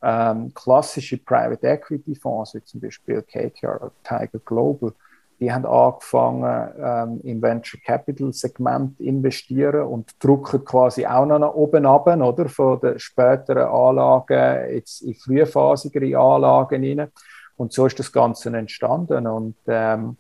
ähm, 0.02 0.54
klassische 0.54 1.18
Private 1.18 1.68
Equity 1.68 2.16
Fonds, 2.16 2.54
wie 2.54 2.64
zum 2.64 2.82
Beispiel 2.82 3.22
KKR 3.22 3.76
oder 3.76 3.92
Tiger 4.04 4.40
Global, 4.46 4.94
die 5.40 5.52
haben 5.52 5.66
angefangen, 5.66 6.74
ähm, 6.80 7.22
im 7.24 7.42
Venture 7.42 7.80
Capital 7.86 8.34
Segment 8.34 9.00
investieren 9.00 9.86
und 9.86 10.16
drucken 10.20 10.66
quasi 10.66 11.06
auch 11.06 11.26
noch 11.26 11.40
nach 11.40 11.54
oben 11.54 11.86
ab, 11.86 12.08
oder? 12.08 12.50
Von 12.50 12.80
den 12.80 12.98
späteren 12.98 13.68
Anlagen 13.68 14.74
jetzt 14.74 15.02
in 15.02 15.14
frühphasigere 15.14 16.18
Anlagen 16.18 16.84
rein. 16.84 17.12
Und 17.56 17.72
so 17.72 17.86
ist 17.86 18.00
das 18.00 18.12
Ganze 18.12 18.56
entstanden. 18.56 19.28
Und 19.28 19.56
ähm, 19.68 20.18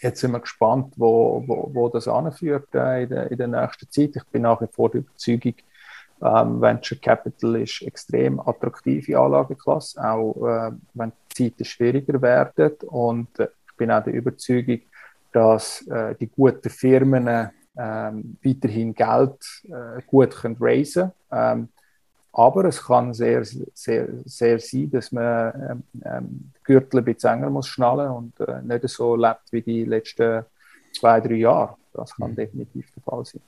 jetzt 0.00 0.20
sind 0.20 0.32
wir 0.32 0.40
gespannt, 0.40 0.94
wo, 0.96 1.42
wo, 1.46 1.70
wo 1.72 1.88
das 1.88 2.08
anführt 2.08 2.74
äh, 2.74 3.04
in, 3.04 3.08
der, 3.08 3.30
in 3.30 3.38
der 3.38 3.48
nächsten 3.48 3.90
Zeit. 3.90 4.16
Ich 4.16 4.24
bin 4.30 4.42
nach 4.42 4.60
wie 4.60 4.68
vor 4.70 4.90
der 4.90 5.00
Überzeugung, 5.00 5.54
ähm, 6.22 6.60
Venture 6.60 6.98
Capital 6.98 7.56
ist 7.56 7.82
extrem 7.82 8.38
attraktive 8.38 9.18
Anlageklasse, 9.18 10.02
auch 10.02 10.46
äh, 10.46 10.70
wenn 10.94 11.12
die 11.36 11.50
Zeiten 11.50 11.64
schwieriger 11.64 12.22
werden. 12.22 12.74
Und 12.86 13.38
äh, 13.40 13.48
ich 13.66 13.76
bin 13.76 13.90
auch 13.90 14.04
der 14.04 14.14
Überzeugung, 14.14 14.80
dass 15.32 15.86
äh, 15.88 16.14
die 16.14 16.28
guten 16.28 16.70
Firmen 16.70 17.26
äh, 17.26 17.48
weiterhin 17.74 18.94
Geld 18.94 19.62
äh, 19.64 20.02
gut 20.06 20.30
können 20.30 20.56
raisen 20.60 21.10
können. 21.28 21.62
Ähm, 21.62 21.68
aber 22.32 22.64
es 22.64 22.82
kann 22.82 23.12
sehr, 23.12 23.44
sehr, 23.44 24.08
sehr 24.24 24.58
sein, 24.58 24.90
dass 24.90 25.12
man 25.12 25.52
ähm, 25.70 25.82
ähm, 26.04 26.50
Gürtel 26.64 27.00
ein 27.00 27.04
bisschen 27.04 27.34
enger 27.34 27.50
muss 27.50 27.68
schnallen 27.68 28.10
und 28.10 28.40
äh, 28.40 28.62
nicht 28.62 28.88
so 28.88 29.16
lebt 29.16 29.52
wie 29.52 29.62
die 29.62 29.84
letzten 29.84 30.44
zwei, 30.98 31.20
drei 31.20 31.34
Jahre. 31.34 31.76
Das 31.92 32.16
kann 32.16 32.30
mhm. 32.30 32.36
definitiv 32.36 32.90
der 32.94 33.02
Fall 33.02 33.24
sein. 33.24 33.42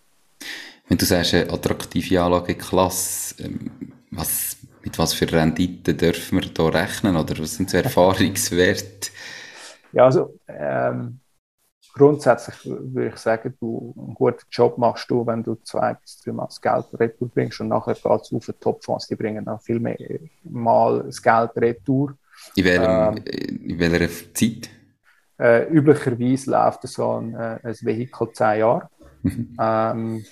Wenn 0.86 0.98
du 0.98 1.04
sagst, 1.06 1.32
eine 1.32 1.50
attraktive 1.50 2.20
Anlageklasse, 2.20 3.42
ähm, 3.42 3.70
was, 4.10 4.58
mit 4.82 4.98
was 4.98 5.14
für 5.14 5.32
Renditen 5.32 5.96
dürfen 5.96 6.42
wir 6.42 6.50
da 6.52 6.68
rechnen 6.68 7.16
oder 7.16 7.38
was 7.38 7.54
sind 7.54 7.70
so 7.70 7.76
Erfahrungswerte? 7.78 9.10
Ja, 9.92 10.04
also 10.04 10.38
ähm, 10.48 11.20
grundsätzlich 11.94 12.56
würde 12.66 13.08
ich 13.08 13.16
sagen, 13.16 13.54
du 13.60 13.94
einen 13.96 14.14
guten 14.14 14.44
Job 14.50 14.76
machst 14.78 15.08
du, 15.10 15.24
wenn 15.26 15.42
du 15.42 15.54
zwei 15.62 15.94
bis 15.94 16.18
drei 16.18 16.32
Mal 16.32 16.46
das 16.46 16.60
Geld 16.60 16.86
retour 16.94 17.28
bringst 17.28 17.60
und 17.60 17.68
nachher 17.68 17.94
geht 17.94 18.04
es 18.04 18.32
auf 18.32 18.46
die 18.46 18.52
Topfonds, 18.52 19.06
die 19.06 19.14
bringen 19.14 19.44
noch 19.44 19.62
viel 19.62 19.78
mehr 19.78 19.96
Mal 20.42 21.04
das 21.04 21.22
Geld 21.22 21.50
retour. 21.56 22.16
In, 22.56 22.64
welchem, 22.64 23.16
ähm, 23.16 23.24
in 23.24 23.78
welcher 23.78 24.34
Zeit? 24.34 24.70
Äh, 25.38 25.68
üblicherweise 25.68 26.50
läuft 26.50 26.86
so 26.88 27.12
ein, 27.12 27.34
äh, 27.34 27.58
ein 27.62 27.74
Vehikel 27.80 28.32
zehn 28.32 28.58
Jahre. 28.58 28.88
Mhm. 29.22 29.56
ähm, 29.60 30.24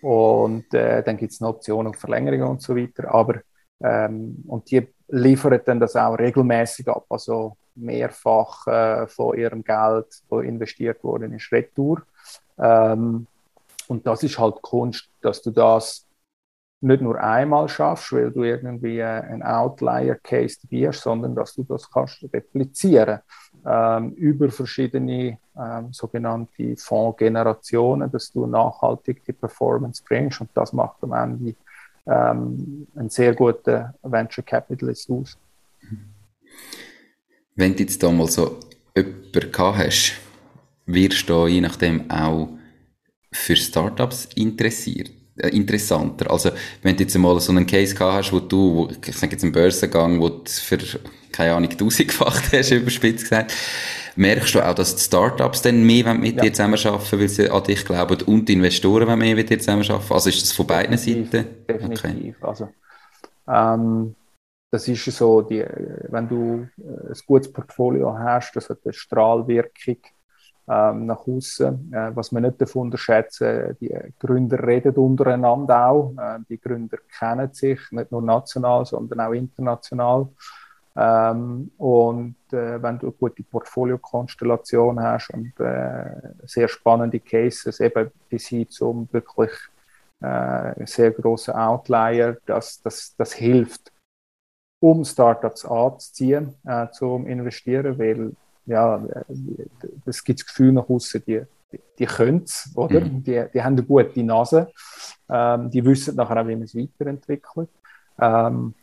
und 0.00 0.72
äh, 0.74 1.02
dann 1.02 1.16
gibt 1.16 1.32
es 1.32 1.40
eine 1.40 1.48
Option 1.48 1.86
auf 1.86 1.96
Verlängerung 1.96 2.50
und 2.50 2.62
so 2.62 2.76
weiter. 2.76 3.12
Aber 3.12 3.40
ähm, 3.82 4.44
und 4.46 4.70
die 4.70 4.86
liefern 5.08 5.60
dann 5.64 5.80
das 5.80 5.96
auch 5.96 6.14
regelmäßig 6.14 6.88
ab. 6.88 7.06
Also 7.08 7.56
mehrfach 7.74 8.66
äh, 8.66 9.06
von 9.06 9.36
ihrem 9.36 9.62
Geld, 9.64 10.06
das 10.30 10.44
investiert 10.44 11.02
worden 11.02 11.32
ist, 11.32 11.50
retour. 11.52 12.02
Ähm, 12.58 13.26
und 13.88 14.06
das 14.06 14.22
ist 14.22 14.38
halt 14.38 14.62
Kunst, 14.62 15.08
dass 15.20 15.42
du 15.42 15.50
das 15.50 16.06
nicht 16.84 17.00
nur 17.00 17.18
einmal 17.18 17.68
schaffst, 17.68 18.12
weil 18.12 18.30
du 18.30 18.42
irgendwie 18.42 18.98
äh, 18.98 19.04
ein 19.04 19.42
Outlier-Case 19.42 20.58
bist, 20.68 21.00
sondern 21.00 21.34
dass 21.34 21.54
du 21.54 21.64
das 21.64 21.90
kannst 21.90 22.22
replizieren 22.32 23.20
ähm, 23.64 24.10
über 24.12 24.50
verschiedene 24.50 25.38
ähm, 25.56 25.92
sogenannte 25.92 26.76
Fondsgenerationen, 26.76 28.10
dass 28.10 28.30
du 28.30 28.46
nachhaltig 28.46 29.24
die 29.24 29.32
Performance 29.32 30.02
bringst 30.06 30.40
und 30.42 30.50
das 30.54 30.72
macht 30.72 31.02
am 31.02 31.12
Ende 31.12 31.54
ähm, 32.06 32.86
einen 32.94 33.08
sehr 33.08 33.34
guten 33.34 33.94
Venture 34.02 34.44
Capitalist 34.44 35.10
aus. 35.10 35.38
Wenn 37.56 37.74
du 37.74 37.82
jetzt 37.82 38.02
da 38.02 38.10
mal 38.10 38.28
so 38.28 38.60
jemanden 38.96 39.52
gehabt 39.52 39.78
hast, 39.78 40.12
wirst 40.86 41.28
du 41.28 41.46
je 41.46 41.60
nachdem 41.60 42.10
auch 42.10 42.48
für 43.32 43.56
Startups 43.56 44.28
interessiert, 44.34 45.10
äh, 45.36 45.48
interessanter. 45.48 46.30
Also, 46.30 46.50
wenn 46.82 46.96
du 46.96 47.02
jetzt 47.02 47.16
mal 47.18 47.38
so 47.40 47.52
einen 47.52 47.66
Case 47.66 47.94
gehabt 47.94 48.14
hast, 48.18 48.32
wo 48.32 48.40
du, 48.40 48.74
wo, 48.74 48.88
ich 48.88 49.16
sage 49.16 49.32
jetzt 49.32 49.42
einen 49.42 49.52
Börsengang, 49.52 50.20
wo 50.20 50.28
du 50.28 50.44
für, 50.46 50.78
keine 51.32 51.54
Ahnung, 51.54 51.70
tausendfach 51.76 52.40
hast, 52.52 52.70
überspitzt 52.70 53.24
gesagt, 53.24 53.52
merkst 54.16 54.54
du 54.54 54.60
auch, 54.60 54.74
dass 54.74 54.94
die 54.94 55.02
Startups 55.02 55.62
dann 55.62 55.84
mehr 55.84 56.14
mit 56.14 56.36
ja. 56.36 56.42
dir 56.42 56.52
zusammenarbeiten, 56.52 57.20
weil 57.20 57.28
sie 57.28 57.50
an 57.50 57.64
dich 57.64 57.84
glauben 57.84 58.22
und 58.22 58.48
die 58.48 58.52
Investoren 58.52 59.08
wollen 59.08 59.18
mehr 59.18 59.34
mit 59.34 59.50
dir 59.50 59.58
zusammenarbeiten? 59.58 60.12
Also 60.12 60.28
ist 60.28 60.42
das 60.42 60.52
von 60.52 60.66
beiden 60.66 60.96
Seiten? 60.96 61.46
Definitiv. 61.68 62.02
Okay. 62.02 62.34
Also, 62.40 62.68
ähm, 63.48 64.14
das 64.74 64.88
ist 64.88 65.04
so, 65.04 65.40
die, 65.40 65.64
wenn 66.08 66.28
du 66.28 66.66
äh, 66.78 67.10
ein 67.10 67.20
gutes 67.28 67.52
Portfolio 67.52 68.18
hast, 68.18 68.56
das 68.56 68.68
hat 68.68 68.78
eine 68.84 68.92
Strahlwirkung 68.92 69.98
ähm, 70.66 71.06
nach 71.06 71.24
außen. 71.28 71.92
Äh, 71.92 72.16
was 72.16 72.32
man 72.32 72.42
nicht 72.42 72.60
davon 72.60 72.88
unterschätzen, 72.88 73.76
die 73.80 73.96
Gründer 74.18 74.60
reden 74.66 74.96
untereinander 74.96 75.86
auch. 75.86 76.12
Äh, 76.18 76.40
die 76.48 76.60
Gründer 76.60 76.98
kennen 77.16 77.52
sich, 77.52 77.78
nicht 77.92 78.10
nur 78.10 78.20
national, 78.20 78.84
sondern 78.84 79.20
auch 79.20 79.32
international. 79.32 80.26
Ähm, 80.96 81.70
und 81.78 82.34
äh, 82.50 82.82
wenn 82.82 82.98
du 82.98 83.06
eine 83.06 83.12
gute 83.12 83.44
Portfoliokonstellation 83.44 85.00
hast 85.00 85.30
und 85.30 85.52
äh, 85.60 86.16
sehr 86.46 86.66
spannende 86.66 87.20
Cases, 87.20 87.78
eben 87.78 88.10
bis 88.28 88.48
hin 88.48 88.68
zum 88.68 89.08
wirklich 89.12 89.52
äh, 90.20 90.84
sehr 90.84 91.12
großen 91.12 91.54
Outlier, 91.54 92.38
das, 92.44 92.82
das, 92.82 93.14
das 93.16 93.34
hilft 93.34 93.93
um 94.84 95.02
Startups 95.02 95.64
anzuziehen, 95.64 96.54
äh, 96.66 96.88
zum 96.90 97.26
Investieren, 97.26 97.98
weil 97.98 98.32
ja, 98.66 99.02
es 100.04 100.22
gibt 100.22 100.40
das 100.40 100.46
Gefühl 100.46 100.72
nach 100.72 100.88
außen, 100.88 101.22
die, 101.26 101.42
die, 101.72 101.80
die 101.98 102.06
können 102.06 102.42
es, 102.44 102.70
oder? 102.74 103.00
Mhm. 103.00 103.22
Die, 103.22 103.44
die 103.52 103.62
haben 103.62 103.74
eine 103.74 103.82
gute 103.82 104.22
Nase, 104.22 104.70
ähm, 105.30 105.70
die 105.70 105.82
wissen 105.84 106.16
nachher 106.16 106.42
auch, 106.42 106.46
wie 106.46 106.56
man 106.56 106.64
es 106.64 106.74
weiterentwickelt. 106.74 107.70
Ähm, 108.18 108.74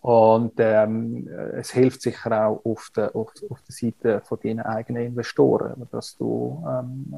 und 0.00 0.52
ähm, 0.58 1.28
es 1.54 1.70
hilft 1.70 2.02
sicher 2.02 2.46
auch 2.46 2.64
auf 2.64 2.90
der, 2.96 3.14
auf, 3.14 3.32
auf 3.50 3.60
der 3.62 3.74
Seite 3.74 4.22
von 4.24 4.38
deinen 4.42 4.60
eigenen 4.60 5.06
Investoren, 5.06 5.86
dass 5.92 6.16
du 6.16 6.64
ähm, 6.66 7.14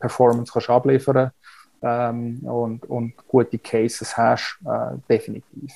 Performance 0.00 0.50
kannst 0.52 0.70
abliefern 0.70 1.30
ähm, 1.82 2.38
und, 2.44 2.84
und 2.86 3.14
gute 3.28 3.58
Cases 3.58 4.16
hast, 4.16 4.58
äh, 4.64 4.96
definitiv. 5.08 5.72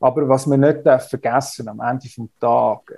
Aber 0.00 0.28
was 0.28 0.46
wir 0.46 0.56
nicht 0.56 0.82
vergessen 0.82 1.68
am 1.68 1.80
Ende 1.80 2.06
des 2.06 2.18
Tages, 2.38 2.96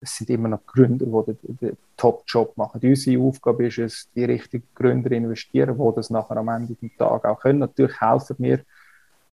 es 0.00 0.16
sind 0.16 0.30
immer 0.30 0.48
noch 0.48 0.66
Gründer, 0.66 1.06
die 1.06 1.34
den, 1.34 1.56
den 1.56 1.76
Top-Job 1.96 2.56
machen. 2.56 2.80
Unsere 2.82 3.22
Aufgabe 3.22 3.66
ist 3.66 3.78
es, 3.78 4.10
die 4.14 4.24
richtigen 4.24 4.68
Gründer 4.74 5.12
investieren, 5.12 5.78
die 5.78 5.94
das 5.96 6.10
nachher 6.10 6.36
am 6.36 6.48
Ende 6.48 6.74
des 6.74 6.90
Tages 6.98 7.24
auch 7.24 7.40
können. 7.40 7.60
Natürlich 7.60 8.00
helfen 8.00 8.36
wir, 8.38 8.60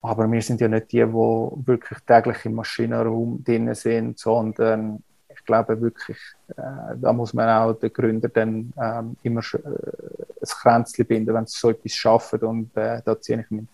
aber 0.01 0.31
wir 0.31 0.43
sind 0.43 0.61
ja 0.61 0.69
nicht 0.69 0.93
die, 0.93 1.05
die 1.05 1.13
wirklich 1.13 1.99
täglich 2.07 2.45
im 2.45 2.55
Maschinenraum 2.55 3.43
drin 3.45 3.75
sind, 3.75 4.19
sondern 4.19 5.03
ich 5.29 5.45
glaube 5.45 5.81
wirklich, 5.81 6.19
äh, 6.57 6.97
da 6.97 7.13
muss 7.13 7.35
man 7.35 7.49
auch 7.49 7.75
den 7.75 7.93
Gründer 7.93 8.29
dann 8.29 8.73
ähm, 8.81 9.17
immer 9.23 9.41
äh, 9.41 9.59
ein 9.59 10.49
Kränzchen 10.63 11.07
binden, 11.07 11.35
wenn 11.35 11.47
sie 11.47 11.59
so 11.59 11.71
etwas 11.71 11.93
schaffen. 11.93 12.41
Und 12.41 12.77
äh, 12.77 13.03
da 13.05 13.21
ziehe 13.21 13.41
ich 13.41 13.51
meinen 13.51 13.69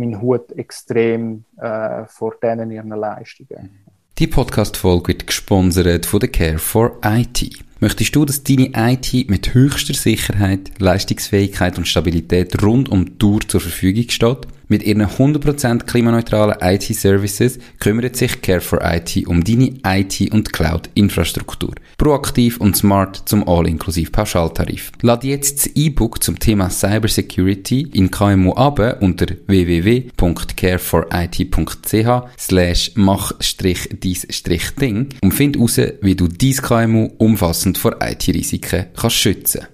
mein 0.00 0.20
Hut 0.20 0.52
extrem 0.52 1.44
äh, 1.58 2.04
vor 2.06 2.34
denen 2.42 2.70
ihren 2.70 2.90
Leistungen. 2.90 3.70
Die 4.18 4.26
Podcast-Folge 4.26 5.08
wird 5.08 5.26
gesponsert 5.26 6.06
von 6.06 6.20
der 6.20 6.30
Care 6.30 6.58
for 6.58 6.98
IT. 7.04 7.64
Möchtest 7.82 8.14
du, 8.14 8.26
dass 8.26 8.44
deine 8.44 8.72
IT 8.74 9.30
mit 9.30 9.54
höchster 9.54 9.94
Sicherheit, 9.94 10.70
Leistungsfähigkeit 10.78 11.78
und 11.78 11.88
Stabilität 11.88 12.62
rund 12.62 12.90
um 12.90 13.06
die 13.06 13.18
Tour 13.18 13.40
zur 13.40 13.62
Verfügung 13.62 14.10
steht? 14.10 14.46
Mit 14.70 14.82
ihren 14.84 15.04
100% 15.04 15.84
klimaneutralen 15.84 16.56
IT-Services 16.60 17.58
kümmert 17.80 18.14
sich 18.14 18.34
Care4IT 18.34 19.26
um 19.26 19.42
deine 19.42 19.72
IT- 19.84 20.32
und 20.32 20.52
Cloud-Infrastruktur. 20.52 21.74
Proaktiv 21.98 22.58
und 22.58 22.76
smart 22.76 23.20
zum 23.24 23.48
All-inklusiv 23.48 24.12
Pauschaltarif. 24.12 24.92
Lade 25.02 25.26
jetzt 25.26 25.66
das 25.66 25.74
E-Book 25.74 26.22
zum 26.22 26.38
Thema 26.38 26.70
Cybersecurity 26.70 27.90
in 27.94 28.12
KMU 28.12 28.52
ab 28.52 28.98
unter 29.00 29.26
www.care4it.ch 29.48 32.38
slash 32.38 32.92
mach-dies-ding 32.94 35.08
und 35.20 35.34
find 35.34 35.56
heraus, 35.56 35.80
wie 36.00 36.14
du 36.14 36.28
dein 36.28 36.52
KMU 36.52 37.10
umfassend 37.18 37.69
vor 37.78 37.96
IT-Risiken 38.00 38.86
kannst 38.94 39.16
schützen 39.16 39.66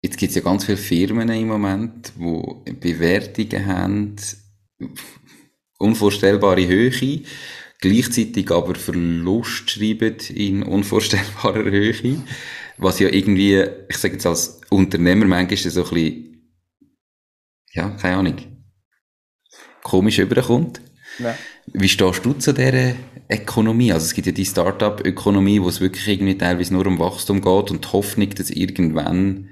Jetzt 0.00 0.16
gibt 0.16 0.30
es 0.30 0.36
ja 0.36 0.42
ganz 0.42 0.64
viele 0.64 0.78
Firmen 0.78 1.28
im 1.28 1.48
Moment, 1.48 2.12
die 2.16 2.72
Bewertungen 2.72 3.66
haben, 3.66 4.16
unvorstellbare 5.78 6.66
Höhe, 6.66 7.22
gleichzeitig 7.80 8.50
aber 8.50 8.76
Verlust 8.76 9.70
schreiben 9.70 10.16
in 10.34 10.62
unvorstellbarer 10.62 11.64
Höhe, 11.64 12.22
was 12.76 13.00
ja 13.00 13.08
irgendwie, 13.08 13.64
ich 13.88 13.96
sage 13.96 14.14
jetzt 14.14 14.26
als 14.26 14.60
Unternehmer 14.70 15.24
manchmal 15.24 15.56
so 15.56 15.82
ein 15.82 15.90
bisschen, 15.90 16.52
ja, 17.72 17.90
keine 17.90 18.18
Ahnung, 18.18 18.36
komisch 19.82 20.20
überkommt. 20.20 20.80
Ja. 21.18 21.36
Wie 21.66 21.88
stehst 21.88 22.24
du 22.24 22.34
zu 22.34 22.52
dieser 22.52 22.94
Ökonomie? 23.30 23.92
Also 23.92 24.06
es 24.06 24.14
gibt 24.14 24.26
ja 24.26 24.32
die 24.32 24.44
Start-up-Ökonomie, 24.44 25.62
wo 25.62 25.68
es 25.68 25.80
wirklich 25.80 26.08
irgendwie 26.08 26.38
teilweise 26.38 26.72
nur 26.72 26.86
um 26.86 26.98
Wachstum 26.98 27.40
geht 27.40 27.70
und 27.70 27.84
die 27.84 27.92
Hoffnung, 27.92 28.30
dass 28.30 28.50
irgendwann 28.50 29.48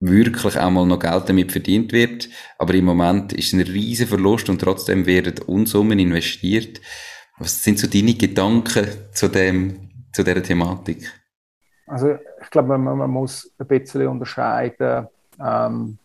wirklich 0.00 0.58
auch 0.58 0.70
mal 0.70 0.86
noch 0.86 0.98
Geld 0.98 1.28
damit 1.28 1.52
verdient 1.52 1.92
wird. 1.92 2.28
Aber 2.58 2.74
im 2.74 2.84
Moment 2.84 3.32
ist 3.32 3.52
ein 3.52 3.60
riesen 3.60 4.06
Verlust 4.06 4.48
und 4.48 4.60
trotzdem 4.60 5.06
werden 5.06 5.38
Unsummen 5.46 5.98
investiert. 5.98 6.80
Was 7.38 7.62
sind 7.62 7.78
so 7.78 7.86
deine 7.86 8.14
Gedanken 8.14 8.86
zu 9.12 9.28
dem, 9.28 9.90
zu 10.12 10.22
dieser 10.22 10.42
Thematik? 10.42 11.10
Also 11.86 12.16
ich 12.42 12.50
glaube, 12.50 12.76
man, 12.76 12.98
man 12.98 13.10
muss 13.10 13.52
ein 13.58 13.66
bisschen 13.66 14.08
unterscheiden, 14.08 15.06
ähm, 15.40 15.98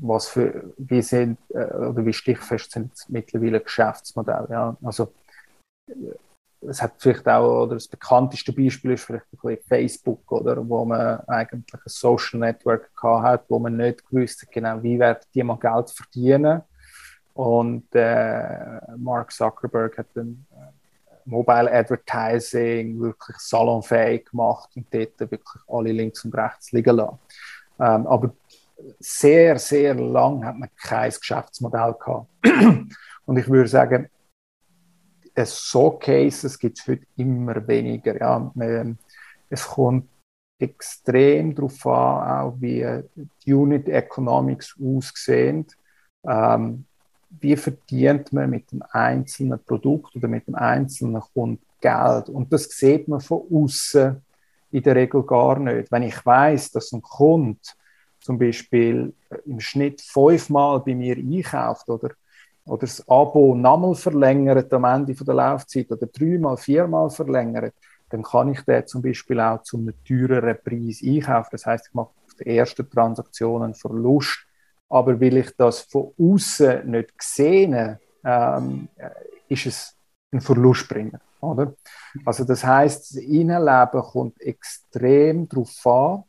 was 0.00 0.28
für, 0.28 0.72
wie 0.76 1.02
sind 1.02 1.38
äh, 1.50 1.64
oder 1.74 2.04
wie 2.04 2.12
stichfest 2.12 2.72
sind 2.72 2.92
mittlerweile 3.08 3.60
Geschäftsmodelle. 3.60 4.48
Ja? 4.50 4.76
Also 4.82 5.12
es 6.62 6.82
hat 6.82 6.94
vielleicht 6.98 7.26
auch, 7.26 7.62
oder 7.62 7.74
das 7.74 7.88
bekannteste 7.88 8.52
Beispiel 8.52 8.92
ist 8.92 9.04
vielleicht 9.04 9.64
Facebook, 9.66 10.30
oder, 10.30 10.66
wo 10.68 10.84
man 10.84 11.20
eigentlich 11.26 11.74
ein 11.74 11.80
Social 11.86 12.40
Network 12.40 12.90
hat, 13.02 13.44
wo 13.48 13.58
man 13.58 13.76
nicht 13.76 14.06
gewusst 14.08 14.42
hat, 14.42 14.52
genau, 14.52 14.82
wie 14.82 14.98
werden 14.98 15.20
die 15.34 15.42
mal 15.42 15.56
Geld 15.56 15.90
verdienen. 15.90 16.62
Und 17.32 17.86
äh, 17.94 18.80
Mark 18.96 19.32
Zuckerberg 19.32 19.96
hat 19.96 20.08
dann 20.14 20.44
äh, 20.52 20.70
Mobile 21.24 21.72
Advertising 21.72 23.00
wirklich 23.00 23.36
salonfähig 23.38 24.26
gemacht 24.26 24.70
und 24.74 24.86
dort 24.90 25.18
wirklich 25.20 25.62
alle 25.66 25.92
links 25.92 26.24
und 26.24 26.34
rechts 26.34 26.72
liegen 26.72 26.96
lassen. 26.96 27.18
Ähm, 27.78 28.06
aber 28.06 28.34
sehr, 28.98 29.58
sehr 29.58 29.94
lang 29.94 30.44
hat 30.44 30.56
man 30.56 30.68
kein 30.76 31.10
Geschäftsmodell 31.10 31.94
gehabt. 31.94 32.26
und 33.26 33.36
ich 33.38 33.48
würde 33.48 33.68
sagen, 33.68 34.10
so 35.36 35.92
Cases 35.92 36.58
gibt 36.58 36.78
es 36.78 36.86
heute 36.86 37.06
immer 37.16 37.66
weniger. 37.66 38.18
Ja. 38.18 38.52
Es 39.48 39.66
kommt 39.66 40.08
extrem 40.58 41.54
darauf 41.54 41.86
an, 41.86 42.40
auch 42.40 42.56
wie 42.60 42.86
die 43.44 43.54
Unit 43.54 43.88
Economics 43.88 44.76
aussehen. 44.80 45.66
Ähm, 46.24 46.84
wie 47.40 47.56
verdient 47.56 48.32
man 48.32 48.50
mit 48.50 48.70
dem 48.72 48.82
einzelnen 48.90 49.62
Produkt 49.64 50.16
oder 50.16 50.28
mit 50.28 50.46
dem 50.46 50.54
einzelnen 50.56 51.20
Kunden 51.20 51.64
Geld? 51.80 52.28
Und 52.28 52.52
das 52.52 52.64
sieht 52.64 53.08
man 53.08 53.20
von 53.20 53.42
außen 53.50 54.20
in 54.72 54.82
der 54.82 54.96
Regel 54.96 55.22
gar 55.22 55.58
nicht. 55.58 55.90
Wenn 55.90 56.02
ich 56.02 56.24
weiß, 56.24 56.72
dass 56.72 56.92
ein 56.92 57.02
Kunde 57.02 57.60
zum 58.20 58.38
Beispiel 58.38 59.12
im 59.46 59.60
Schnitt 59.60 60.00
fünfmal 60.00 60.80
bei 60.80 60.94
mir 60.94 61.16
einkauft 61.16 61.88
oder 61.88 62.10
oder 62.70 62.82
das 62.82 63.06
Abo 63.08 63.56
nochmal 63.56 63.96
verlängert 63.96 64.72
am 64.72 64.84
Ende 64.84 65.12
der 65.12 65.34
Laufzeit 65.34 65.90
oder 65.90 66.06
dreimal, 66.06 66.56
viermal 66.56 67.10
verlängert, 67.10 67.74
dann 68.10 68.22
kann 68.22 68.52
ich 68.52 68.60
den 68.60 68.86
zum 68.86 69.02
Beispiel 69.02 69.40
auch 69.40 69.60
zu 69.64 69.76
einem 69.76 69.92
teureren 70.06 70.56
Preis 70.64 71.02
einkaufen. 71.04 71.48
Das 71.50 71.66
heißt, 71.66 71.88
ich 71.88 71.94
mache 71.94 72.10
auf 72.24 72.34
der 72.38 72.46
ersten 72.46 72.88
Transaktion 72.88 73.64
einen 73.64 73.74
Verlust. 73.74 74.46
Aber 74.88 75.20
weil 75.20 75.38
ich 75.38 75.50
das 75.56 75.80
von 75.80 76.12
außen 76.16 76.88
nicht 76.88 77.12
sehe, 77.20 77.98
ähm, 78.24 78.88
ist 79.48 79.66
es 79.66 79.96
ein 80.30 80.40
Verlustbringer. 80.40 81.20
Oder? 81.40 81.74
Also 82.24 82.44
das 82.44 82.64
heißt, 82.64 83.16
das 83.16 83.16
Innenleben 83.16 84.00
kommt 84.00 84.40
extrem 84.40 85.48
darauf 85.48 85.86
an, 85.86 86.22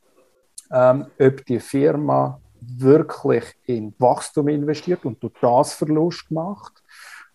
ähm, 0.72 1.06
ob 1.20 1.46
die 1.46 1.60
Firma 1.60 2.41
wirklich 2.62 3.43
in 3.66 3.93
Wachstum 3.97 4.47
investiert 4.47 5.05
und 5.05 5.22
durch 5.22 5.34
das 5.41 5.74
Verlust 5.74 6.28
gemacht. 6.28 6.84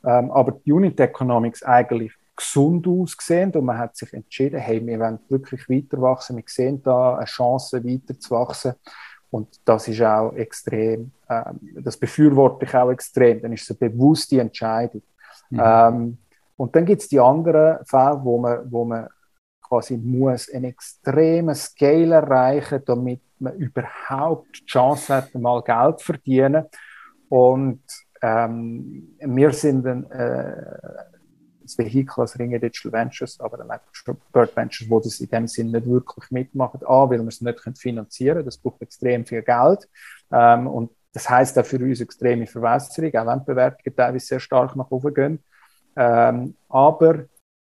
Ähm, 0.04 0.30
aber 0.30 0.52
die 0.52 0.72
Unit 0.72 0.98
Economics 1.00 1.62
eigentlich 1.62 2.12
gesund 2.36 2.86
ausgesehen 2.86 3.50
und 3.52 3.64
man 3.64 3.78
hat 3.78 3.96
sich 3.96 4.12
entschieden, 4.12 4.60
hey, 4.60 4.86
wir 4.86 5.00
wollen 5.00 5.18
wirklich 5.28 5.68
weiter 5.68 6.00
wachsen, 6.00 6.36
wir 6.36 6.44
sehen 6.46 6.82
da 6.82 7.16
eine 7.16 7.24
Chance, 7.24 7.82
weiter 7.82 8.18
zu 8.18 8.30
wachsen. 8.30 8.74
Und 9.30 9.60
das 9.64 9.88
ist 9.88 10.00
auch 10.02 10.32
extrem, 10.34 11.10
ähm, 11.28 11.60
das 11.80 11.96
befürworte 11.96 12.64
ich 12.64 12.74
auch 12.74 12.90
extrem, 12.90 13.40
dann 13.40 13.52
ist 13.52 13.68
es 13.68 13.80
eine 13.80 13.90
bewusste 13.90 14.40
Entscheidung. 14.40 15.02
Mhm. 15.50 15.62
Ähm, 15.62 16.18
und 16.56 16.74
dann 16.74 16.86
gibt 16.86 17.02
es 17.02 17.08
die 17.08 17.20
anderen 17.20 17.84
Fälle, 17.84 18.20
wo 18.22 18.38
man, 18.38 18.70
wo 18.70 18.84
man 18.84 19.08
quasi 19.68 19.96
muss 19.96 20.50
einen 20.52 20.64
extremen 20.64 21.54
Scale 21.54 22.14
erreichen, 22.14 22.82
damit 22.84 23.20
man 23.38 23.54
überhaupt 23.56 24.60
die 24.60 24.66
Chance 24.66 25.14
hat, 25.14 25.34
mal 25.34 25.62
Geld 25.62 25.98
zu 26.00 26.06
verdienen. 26.06 26.64
Und 27.28 27.82
ähm, 28.22 29.16
wir 29.20 29.52
sind 29.52 29.86
ein, 29.86 30.10
äh, 30.10 30.56
das 31.62 31.78
Vehikel 31.78 32.20
als 32.20 32.38
Ringe 32.38 32.60
Digital 32.60 32.92
Ventures, 32.92 33.40
aber 33.40 33.58
dann 33.58 33.80
schon 33.92 34.16
Bird 34.32 34.56
Ventures, 34.56 34.88
wo 34.88 35.00
das 35.00 35.20
in 35.20 35.28
dem 35.28 35.46
Sinne 35.48 35.72
nicht 35.78 35.88
wirklich 35.88 36.30
mitmachen. 36.30 36.80
A, 36.86 37.10
weil 37.10 37.20
wir 37.20 37.28
es 37.28 37.40
nicht 37.40 37.60
finanzieren 37.78 38.36
können, 38.36 38.46
das 38.46 38.58
braucht 38.58 38.82
extrem 38.82 39.26
viel 39.26 39.42
Geld. 39.42 39.88
Ähm, 40.30 40.66
und 40.68 40.90
das 41.12 41.28
heißt 41.28 41.58
auch 41.58 41.64
für 41.64 41.78
uns 41.78 42.00
extreme 42.00 42.46
Verwässerung, 42.46 43.14
auch 43.16 43.26
wenn 43.26 43.38
die 43.40 43.44
Bewertungen 43.46 43.96
teilweise 43.96 44.26
sehr 44.26 44.40
stark 44.40 44.76
nach 44.76 44.90
oben 44.90 45.14
gehen. 45.14 45.44
Ähm, 45.96 46.54
aber 46.68 47.24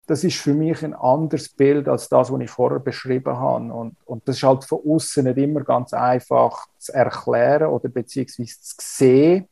das 0.07 0.23
ist 0.23 0.37
für 0.37 0.53
mich 0.53 0.83
ein 0.83 0.93
anderes 0.93 1.49
Bild 1.49 1.89
als 1.89 2.07
das, 2.07 2.31
was 2.31 2.41
ich 2.41 2.49
vorher 2.49 2.79
beschrieben 2.79 3.37
habe. 3.37 3.73
Und, 3.73 3.97
und 4.05 4.27
das 4.27 4.37
ist 4.37 4.43
halt 4.43 4.63
von 4.63 4.79
außen 4.85 5.25
nicht 5.25 5.37
immer 5.37 5.61
ganz 5.61 5.93
einfach 5.93 6.65
zu 6.77 6.93
erklären 6.93 7.67
oder 7.67 7.89
beziehungsweise 7.89 8.59
zu 8.61 8.75
sehen, 8.79 9.49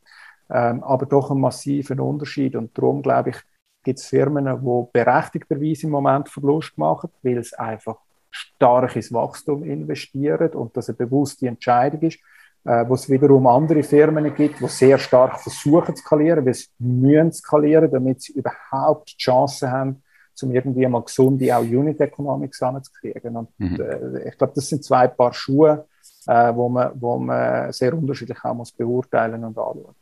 ähm, 0.50 0.82
aber 0.82 1.04
doch 1.04 1.30
ein 1.30 1.40
massiven 1.40 2.00
Unterschied. 2.00 2.56
Und 2.56 2.76
darum, 2.76 3.02
glaube 3.02 3.30
ich, 3.30 3.36
gibt 3.84 3.98
es 3.98 4.06
Firmen, 4.06 4.46
die 4.46 4.86
berechtigterweise 4.92 5.86
im 5.86 5.92
Moment 5.92 6.30
Verlust 6.30 6.76
machen, 6.78 7.10
weil 7.22 7.36
es 7.36 7.52
einfach 7.52 7.98
stark 8.30 8.96
ins 8.96 9.12
Wachstum 9.12 9.62
investieren 9.62 10.52
und 10.54 10.74
das 10.76 10.88
eine 10.88 10.96
bewusste 10.96 11.48
Entscheidung 11.48 12.00
ist. 12.00 12.18
Äh, 12.64 12.88
wo 12.88 12.94
es 12.94 13.08
wiederum 13.08 13.46
andere 13.46 13.84
Firmen 13.84 14.34
gibt, 14.34 14.58
die 14.58 14.66
sehr 14.66 14.98
stark 14.98 15.38
versuchen 15.40 15.94
zu 15.94 16.02
skalieren, 16.02 16.44
weil 16.44 16.54
sie 16.54 16.66
müssen 16.80 17.32
skalieren, 17.32 17.88
damit 17.88 18.22
sie 18.22 18.32
überhaupt 18.32 19.12
die 19.12 19.16
Chance 19.18 19.70
haben, 19.70 20.02
um 20.42 20.52
irgendwie 20.52 20.86
mal 20.86 21.02
gesunde 21.02 21.56
auch 21.56 21.62
Unit 21.62 22.00
Economics 22.00 22.62
anzukriegen. 22.62 23.36
Und 23.36 23.48
mhm. 23.58 23.80
äh, 23.80 24.28
ich 24.28 24.38
glaube, 24.38 24.52
das 24.54 24.68
sind 24.68 24.84
zwei 24.84 25.08
Paar 25.08 25.32
Schuhe, 25.32 25.86
äh, 26.26 26.54
wo, 26.54 26.68
man, 26.68 26.90
wo 26.94 27.18
man 27.18 27.72
sehr 27.72 27.94
unterschiedlich 27.94 28.38
auch 28.44 28.54
muss 28.54 28.72
beurteilen 28.72 29.44
und 29.44 29.58
anschauen. 29.58 29.94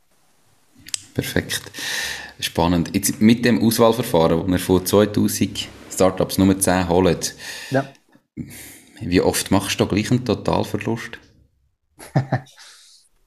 Perfekt. 1.15 1.63
Spannend. 2.41 2.95
Jetzt 2.95 3.21
mit 3.21 3.45
dem 3.45 3.63
Auswahlverfahren, 3.63 4.39
wo 4.39 4.47
wir 4.47 4.59
von 4.59 4.85
2000 4.85 5.69
Startups 5.91 6.39
nur 6.39 6.59
10 6.59 6.89
holen, 6.89 7.19
ja. 7.71 7.85
wie 9.01 9.21
oft 9.21 9.51
machst 9.53 9.79
du 9.79 9.85
da 9.85 9.95
gleich 9.95 10.11
einen 10.11 10.25
Totalverlust? 10.25 11.19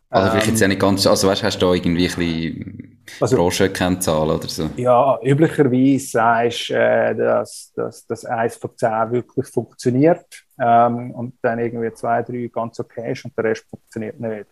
Also 0.09 0.31
vielleicht 0.31 0.47
jetzt 0.47 0.61
ja 0.61 0.67
nicht 0.67 0.79
ganz, 0.79 1.05
also 1.05 1.27
weißt, 1.27 1.43
hast 1.43 1.61
du 1.61 1.65
da 1.65 1.73
irgendwie 1.73 2.07
ein 2.07 2.15
bisschen 2.15 2.97
also, 3.19 3.35
Branchenkennzahlen 3.35 4.37
oder 4.37 4.47
so? 4.47 4.69
Ja, 4.77 5.19
üblicherweise 5.21 6.07
sagst 6.07 6.69
du, 6.69 6.73
äh, 6.75 7.15
dass, 7.15 7.73
dass, 7.75 8.05
dass 8.05 8.25
eins 8.25 8.55
von 8.55 8.71
zehn 8.77 9.11
wirklich 9.11 9.47
funktioniert 9.47 10.43
ähm, 10.59 11.11
und 11.11 11.33
dann 11.41 11.59
irgendwie 11.59 11.93
zwei, 11.93 12.23
drei 12.23 12.49
ganz 12.53 12.79
okay 12.79 13.11
ist 13.11 13.25
und 13.25 13.37
der 13.37 13.45
Rest 13.45 13.65
funktioniert 13.69 14.19
nicht. 14.19 14.45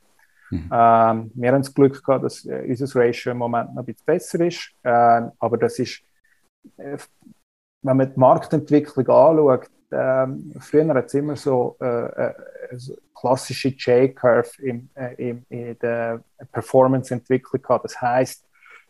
Mhm. 0.49 0.69
Ähm, 0.71 1.31
wir 1.33 1.51
haben 1.51 1.61
das 1.61 1.73
Glück 1.73 2.03
gehabt, 2.03 2.25
dass 2.25 2.45
äh, 2.45 2.65
unser 2.67 2.99
Ratio 2.99 3.31
im 3.31 3.37
Moment 3.37 3.73
noch 3.73 3.81
ein 3.81 3.85
bisschen 3.85 4.05
besser 4.05 4.39
ist, 4.41 4.71
äh, 4.83 5.21
aber 5.39 5.57
das 5.57 5.79
ist, 5.79 6.01
äh, 6.77 6.97
wenn 7.81 7.97
man 7.97 8.13
die 8.13 8.19
Marktentwicklung 8.19 9.07
anschaut, 9.07 9.69
ähm, 9.91 10.53
früher 10.59 10.93
hat 10.93 11.05
es 11.05 11.13
immer 11.13 11.35
so, 11.35 11.77
äh, 11.79 12.33
so 12.73 12.95
klassische 13.25 13.69
J-Curve 13.69 14.61
in, 14.61 14.89
äh, 14.93 15.15
in, 15.15 15.45
in 15.49 15.77
der 15.79 16.21
Performance-Entwicklung 16.51 17.61
gehabt. 17.61 17.85
Das 17.85 17.99
heißt, 17.99 18.45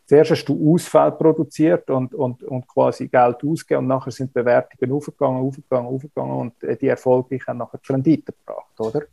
zuerst 0.06 0.32
hast 0.32 0.46
du 0.46 0.74
Ausfall 0.74 1.14
produziert 1.14 1.90
und, 1.90 2.14
und, 2.14 2.44
und 2.44 2.68
quasi 2.68 3.08
Geld 3.08 3.38
ausgegeben 3.44 3.84
und 3.84 3.88
nachher 3.88 4.12
sind 4.12 4.34
Bewertungen 4.34 4.92
aufgegangen, 4.92 5.42
aufgegangen, 5.42 5.88
aufgegangen 5.88 6.34
und 6.34 6.64
äh, 6.64 6.76
die 6.76 6.90
Erfolge 6.90 7.40
haben 7.48 7.60
nachher 7.60 7.80
die 7.80 7.94
Rendite 7.94 8.34
gebracht, 8.34 8.78
oder? 8.78 9.04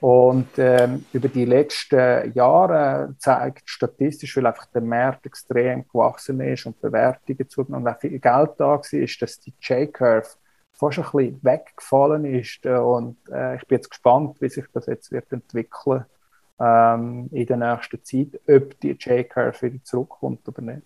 Und 0.00 0.48
ähm, 0.56 1.04
über 1.12 1.28
die 1.28 1.44
letzten 1.44 2.32
Jahre 2.32 3.14
zeigt 3.18 3.68
statistisch, 3.68 4.36
weil 4.38 4.46
einfach 4.46 4.66
der 4.66 4.82
Markt 4.82 5.26
extrem 5.26 5.86
gewachsen 5.86 6.40
ist 6.40 6.64
und 6.64 6.80
Bewertungen 6.80 7.48
zugenommen 7.48 7.86
und 7.86 7.92
auch 7.92 8.00
viel 8.00 8.18
Geld 8.18 8.50
da 8.56 8.70
war, 8.70 8.92
ist, 8.92 9.20
dass 9.22 9.38
die 9.38 9.52
J-Curve 9.60 10.28
fast 10.90 10.98
ein 10.98 11.04
bisschen 11.12 11.38
weggefallen 11.42 12.24
ist. 12.24 12.64
Äh, 12.64 12.76
und 12.76 13.16
äh, 13.30 13.56
ich 13.56 13.66
bin 13.66 13.78
jetzt 13.78 13.90
gespannt, 13.90 14.36
wie 14.40 14.48
sich 14.48 14.64
das 14.72 14.86
jetzt 14.86 15.12
wird 15.12 15.30
entwickeln 15.32 16.04
ähm, 16.58 17.28
in 17.30 17.46
der 17.46 17.56
nächsten 17.56 18.04
Zeit, 18.04 18.40
ob 18.48 18.78
die 18.80 18.90
J-Curve 18.90 19.62
wieder 19.62 19.84
zurückkommt 19.84 20.46
oder 20.48 20.62
nicht. 20.62 20.82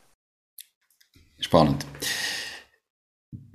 Spannend. 1.40 1.86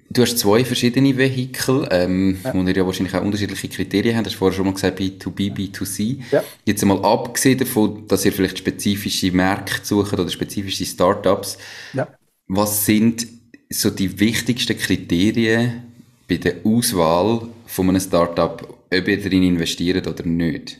Du 0.09 0.23
hast 0.23 0.37
zwei 0.39 0.65
verschiedene 0.65 1.15
Vehikel, 1.15 1.87
ähm, 1.89 2.37
ja. 2.43 2.53
wo 2.53 2.61
ihr 2.63 2.75
ja 2.75 2.85
wahrscheinlich 2.85 3.15
auch 3.15 3.21
unterschiedliche 3.21 3.69
Kriterien 3.69 4.17
habt. 4.17 4.25
Du 4.25 4.29
hast 4.31 4.37
vorher 4.37 4.55
schon 4.55 4.65
mal 4.65 4.73
gesagt, 4.73 4.99
B2B, 4.99 5.55
B2C. 5.55 6.21
Ja. 6.31 6.43
Jetzt 6.65 6.81
einmal 6.81 7.03
abgesehen 7.05 7.57
davon, 7.57 8.07
dass 8.07 8.25
ihr 8.25 8.33
vielleicht 8.33 8.57
spezifische 8.57 9.31
Märkte 9.31 9.85
sucht 9.85 10.13
oder 10.13 10.27
spezifische 10.27 10.85
Startups. 10.85 11.57
Ja. 11.93 12.09
Was 12.47 12.85
sind 12.85 13.25
so 13.69 13.89
die 13.89 14.19
wichtigsten 14.19 14.77
Kriterien, 14.77 15.90
bei 16.31 16.37
der 16.37 16.65
Auswahl 16.65 17.41
von 17.65 17.89
einem 17.89 17.99
Startup, 17.99 18.61
ob 18.63 19.07
ihr 19.07 19.21
darin 19.21 19.43
investiert 19.43 20.07
oder 20.07 20.23
nicht? 20.23 20.79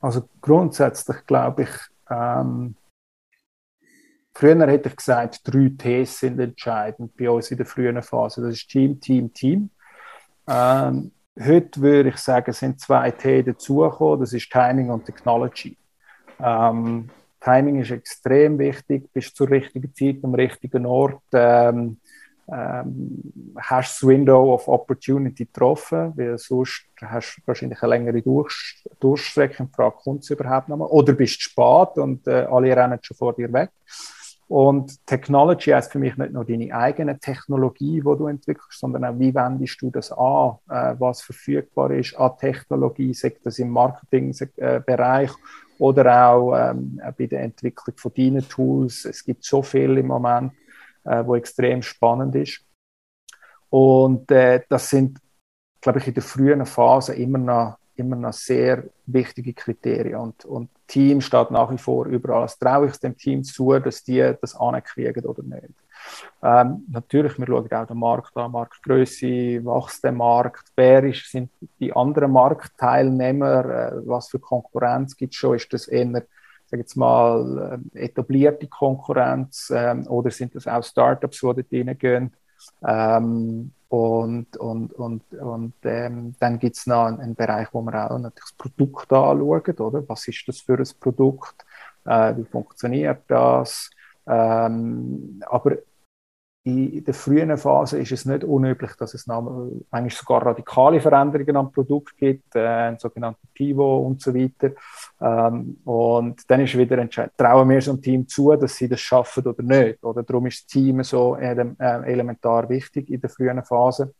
Also 0.00 0.28
grundsätzlich 0.40 1.24
glaube 1.24 1.62
ich, 1.62 1.68
ähm, 2.10 2.74
früher 4.34 4.66
hätte 4.66 4.88
ich 4.88 4.96
gesagt, 4.96 5.42
drei 5.44 5.70
Ts 5.78 6.18
sind 6.18 6.40
entscheidend 6.40 7.16
bei 7.16 7.30
uns 7.30 7.52
in 7.52 7.58
der 7.58 7.66
frühen 7.66 8.02
Phase. 8.02 8.42
Das 8.42 8.54
ist 8.54 8.68
Team, 8.68 9.00
Team, 9.00 9.32
Team. 9.32 9.70
Ähm, 10.48 11.12
heute 11.40 11.80
würde 11.80 12.08
ich 12.08 12.16
sagen, 12.16 12.52
sind 12.52 12.80
zwei 12.80 13.12
T 13.12 13.44
dazugekommen. 13.44 14.20
Das 14.20 14.32
ist 14.32 14.50
Timing 14.50 14.90
und 14.90 15.04
Technology. 15.04 15.76
Ähm, 16.40 17.08
Timing 17.40 17.82
ist 17.82 17.92
extrem 17.92 18.58
wichtig. 18.58 19.12
Bist 19.12 19.36
zur 19.36 19.48
richtigen 19.48 19.94
Zeit 19.94 20.24
am 20.24 20.34
richtigen 20.34 20.86
Ort. 20.86 21.22
Ähm, 21.32 21.98
ähm, 22.50 23.22
hast 23.56 24.02
das 24.02 24.08
Window 24.08 24.54
of 24.54 24.68
Opportunity 24.68 25.44
getroffen, 25.44 26.12
weil 26.16 26.38
sonst 26.38 26.86
hast 27.00 27.36
du 27.36 27.42
wahrscheinlich 27.46 27.82
eine 27.82 27.90
längere 27.90 28.22
Durch 28.22 28.82
Durchstrecke 28.98 29.62
und 29.62 29.74
fragst, 29.74 30.04
kommt 30.04 30.22
es 30.22 30.30
überhaupt 30.30 30.68
noch 30.68 30.76
mal? 30.76 30.86
Oder 30.86 31.12
bist 31.12 31.36
du 31.36 31.42
spät 31.42 31.98
und 31.98 32.26
äh, 32.26 32.46
alle 32.50 32.74
rennen 32.74 32.98
schon 33.02 33.16
vor 33.16 33.34
dir 33.34 33.52
weg. 33.52 33.70
Und 34.48 35.06
Technology 35.06 35.72
heißt 35.72 35.92
für 35.92 35.98
mich 35.98 36.16
nicht 36.16 36.32
nur 36.32 36.44
deine 36.44 36.74
eigene 36.74 37.18
Technologie, 37.18 37.96
die 37.96 38.00
du 38.00 38.26
entwickelst, 38.28 38.78
sondern 38.80 39.04
auch, 39.04 39.18
wie 39.18 39.34
wendest 39.34 39.80
du 39.82 39.90
das 39.90 40.10
an, 40.10 40.56
äh, 40.70 40.94
was 40.98 41.20
verfügbar 41.20 41.90
ist 41.90 42.16
an 42.16 42.32
Technologie, 42.38 43.12
sei 43.12 43.36
das 43.44 43.58
im 43.58 43.68
Marketingbereich 43.68 45.30
äh, 45.30 45.34
oder 45.78 46.30
auch 46.30 46.56
ähm, 46.56 46.98
bei 47.18 47.26
der 47.26 47.42
Entwicklung 47.42 47.94
von 47.98 48.12
deinen 48.16 48.48
Tools. 48.48 49.04
Es 49.04 49.22
gibt 49.22 49.44
so 49.44 49.62
viel 49.62 49.98
im 49.98 50.06
Moment 50.06 50.52
äh, 51.08 51.26
wo 51.26 51.34
extrem 51.34 51.82
spannend 51.82 52.34
ist. 52.34 52.64
Und 53.70 54.30
äh, 54.30 54.62
das 54.68 54.90
sind, 54.90 55.18
glaube 55.80 55.98
ich, 55.98 56.08
in 56.08 56.14
der 56.14 56.22
frühen 56.22 56.64
Phase 56.66 57.14
immer 57.14 57.38
noch, 57.38 57.78
immer 57.96 58.16
noch 58.16 58.32
sehr 58.32 58.84
wichtige 59.06 59.52
Kriterien. 59.52 60.16
Und, 60.16 60.44
und 60.44 60.70
Team 60.86 61.20
steht 61.20 61.50
nach 61.50 61.70
wie 61.70 61.78
vor 61.78 62.06
überall. 62.06 62.42
Das 62.42 62.58
traue 62.58 62.86
ich 62.86 62.96
dem 62.98 63.16
Team 63.16 63.42
zu, 63.42 63.78
dass 63.78 64.02
die 64.02 64.34
das 64.40 64.54
ankriegen 64.54 65.24
oder 65.24 65.42
nicht. 65.42 65.74
Ähm, 66.42 66.84
natürlich, 66.88 67.38
wir 67.38 67.46
schauen 67.46 67.72
auch 67.72 67.86
den 67.86 67.98
Markt 67.98 68.36
an, 68.36 68.52
Marktgröße, 68.52 69.64
wächst 69.64 70.04
der 70.04 70.12
Markt, 70.12 70.70
wer 70.76 71.04
ist, 71.04 71.30
sind 71.30 71.50
die 71.80 71.92
anderen 71.92 72.32
Marktteilnehmer, 72.32 73.64
äh, 73.64 73.92
was 74.06 74.28
für 74.28 74.38
Konkurrenz 74.38 75.16
gibt 75.16 75.34
es 75.34 75.38
schon, 75.38 75.56
ist 75.56 75.72
das 75.72 75.88
eher 75.88 76.22
sage 76.68 76.82
jetzt 76.82 76.96
mal, 76.96 77.72
ähm, 77.74 77.90
etablierte 77.94 78.66
Konkurrenz 78.68 79.72
ähm, 79.74 80.06
oder 80.06 80.30
sind 80.30 80.54
das 80.54 80.66
auch 80.66 80.82
Startups, 80.82 81.40
die 81.40 81.46
dort 81.46 81.72
reingehen? 81.72 82.32
Ähm, 82.86 83.72
und 83.88 84.56
und, 84.58 84.92
und, 84.92 85.22
und 85.32 85.72
ähm, 85.84 86.34
dann 86.38 86.58
gibt 86.58 86.76
es 86.76 86.86
noch 86.86 87.06
einen, 87.06 87.20
einen, 87.20 87.34
Bereich, 87.34 87.68
wo 87.72 87.80
wir 87.80 88.10
auch 88.10 88.18
natürlich 88.18 88.50
das 88.50 88.52
Produkt 88.52 89.10
anschauen, 89.12 89.78
oder? 89.78 90.08
Was 90.08 90.28
ist 90.28 90.44
das 90.46 90.60
für 90.60 90.76
ein 90.76 90.88
Produkt? 91.00 91.64
Äh, 92.04 92.36
wie 92.36 92.44
funktioniert 92.44 93.22
das? 93.28 93.90
Ähm, 94.26 95.42
aber 95.46 95.78
in 96.68 97.04
der 97.04 97.14
frühen 97.14 97.56
Phase 97.56 97.98
ist 97.98 98.12
es 98.12 98.24
nicht 98.24 98.44
unüblich, 98.44 98.92
dass 98.98 99.14
es 99.14 99.26
manchmal 99.26 100.10
sogar 100.10 100.44
radikale 100.44 101.00
Veränderungen 101.00 101.56
am 101.56 101.72
Produkt 101.72 102.16
gibt, 102.16 102.54
äh, 102.54 102.66
ein 102.66 102.98
sogenannten 102.98 103.48
Pivot 103.54 104.06
und 104.06 104.20
so 104.20 104.34
weiter. 104.34 104.72
Ähm, 105.20 105.78
und 105.84 106.50
dann 106.50 106.60
ist 106.60 106.76
wieder 106.76 106.98
entscheidend, 106.98 107.36
trauen 107.36 107.68
wir 107.68 107.80
so 107.80 107.92
einem 107.92 108.02
Team 108.02 108.28
zu, 108.28 108.54
dass 108.56 108.76
sie 108.76 108.88
das 108.88 109.00
schaffen 109.00 109.46
oder 109.46 109.62
nicht. 109.62 110.02
Oder 110.04 110.22
darum 110.22 110.46
ist 110.46 110.60
das 110.60 110.66
Team 110.66 111.02
so 111.02 111.36
äh, 111.36 111.54
elementar 111.78 112.68
wichtig 112.68 113.10
in 113.10 113.20
der 113.20 113.30
frühen 113.30 113.62
Phase. 113.64 114.14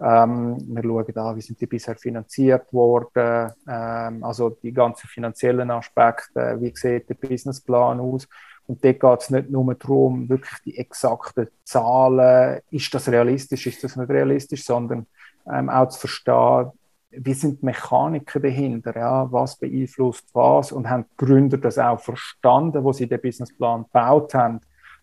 Ähm, 0.00 0.56
wir 0.66 0.82
schauen 0.82 1.14
da, 1.14 1.36
wie 1.36 1.40
sind 1.40 1.60
die 1.60 1.66
bisher 1.66 1.94
finanziert 1.96 2.72
worden, 2.72 3.52
ähm, 3.68 4.24
also 4.24 4.50
die 4.50 4.72
ganzen 4.72 5.06
finanziellen 5.06 5.70
Aspekte, 5.70 6.56
wie 6.60 6.72
sieht 6.74 7.08
der 7.08 7.14
Businessplan 7.14 8.00
aus 8.00 8.26
und 8.66 8.84
dort 8.84 9.00
geht 9.00 9.20
es 9.20 9.30
nicht 9.30 9.50
nur 9.50 9.74
darum, 9.74 10.28
wirklich 10.28 10.58
die 10.64 10.78
exakten 10.78 11.48
Zahlen, 11.64 12.60
ist 12.70 12.94
das 12.94 13.08
realistisch, 13.08 13.66
ist 13.66 13.82
das 13.84 13.96
nicht 13.96 14.10
realistisch, 14.10 14.64
sondern 14.64 15.06
ähm, 15.50 15.68
auch 15.68 15.88
zu 15.88 16.00
verstehen, 16.00 16.70
wie 17.10 17.34
sind 17.34 17.60
die 17.60 17.66
Mechaniken 17.66 18.40
dahinter, 18.40 18.96
ja, 18.96 19.30
was 19.30 19.56
beeinflusst 19.56 20.28
was 20.32 20.72
und 20.72 20.88
haben 20.88 21.04
die 21.04 21.24
Gründer 21.24 21.58
das 21.58 21.78
auch 21.78 22.00
verstanden, 22.00 22.82
wo 22.82 22.92
sie 22.92 23.06
den 23.06 23.20
Businessplan 23.20 23.84
gebaut 23.84 24.34
haben, 24.34 24.60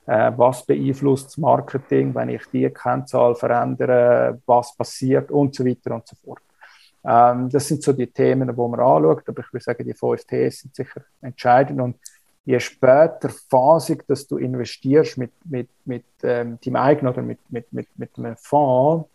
äh, 0.08 0.32
was 0.36 0.66
beeinflusst 0.66 1.28
das 1.28 1.38
Marketing, 1.38 2.16
wenn 2.16 2.30
ich 2.30 2.44
die 2.52 2.70
Kennzahl 2.70 3.36
verändere, 3.36 4.42
was 4.46 4.76
passiert 4.76 5.30
und 5.30 5.54
so 5.54 5.66
weiter 5.66 5.94
und 5.94 6.08
so 6.08 6.16
fort. 6.16 6.42
Ähm, 7.06 7.50
das 7.50 7.68
sind 7.68 7.84
so 7.84 7.94
die 7.94 8.08
Themen, 8.08 8.50
die 8.50 8.56
man 8.56 8.80
anschaut, 8.80 9.30
aber 9.30 9.42
ich 9.42 9.54
würde 9.54 9.64
sagen, 9.64 9.86
die 9.86 9.94
fünf 9.94 10.26
Ts 10.26 10.62
sind 10.62 10.76
sicher 10.76 11.02
entscheidend 11.22 11.80
und 11.80 11.98
je 12.46 12.60
später 12.60 13.30
phasig, 13.50 14.06
dass 14.08 14.28
du 14.28 14.38
investierst 14.38 15.18
mit, 15.18 15.32
mit, 15.46 15.70
mit 15.86 16.06
ähm, 16.24 16.58
deinem 16.64 16.76
eigenen 16.76 17.14
oder 17.14 17.22
mit, 17.22 17.40
mit, 17.50 17.72
mit, 17.72 17.88
mit 17.96 18.18
einem 18.18 18.38
Fonds, 18.38 19.08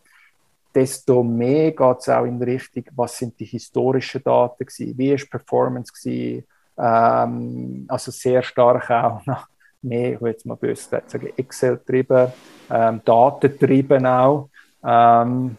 desto 0.75 1.23
mehr 1.23 1.73
geht 1.73 1.99
es 1.99 2.09
auch 2.09 2.25
in 2.25 2.43
Richtung, 2.43 2.85
was 2.95 3.19
sind 3.19 3.39
die 3.39 3.45
historischen 3.45 4.23
Daten 4.23 4.67
gewesen, 4.67 4.99
wie 4.99 5.13
ist 5.13 5.31
Performance 5.31 5.93
gewesen, 5.93 6.45
ähm, 6.77 7.85
also 7.89 8.11
sehr 8.11 8.43
stark 8.43 8.91
auch 8.91 9.25
nach 9.27 9.49
mehr, 9.83 10.15
ich 10.15 10.21
will 10.21 10.33
jetzt 10.33 10.47
mal 10.47 10.57
böse 10.57 10.89
sagen, 11.07 11.33
Excel-trieben, 11.37 12.33
ähm, 12.71 13.01
Datentrieben 13.05 14.07
auch. 14.07 14.49
Ähm, 14.83 15.57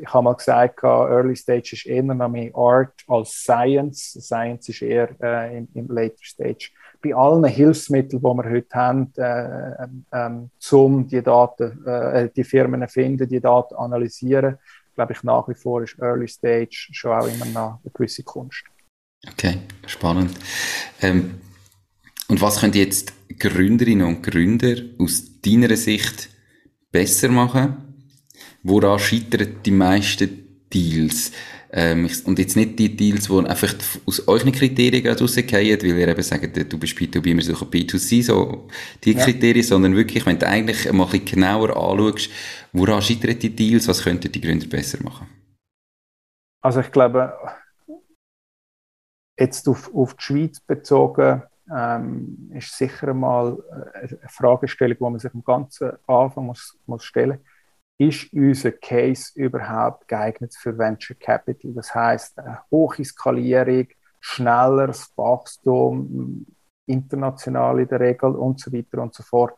ich 0.00 0.12
habe 0.14 0.24
mal 0.24 0.34
gesagt, 0.34 0.82
Early 0.82 1.36
Stage 1.36 1.70
ist 1.72 1.86
eher 1.86 2.02
noch 2.02 2.28
mehr 2.28 2.54
Art 2.56 2.94
als 3.06 3.32
Science. 3.32 4.18
Science 4.18 4.70
ist 4.70 4.80
eher 4.80 5.10
äh, 5.22 5.58
im, 5.58 5.68
im 5.74 5.88
Later 5.88 6.22
Stage 6.22 6.70
bei 7.02 7.14
allen 7.14 7.44
Hilfsmitteln, 7.44 8.20
die 8.20 8.24
wir 8.24 8.50
heute 8.50 8.74
haben, 8.74 9.12
äh, 9.16 9.86
ähm, 10.12 10.50
um 10.70 11.08
die 11.08 11.22
Daten, 11.22 11.84
äh, 11.86 12.28
die 12.34 12.44
Firmen 12.44 12.86
finden, 12.88 13.28
die 13.28 13.40
Daten 13.40 13.74
analysieren, 13.74 14.58
glaube 14.94 15.12
ich, 15.12 15.22
nach 15.22 15.48
wie 15.48 15.54
vor 15.54 15.82
ist 15.82 15.98
Early 15.98 16.28
Stage 16.28 16.88
schon 16.92 17.12
auch 17.12 17.26
immer 17.26 17.46
noch 17.46 17.80
eine 17.82 17.90
gewisse 17.92 18.22
Kunst. 18.22 18.64
Okay, 19.26 19.58
spannend. 19.86 20.38
Ähm, 21.00 21.40
Und 22.28 22.40
was 22.40 22.60
können 22.60 22.74
jetzt 22.74 23.12
Gründerinnen 23.38 24.06
und 24.06 24.22
Gründer 24.22 24.76
aus 24.98 25.40
deiner 25.42 25.76
Sicht 25.76 26.28
besser 26.92 27.28
machen? 27.28 27.76
Woran 28.62 29.00
scheitern 29.00 29.56
die 29.64 29.72
meisten 29.72 30.62
Deals? 30.72 31.32
Ähm, 31.72 32.10
und 32.24 32.38
jetzt 32.38 32.56
nicht 32.56 32.78
die 32.78 32.96
Deals, 32.96 33.28
die 33.28 33.46
einfach 33.46 33.72
aus 34.04 34.26
euren 34.26 34.50
Kriterien 34.50 35.04
gerade 35.04 35.20
rausgehen, 35.20 35.52
weil 35.52 35.98
ihr 35.98 36.08
eben 36.08 36.22
sagt, 36.22 36.72
du 36.72 36.78
bist 36.78 36.96
B2B, 36.98 37.36
wir 37.36 37.42
suchen 37.42 37.70
B2C, 37.70 38.24
so 38.24 38.68
die 39.04 39.12
ja. 39.12 39.24
Kriterien, 39.24 39.64
sondern 39.64 39.94
wirklich, 39.94 40.26
wenn 40.26 40.38
du 40.38 40.48
eigentlich 40.48 40.90
mal 40.92 41.04
ein 41.04 41.10
bisschen 41.10 41.26
genauer 41.26 41.76
anschaust, 41.76 42.30
woran 42.72 43.00
scheitern 43.00 43.38
die 43.38 43.54
Deals, 43.54 43.86
was 43.86 44.02
könnten 44.02 44.32
die 44.32 44.40
Gründer 44.40 44.66
besser 44.66 44.98
machen? 45.04 45.28
Also 46.60 46.80
ich 46.80 46.90
glaube, 46.90 47.32
jetzt 49.38 49.68
auf, 49.68 49.94
auf 49.94 50.14
die 50.14 50.22
Schweiz 50.22 50.60
bezogen, 50.60 51.42
ähm, 51.72 52.50
ist 52.52 52.76
sicher 52.76 53.14
mal 53.14 53.56
eine 53.94 54.18
Fragestellung, 54.26 54.96
die 54.98 55.04
man 55.04 55.18
sich 55.20 55.32
am 55.32 55.44
ganzen 55.44 55.92
Anfang 56.08 56.46
muss, 56.46 56.76
muss 56.86 57.04
stellen 57.04 57.38
muss 57.38 57.59
ist 58.00 58.32
unser 58.32 58.72
Case 58.72 59.30
überhaupt 59.34 60.08
geeignet 60.08 60.54
für 60.58 60.76
Venture 60.76 61.16
Capital? 61.16 61.72
Das 61.74 61.94
heißt, 61.94 62.40
hohe 62.70 63.04
Skalierung, 63.04 63.88
schnelleres 64.20 65.12
Wachstum, 65.16 66.46
international 66.86 67.78
in 67.80 67.88
der 67.88 68.00
Regel 68.00 68.36
und 68.36 68.58
so 68.58 68.72
weiter 68.72 69.02
und 69.02 69.12
so 69.14 69.22
fort. 69.22 69.52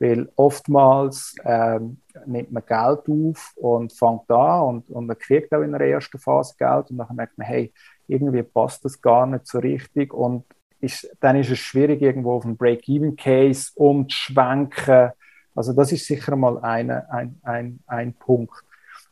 Weil 0.00 0.28
oftmals 0.34 1.36
ähm, 1.44 1.98
nimmt 2.26 2.50
man 2.50 2.66
Geld 2.66 3.08
auf 3.08 3.52
und 3.54 3.92
fängt 3.92 4.28
an 4.28 4.62
und, 4.62 4.90
und 4.90 5.06
man 5.06 5.16
kriegt 5.16 5.54
auch 5.54 5.62
in 5.62 5.70
der 5.70 5.82
ersten 5.82 6.18
Phase 6.18 6.54
Geld 6.58 6.90
und 6.90 6.98
dann 6.98 7.14
merkt 7.14 7.38
man, 7.38 7.46
hey, 7.46 7.72
irgendwie 8.08 8.42
passt 8.42 8.84
das 8.84 9.00
gar 9.00 9.24
nicht 9.24 9.46
so 9.46 9.60
richtig 9.60 10.12
und 10.12 10.44
ist, 10.80 11.08
dann 11.20 11.36
ist 11.36 11.50
es 11.50 11.60
schwierig, 11.60 12.02
irgendwo 12.02 12.32
auf 12.32 12.44
einen 12.44 12.56
Break-Even-Case 12.56 13.70
umzuschwenken 13.76 15.12
also 15.54 15.72
das 15.72 15.92
ist 15.92 16.06
sicher 16.06 16.36
mal 16.36 16.58
eine, 16.58 17.10
ein, 17.10 17.38
ein, 17.42 17.80
ein 17.86 18.14
Punkt. 18.14 18.64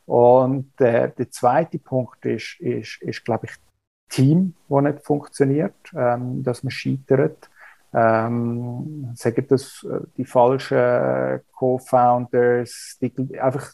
Und 0.05 0.79
äh, 0.81 1.11
der 1.17 1.31
zweite 1.31 1.79
Punkt 1.79 2.25
ist, 2.25 2.59
ist, 2.59 3.01
ist 3.01 3.23
glaube 3.23 3.47
ich, 3.47 3.53
Team, 4.09 4.53
das 4.69 4.81
nicht 4.81 5.05
funktioniert, 5.05 5.75
ähm, 5.95 6.43
dass 6.43 6.63
man 6.63 6.71
scheitert. 6.71 7.49
Ähm, 7.93 9.11
sagen 9.15 9.45
das 9.47 9.85
äh, 9.89 9.99
die 10.17 10.25
falschen 10.25 11.41
Co-Founders, 11.51 12.97
einfach 13.39 13.73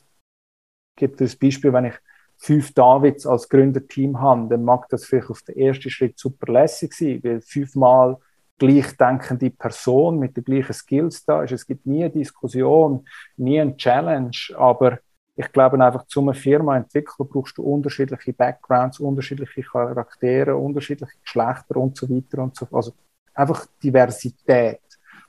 gibt 0.95 1.21
es 1.21 1.35
Beispiel, 1.35 1.73
wenn 1.73 1.85
ich 1.85 1.95
fünf 2.37 2.73
Davids 2.73 3.25
als 3.25 3.49
Gründerteam 3.49 4.19
habe, 4.19 4.49
dann 4.49 4.63
mag 4.63 4.87
das 4.89 5.05
vielleicht 5.05 5.29
auf 5.29 5.41
den 5.41 5.57
ersten 5.57 5.89
Schritt 5.89 6.17
super 6.17 6.51
lässig 6.51 6.93
sein, 6.93 7.19
weil 7.23 7.41
fünfmal 7.41 8.17
gleichdenkende 8.59 9.49
Person 9.49 10.19
mit 10.19 10.37
den 10.37 10.43
gleichen 10.43 10.73
Skills 10.73 11.25
da 11.25 11.43
ist. 11.43 11.51
Es 11.51 11.65
gibt 11.65 11.85
nie 11.85 12.03
eine 12.03 12.13
Diskussion, 12.13 13.05
nie 13.37 13.59
eine 13.59 13.75
Challenge, 13.77 14.31
aber 14.55 14.99
ich 15.35 15.51
glaube 15.53 15.83
einfach, 15.83 16.05
zu 16.05 16.19
einer 16.21 16.33
Firma 16.33 16.75
entwickeln 16.75 17.27
brauchst 17.29 17.57
du 17.57 17.63
unterschiedliche 17.63 18.33
Backgrounds, 18.33 18.99
unterschiedliche 18.99 19.63
Charaktere, 19.63 20.55
unterschiedliche 20.55 21.13
Geschlechter 21.23 21.77
und 21.77 21.95
so 21.95 22.09
weiter 22.09 22.43
und 22.43 22.55
so 22.55 22.65
fort. 22.65 22.77
Also 22.85 22.93
einfach 23.33 23.65
Diversität. 23.81 24.81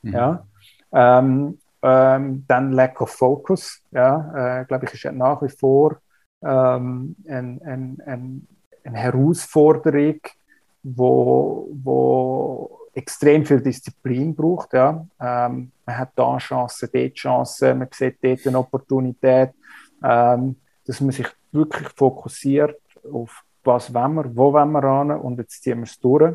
Mhm. 0.02 0.12
Ja. 0.12 0.46
Ähm, 0.92 1.58
ähm, 1.82 2.44
dann 2.46 2.72
Lack 2.72 3.00
of 3.00 3.10
Focus, 3.10 3.82
ja, 3.92 4.60
äh, 4.60 4.64
glaube 4.64 4.86
ich, 4.86 4.92
ist 4.92 5.12
nach 5.12 5.40
wie 5.42 5.48
vor 5.48 5.98
ähm, 6.42 7.14
eine 7.28 7.60
ein, 7.64 8.02
ein, 8.04 8.46
ein 8.84 8.94
Herausforderung, 8.94 10.20
wo, 10.82 11.68
wo 11.72 12.79
extrem 12.94 13.44
viel 13.44 13.60
Disziplin 13.60 14.34
braucht. 14.34 14.72
Ja. 14.72 15.06
Ähm, 15.20 15.72
man 15.86 15.98
hat 15.98 16.10
da 16.16 16.38
Chancen, 16.38 16.88
dort 16.92 17.14
Chancen, 17.14 17.78
man 17.78 17.88
sieht 17.92 18.18
dort 18.22 18.46
eine 18.46 18.58
Opportunität, 18.58 19.50
ähm, 20.02 20.56
dass 20.86 21.00
man 21.00 21.12
sich 21.12 21.28
wirklich 21.52 21.88
fokussiert 21.90 22.80
auf 23.12 23.44
was 23.62 23.92
wollen 23.92 24.14
wir, 24.14 24.36
wo 24.36 24.52
wollen 24.52 24.72
wir 24.72 24.82
ran 24.82 25.10
und 25.10 25.38
jetzt 25.38 25.62
ziehen 25.62 25.78
wir 25.78 25.84
es 25.84 25.98
durch. 26.00 26.34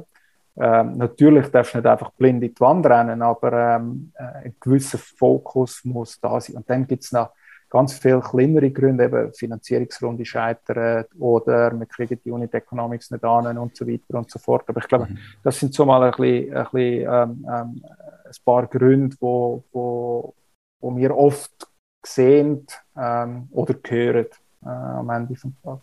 Ähm, 0.57 0.97
natürlich 0.97 1.47
darfst 1.47 1.73
du 1.73 1.79
nicht 1.79 1.87
einfach 1.87 2.11
blind 2.11 2.43
in 2.43 2.53
die 2.53 2.59
Wand 2.59 2.85
rennen, 2.85 3.21
aber 3.21 3.75
ähm, 3.75 4.11
äh, 4.15 4.45
ein 4.45 4.55
gewisser 4.59 4.97
Fokus 4.97 5.83
muss 5.83 6.19
da 6.19 6.39
sein. 6.39 6.57
Und 6.57 6.69
dann 6.69 6.87
gibt 6.87 7.03
es 7.03 7.11
noch 7.11 7.31
ganz 7.75 7.99
viele 7.99 8.21
kleinere 8.21 8.71
Gründe, 8.71 9.03
eben 9.03 9.33
Finanzierungsrunde 9.33 10.23
scheitern 10.23 11.03
oder 11.19 11.77
wir 11.77 11.85
kriegen 11.85 12.17
die 12.23 12.31
Unit 12.31 12.53
Economics 12.53 13.11
nicht 13.11 13.23
an 13.25 13.57
und 13.57 13.75
so 13.75 13.85
weiter 13.85 14.17
und 14.17 14.31
so 14.31 14.39
fort. 14.39 14.63
Aber 14.69 14.79
ich 14.79 14.87
glaube, 14.87 15.07
mhm. 15.07 15.17
das 15.43 15.59
sind 15.59 15.73
so 15.73 15.83
mal 15.83 16.01
ein, 16.01 16.11
bisschen, 16.11 16.55
ein, 16.55 16.63
bisschen, 16.71 17.01
ähm, 17.01 17.45
ähm, 17.53 17.83
ein 17.83 18.31
paar 18.45 18.67
Gründe, 18.67 19.17
wo, 19.19 19.61
wo, 19.73 20.33
wo 20.79 20.95
wir 20.95 21.17
oft 21.17 21.67
sehen 22.05 22.65
ähm, 22.97 23.49
oder 23.51 23.75
hören 23.85 24.27
äh, 24.63 24.69
am 24.69 25.09
Ende 25.09 25.33
des 25.33 25.41
Tages. 25.61 25.81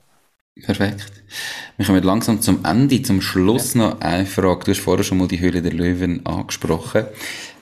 Perfekt. 0.64 1.24
Wir 1.76 1.86
kommen 1.86 2.02
langsam 2.02 2.40
zum 2.40 2.64
Ende. 2.64 3.02
Zum 3.02 3.20
Schluss 3.20 3.74
noch 3.74 4.00
eine 4.00 4.24
Frage. 4.24 4.64
Du 4.64 4.70
hast 4.70 4.80
vorher 4.80 5.04
schon 5.04 5.18
mal 5.18 5.28
die 5.28 5.40
Höhle 5.40 5.60
der 5.60 5.72
Löwen 5.72 6.24
angesprochen. 6.24 7.04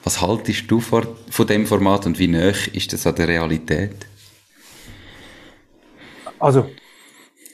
Was 0.05 0.21
haltest 0.21 0.71
du 0.71 0.79
vor, 0.79 1.03
von 1.31 1.47
dem 1.49 1.67
Format 1.67 2.07
und 2.07 2.21
wie 2.21 2.29
nah 2.29 2.53
ist 2.73 2.93
das 2.93 3.07
an 3.09 3.17
der 3.17 3.27
Realität? 3.27 4.10
Also, 6.41 6.71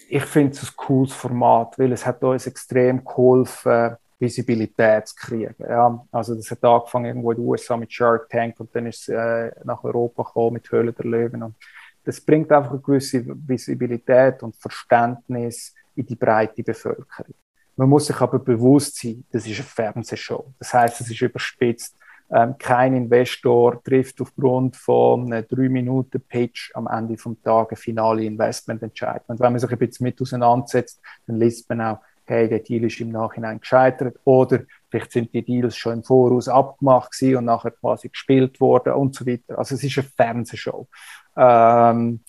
ich 0.08 0.24
finde 0.24 0.52
es 0.52 0.62
ein 0.62 0.76
cooles 0.76 1.12
Format, 1.12 1.78
weil 1.78 1.92
es 1.92 2.06
hat 2.06 2.22
uns 2.22 2.46
extrem 2.46 3.04
geholfen, 3.04 3.96
Visibilität 4.18 5.08
zu 5.08 5.16
kriegen. 5.16 5.54
Ja, 5.58 6.06
also 6.10 6.34
das 6.34 6.50
hat 6.50 6.64
angefangen 6.64 7.06
irgendwo 7.06 7.32
in 7.32 7.38
den 7.38 7.46
USA 7.46 7.76
mit 7.76 7.92
Shark 7.92 8.28
Tank 8.30 8.58
und 8.60 8.74
dann 8.74 8.86
ist 8.86 9.02
es 9.02 9.08
äh, 9.08 9.50
nach 9.64 9.82
Europa 9.84 10.22
gekommen 10.22 10.54
mit 10.54 10.70
Höhle 10.70 10.92
der 10.92 11.04
Löwen. 11.04 11.42
Und 11.42 11.56
das 12.04 12.20
bringt 12.20 12.50
einfach 12.52 12.70
eine 12.70 12.80
gewisse 12.80 13.24
Visibilität 13.26 14.42
und 14.42 14.56
Verständnis 14.56 15.74
in 15.96 16.06
die 16.06 16.14
breite 16.14 16.62
Bevölkerung. 16.62 17.34
Man 17.74 17.90
muss 17.90 18.06
sich 18.06 18.18
aber 18.18 18.38
bewusst 18.38 18.98
sein, 19.00 19.24
das 19.30 19.46
ist 19.46 19.58
eine 19.58 19.64
Fernsehshow. 19.64 20.54
Das 20.58 20.72
heißt, 20.72 21.00
es 21.02 21.10
ist 21.10 21.20
überspitzt 21.20 21.96
ähm, 22.30 22.56
kein 22.58 22.94
Investor 22.94 23.82
trifft 23.82 24.20
aufgrund 24.20 24.76
von 24.76 25.32
einem 25.32 25.46
drei 25.46 25.68
Minuten 25.68 26.20
Pitch 26.20 26.70
am 26.74 26.86
Ende 26.86 27.16
vom 27.16 27.40
Tag 27.42 27.70
eine 27.70 27.76
finale 27.76 28.24
Investmententscheidung. 28.24 29.24
Und 29.28 29.40
wenn 29.40 29.52
man 29.52 29.60
sich 29.60 29.70
ein 29.70 29.78
bisschen 29.78 30.04
mit 30.04 30.20
auseinandersetzt, 30.20 31.00
dann 31.26 31.38
liest 31.38 31.68
man 31.68 31.80
auch, 31.80 31.98
hey, 32.24 32.48
der 32.48 32.58
Deal 32.58 32.84
ist 32.84 33.00
im 33.00 33.10
Nachhinein 33.10 33.60
gescheitert 33.60 34.18
oder 34.24 34.62
vielleicht 34.90 35.12
sind 35.12 35.32
die 35.32 35.44
Deals 35.44 35.76
schon 35.76 35.94
im 35.94 36.02
Voraus 36.02 36.48
abgemacht 36.48 37.12
gewesen 37.12 37.36
und 37.36 37.44
nachher 37.44 37.70
quasi 37.70 38.08
gespielt 38.08 38.60
worden 38.60 38.94
und 38.94 39.14
so 39.14 39.24
weiter. 39.26 39.58
Also 39.58 39.76
es 39.76 39.84
ist 39.84 39.98
eine 39.98 40.08
Fernsehshow. 40.08 40.88
Ähm, 41.36 42.24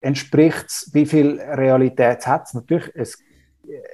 entspricht 0.00 0.88
wie 0.92 1.06
viel 1.06 1.40
Realität 1.40 2.26
hat 2.26 2.46
es? 2.46 2.54
Natürlich, 2.54 2.90
es 2.94 3.18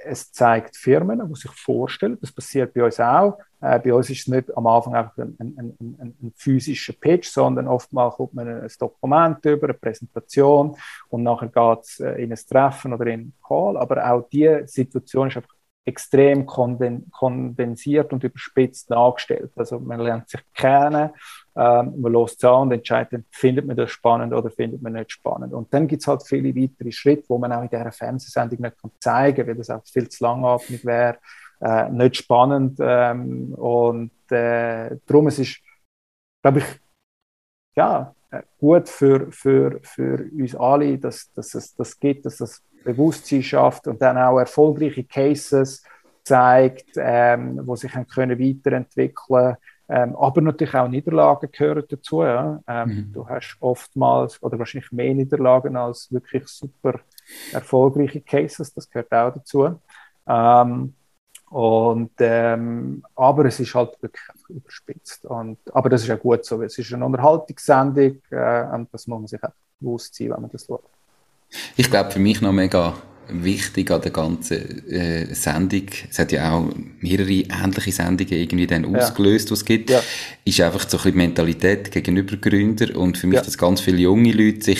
es 0.03 0.31
zeigt 0.31 0.75
Firmen, 0.75 1.21
die 1.27 1.35
sich 1.35 1.51
vorstellen, 1.51 2.17
das 2.19 2.31
passiert 2.31 2.73
bei 2.73 2.83
uns 2.83 2.99
auch. 2.99 3.37
Äh, 3.61 3.79
bei 3.79 3.93
uns 3.93 4.09
ist 4.09 4.21
es 4.21 4.27
nicht 4.27 4.55
am 4.55 4.67
Anfang 4.67 4.95
einfach 4.95 5.17
ein, 5.17 5.35
ein, 5.39 5.77
ein, 5.79 6.15
ein 6.21 6.33
physischer 6.35 6.93
Pitch, 6.93 7.29
sondern 7.29 7.67
oftmals 7.67 8.15
kommt 8.15 8.33
man 8.33 8.47
ein 8.47 8.71
Dokument 8.79 9.45
über, 9.45 9.67
eine 9.67 9.73
Präsentation 9.73 10.75
und 11.09 11.23
nachher 11.23 11.47
geht 11.47 11.83
es 11.83 11.99
äh, 11.99 12.23
in 12.23 12.31
ein 12.31 12.39
Treffen 12.49 12.93
oder 12.93 13.05
in 13.07 13.19
einen 13.19 13.33
Call. 13.45 13.77
Aber 13.77 14.11
auch 14.11 14.27
diese 14.29 14.67
Situation 14.67 15.27
ist 15.27 15.37
einfach 15.37 15.55
extrem 15.83 16.45
kondensiert 16.45 18.13
und 18.13 18.23
überspitzt 18.23 18.91
dargestellt. 18.91 19.51
Also 19.55 19.79
man 19.79 19.99
lernt 19.99 20.29
sich 20.29 20.41
kennen, 20.53 21.09
ähm, 21.55 22.01
man 22.01 22.13
lässt 22.13 22.37
es 22.37 22.43
an 22.43 22.61
und 22.61 22.71
entscheidet, 22.71 23.25
findet 23.31 23.65
man 23.65 23.75
das 23.75 23.89
spannend 23.89 24.33
oder 24.33 24.51
findet 24.51 24.81
man 24.81 24.93
nicht 24.93 25.11
spannend. 25.11 25.53
Und 25.53 25.73
dann 25.73 25.87
gibt 25.87 26.01
es 26.03 26.07
halt 26.07 26.23
viele 26.23 26.55
weitere 26.55 26.91
Schritte, 26.91 27.25
wo 27.29 27.37
man 27.39 27.51
auch 27.51 27.63
in 27.63 27.69
dieser 27.69 27.91
Fernsehsendung 27.91 28.61
nicht 28.61 28.79
kann 28.79 28.91
zeigen 28.99 29.37
kann, 29.37 29.47
weil 29.47 29.55
das 29.55 29.69
auch 29.71 29.81
viel 29.85 30.07
zu 30.07 30.23
langatmig 30.23 30.85
wäre, 30.85 31.17
äh, 31.61 31.89
nicht 31.89 32.17
spannend. 32.17 32.77
Ähm, 32.79 33.53
und 33.55 34.11
äh, 34.31 34.97
darum 35.07 35.27
es 35.27 35.39
ist 35.39 35.61
glaube 36.41 36.59
ich, 36.59 36.65
ja, 37.75 38.15
äh, 38.31 38.41
gut 38.59 38.89
für, 38.89 39.31
für, 39.31 39.79
für 39.83 40.29
uns 40.31 40.55
alle, 40.55 40.97
dass, 40.97 41.31
dass 41.33 41.53
es 41.53 41.75
das 41.75 41.99
gibt, 41.99 42.25
dass 42.25 42.37
das 42.37 42.63
Bewusstsein 42.83 43.43
schafft 43.43 43.87
und 43.87 44.01
dann 44.01 44.17
auch 44.17 44.39
erfolgreiche 44.39 45.03
Cases 45.03 45.83
zeigt, 46.23 46.91
ähm, 46.97 47.61
wo 47.65 47.75
sich 47.75 47.91
können 48.13 48.39
weiterentwickeln 48.39 49.57
ähm, 49.93 50.15
aber 50.15 50.39
natürlich 50.39 50.73
auch 50.73 50.87
Niederlagen 50.87 51.49
gehören 51.51 51.83
dazu. 51.89 52.23
Ja. 52.23 52.63
Ähm, 52.65 52.87
mhm. 52.87 53.11
Du 53.11 53.27
hast 53.27 53.57
oftmals 53.59 54.41
oder 54.41 54.57
wahrscheinlich 54.57 54.89
mehr 54.93 55.13
Niederlagen 55.13 55.75
als 55.75 56.09
wirklich 56.13 56.47
super 56.47 57.01
erfolgreiche 57.51 58.21
Cases, 58.21 58.73
das 58.73 58.89
gehört 58.89 59.11
auch 59.11 59.33
dazu. 59.33 59.81
Ähm, 60.25 60.93
und, 61.49 62.11
ähm, 62.19 63.03
aber 63.13 63.43
es 63.43 63.59
ist 63.59 63.75
halt 63.75 64.01
wirklich 64.01 64.23
überspitzt. 64.47 65.25
Und, 65.25 65.57
aber 65.73 65.89
das 65.89 66.03
ist 66.03 66.07
ja 66.07 66.15
gut 66.15 66.45
so, 66.45 66.61
es 66.61 66.77
ist 66.77 66.93
eine 66.93 67.05
Unterhaltungssendung 67.05 68.21
äh, 68.29 68.63
und 68.73 68.93
das 68.93 69.07
muss 69.07 69.19
man 69.19 69.27
sich 69.27 69.43
auch 69.43 69.51
bewusst 69.77 70.15
sein, 70.15 70.29
wenn 70.29 70.41
man 70.41 70.51
das 70.51 70.65
schaut. 70.65 70.85
Ich 71.75 71.89
glaube, 71.89 72.11
für 72.11 72.19
mich 72.19 72.41
noch 72.41 72.51
mega 72.51 72.95
wichtig 73.33 73.91
an 73.91 74.01
der 74.01 74.11
ganzen 74.11 74.87
äh, 74.89 75.33
Sendung, 75.33 75.85
es 76.09 76.19
hat 76.19 76.31
ja 76.31 76.51
auch 76.51 76.69
mehrere 76.99 77.31
ähnliche 77.31 77.91
Sendungen 77.91 78.33
irgendwie 78.33 78.67
dann 78.67 78.91
ja. 78.91 78.99
ausgelöst, 78.99 79.51
was 79.51 79.59
es 79.59 79.65
gibt, 79.65 79.89
ja. 79.89 80.01
ist 80.43 80.59
einfach 80.61 80.87
so 80.87 80.97
ein 80.97 81.03
bisschen 81.03 81.17
Mentalität 81.17 81.91
gegenüber 81.91 82.35
Gründer 82.37 82.95
und 82.97 83.17
für 83.17 83.27
mich, 83.27 83.37
ja. 83.37 83.41
dass 83.41 83.57
ganz 83.57 83.81
viele 83.81 83.97
junge 83.97 84.31
Leute 84.31 84.63
sich 84.63 84.79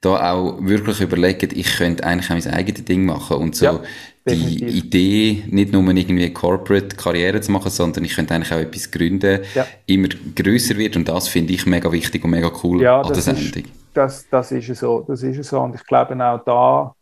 da 0.00 0.32
auch 0.32 0.58
wirklich 0.60 1.00
überlegen, 1.00 1.50
ich 1.54 1.76
könnte 1.76 2.04
eigentlich 2.04 2.30
auch 2.30 2.44
mein 2.44 2.54
eigenes 2.54 2.84
Ding 2.84 3.04
machen 3.04 3.36
und 3.38 3.56
so 3.56 3.64
ja, 3.64 3.82
die 4.28 4.64
Idee, 4.64 5.44
nicht 5.48 5.72
nur 5.72 5.88
irgendwie 5.88 6.32
Corporate 6.32 6.96
Karriere 6.96 7.40
zu 7.40 7.52
machen, 7.52 7.70
sondern 7.70 8.04
ich 8.04 8.14
könnte 8.14 8.34
eigentlich 8.34 8.52
auch 8.52 8.58
etwas 8.58 8.90
gründen, 8.90 9.40
ja. 9.54 9.66
immer 9.86 10.08
größer 10.34 10.76
wird 10.76 10.96
und 10.96 11.08
das 11.08 11.28
finde 11.28 11.52
ich 11.52 11.64
mega 11.66 11.90
wichtig 11.92 12.24
und 12.24 12.30
mega 12.30 12.50
cool 12.62 12.82
ja, 12.82 13.00
an 13.00 13.12
der 13.12 13.22
Sendung. 13.22 13.44
Ist, 13.44 13.85
das, 13.96 14.28
das 14.28 14.52
ist 14.52 14.74
so, 14.78 15.02
das 15.02 15.22
ist 15.22 15.48
so 15.48 15.60
und 15.60 15.74
ich 15.74 15.84
glaube 15.84 16.14
auch 16.24 16.44
da 16.44 16.94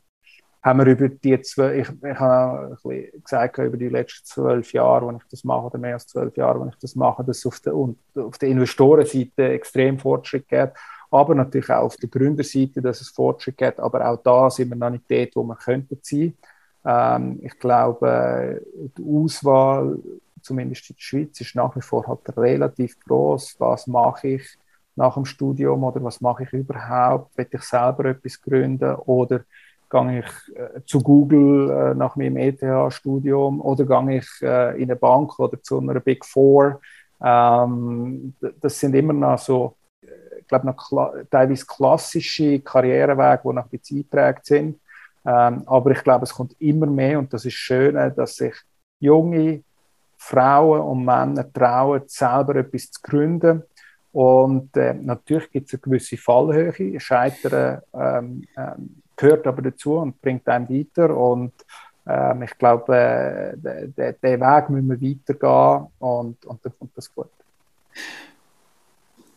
haben 0.63 0.79
wir 0.79 0.87
über 0.87 1.11
die 1.11 1.41
zwei, 1.43 1.81
ich, 1.81 1.89
ich 1.91 2.19
habe 2.19 2.75
auch 2.83 2.91
ein 2.91 3.09
gesagt, 3.23 3.59
über 3.59 3.77
die 3.77 3.91
letzten 3.91 4.25
zwölf 4.25 4.73
Jahre, 4.73 5.07
wenn 5.09 5.17
ich 5.17 5.29
das 5.31 5.45
mache, 5.45 5.67
oder 5.67 5.79
mehr 5.79 5.95
als 5.95 6.07
zwölf 6.07 6.35
Jahre, 6.39 6.61
wenn 6.61 6.69
ich 6.69 6.79
das 6.79 6.95
mache, 6.95 7.23
dass 7.23 7.39
es 7.39 7.47
auf 7.47 7.61
der, 7.61 7.75
auf 7.75 8.39
der 8.39 8.49
Investorenseite 8.49 9.51
extrem 9.51 9.99
Fortschritt 9.99 10.49
gibt 10.49 10.75
aber 11.15 11.37
natürlich 11.37 11.71
auch 11.71 11.85
auf 11.85 11.97
der 11.97 12.09
Gründerseite, 12.09 12.83
dass 12.83 13.01
es 13.01 13.11
Fortschritt 13.11 13.57
gibt. 13.57 13.79
Aber 13.79 14.05
auch 14.09 14.21
da 14.21 14.51
sind 14.51 14.69
wir 14.71 14.77
noch 14.77 14.91
nicht 14.91 15.09
dort, 15.09 15.37
wo 15.37 15.45
wir 15.45 15.55
könnten 15.55 15.99
sein. 16.03 16.35
Ähm, 16.85 17.39
ich 17.41 17.57
glaube, 17.59 18.61
die 18.99 19.03
Auswahl, 19.03 19.97
zumindest 20.43 20.91
in 20.91 20.97
der 20.97 21.03
Schweiz, 21.03 21.41
ist 21.41 21.55
nach 21.55 21.77
wie 21.77 21.83
vor 21.83 22.07
halt 22.09 22.37
relativ 22.37 22.99
groß. 22.99 23.57
Was 23.61 23.87
mache 23.87 24.29
ich 24.29 24.59
nach 24.97 25.15
dem 25.15 25.25
Studium 25.25 25.85
oder 25.85 26.03
was 26.03 26.21
mache 26.21 26.45
ich 26.45 26.53
überhaupt? 26.53 27.37
Will 27.37 27.49
ich 27.51 27.63
selber 27.63 28.07
etwas 28.07 28.41
gründen 28.41 28.95
oder 28.95 29.41
gehe 29.91 30.21
ich 30.21 30.57
äh, 30.57 30.81
zu 30.87 31.01
Google 31.01 31.71
äh, 31.71 31.95
nach 31.95 32.17
meinem 32.17 32.37
ETH-Studium 32.37 33.61
oder 33.61 33.85
gehe 33.85 34.19
ich 34.19 34.29
äh, 34.43 34.77
in 34.77 34.91
eine 34.91 34.97
Bank 34.97 35.39
oder 35.39 35.63
zu 35.63 35.79
einer 35.79 36.01
Big 36.01 36.25
Four? 36.25 36.81
Ähm, 37.23 38.35
das 38.61 38.79
sind 38.79 38.95
immer 38.95 39.13
noch 39.13 39.39
so 39.39 39.77
ich 40.45 40.49
glaube, 40.49 40.67
noch 40.67 40.77
kla 40.77 41.13
teilweise 41.31 41.65
klassische 41.65 42.61
Karrierewege, 42.61 43.41
die 43.45 43.53
noch 43.55 43.65
ein 43.65 43.71
bisschen 43.71 43.99
eingeprägt 43.99 44.47
sind. 44.47 44.81
Ähm, 45.25 45.63
aber 45.67 45.91
ich 45.93 46.05
glaube, 46.05 46.25
es 46.25 46.35
kommt 46.35 46.55
immer 46.61 46.87
mehr 46.87 47.19
und 47.19 47.33
das 47.33 47.47
ist 47.47 47.55
schön, 47.55 47.95
dass 48.15 48.37
sich 48.37 48.55
junge 49.01 49.63
Frauen 50.19 50.81
und 50.81 51.05
Männer 51.05 51.51
trauen, 51.51 52.03
selber 52.07 52.57
etwas 52.57 52.91
zu 52.91 53.01
gründen. 53.03 53.63
Und 54.15 54.77
äh, 54.77 54.95
natürlich 54.95 55.51
gibt 55.51 55.67
es 55.67 55.75
eine 55.75 55.81
gewisse 55.81 56.17
Fallhöhe. 56.17 57.01
Scheitern 57.01 57.83
ähm, 57.93 58.45
ähm, 58.57 59.03
gehört 59.17 59.45
aber 59.45 59.61
dazu 59.61 59.95
und 59.95 60.23
bringt 60.23 60.49
einen 60.49 60.69
weiter. 60.69 61.17
Und 61.17 61.53
ähm, 62.07 62.45
ich 62.45 62.57
glaube, 62.57 62.97
äh, 62.97 64.13
den 64.23 64.41
Weg 64.41 64.71
müssen 64.71 64.89
wir 64.89 65.11
weitergehen 65.11 65.89
und, 65.99 66.47
und 66.47 66.65
dann 66.65 66.73
kommt 66.79 66.93
das 66.95 67.13
gut. 67.13 67.27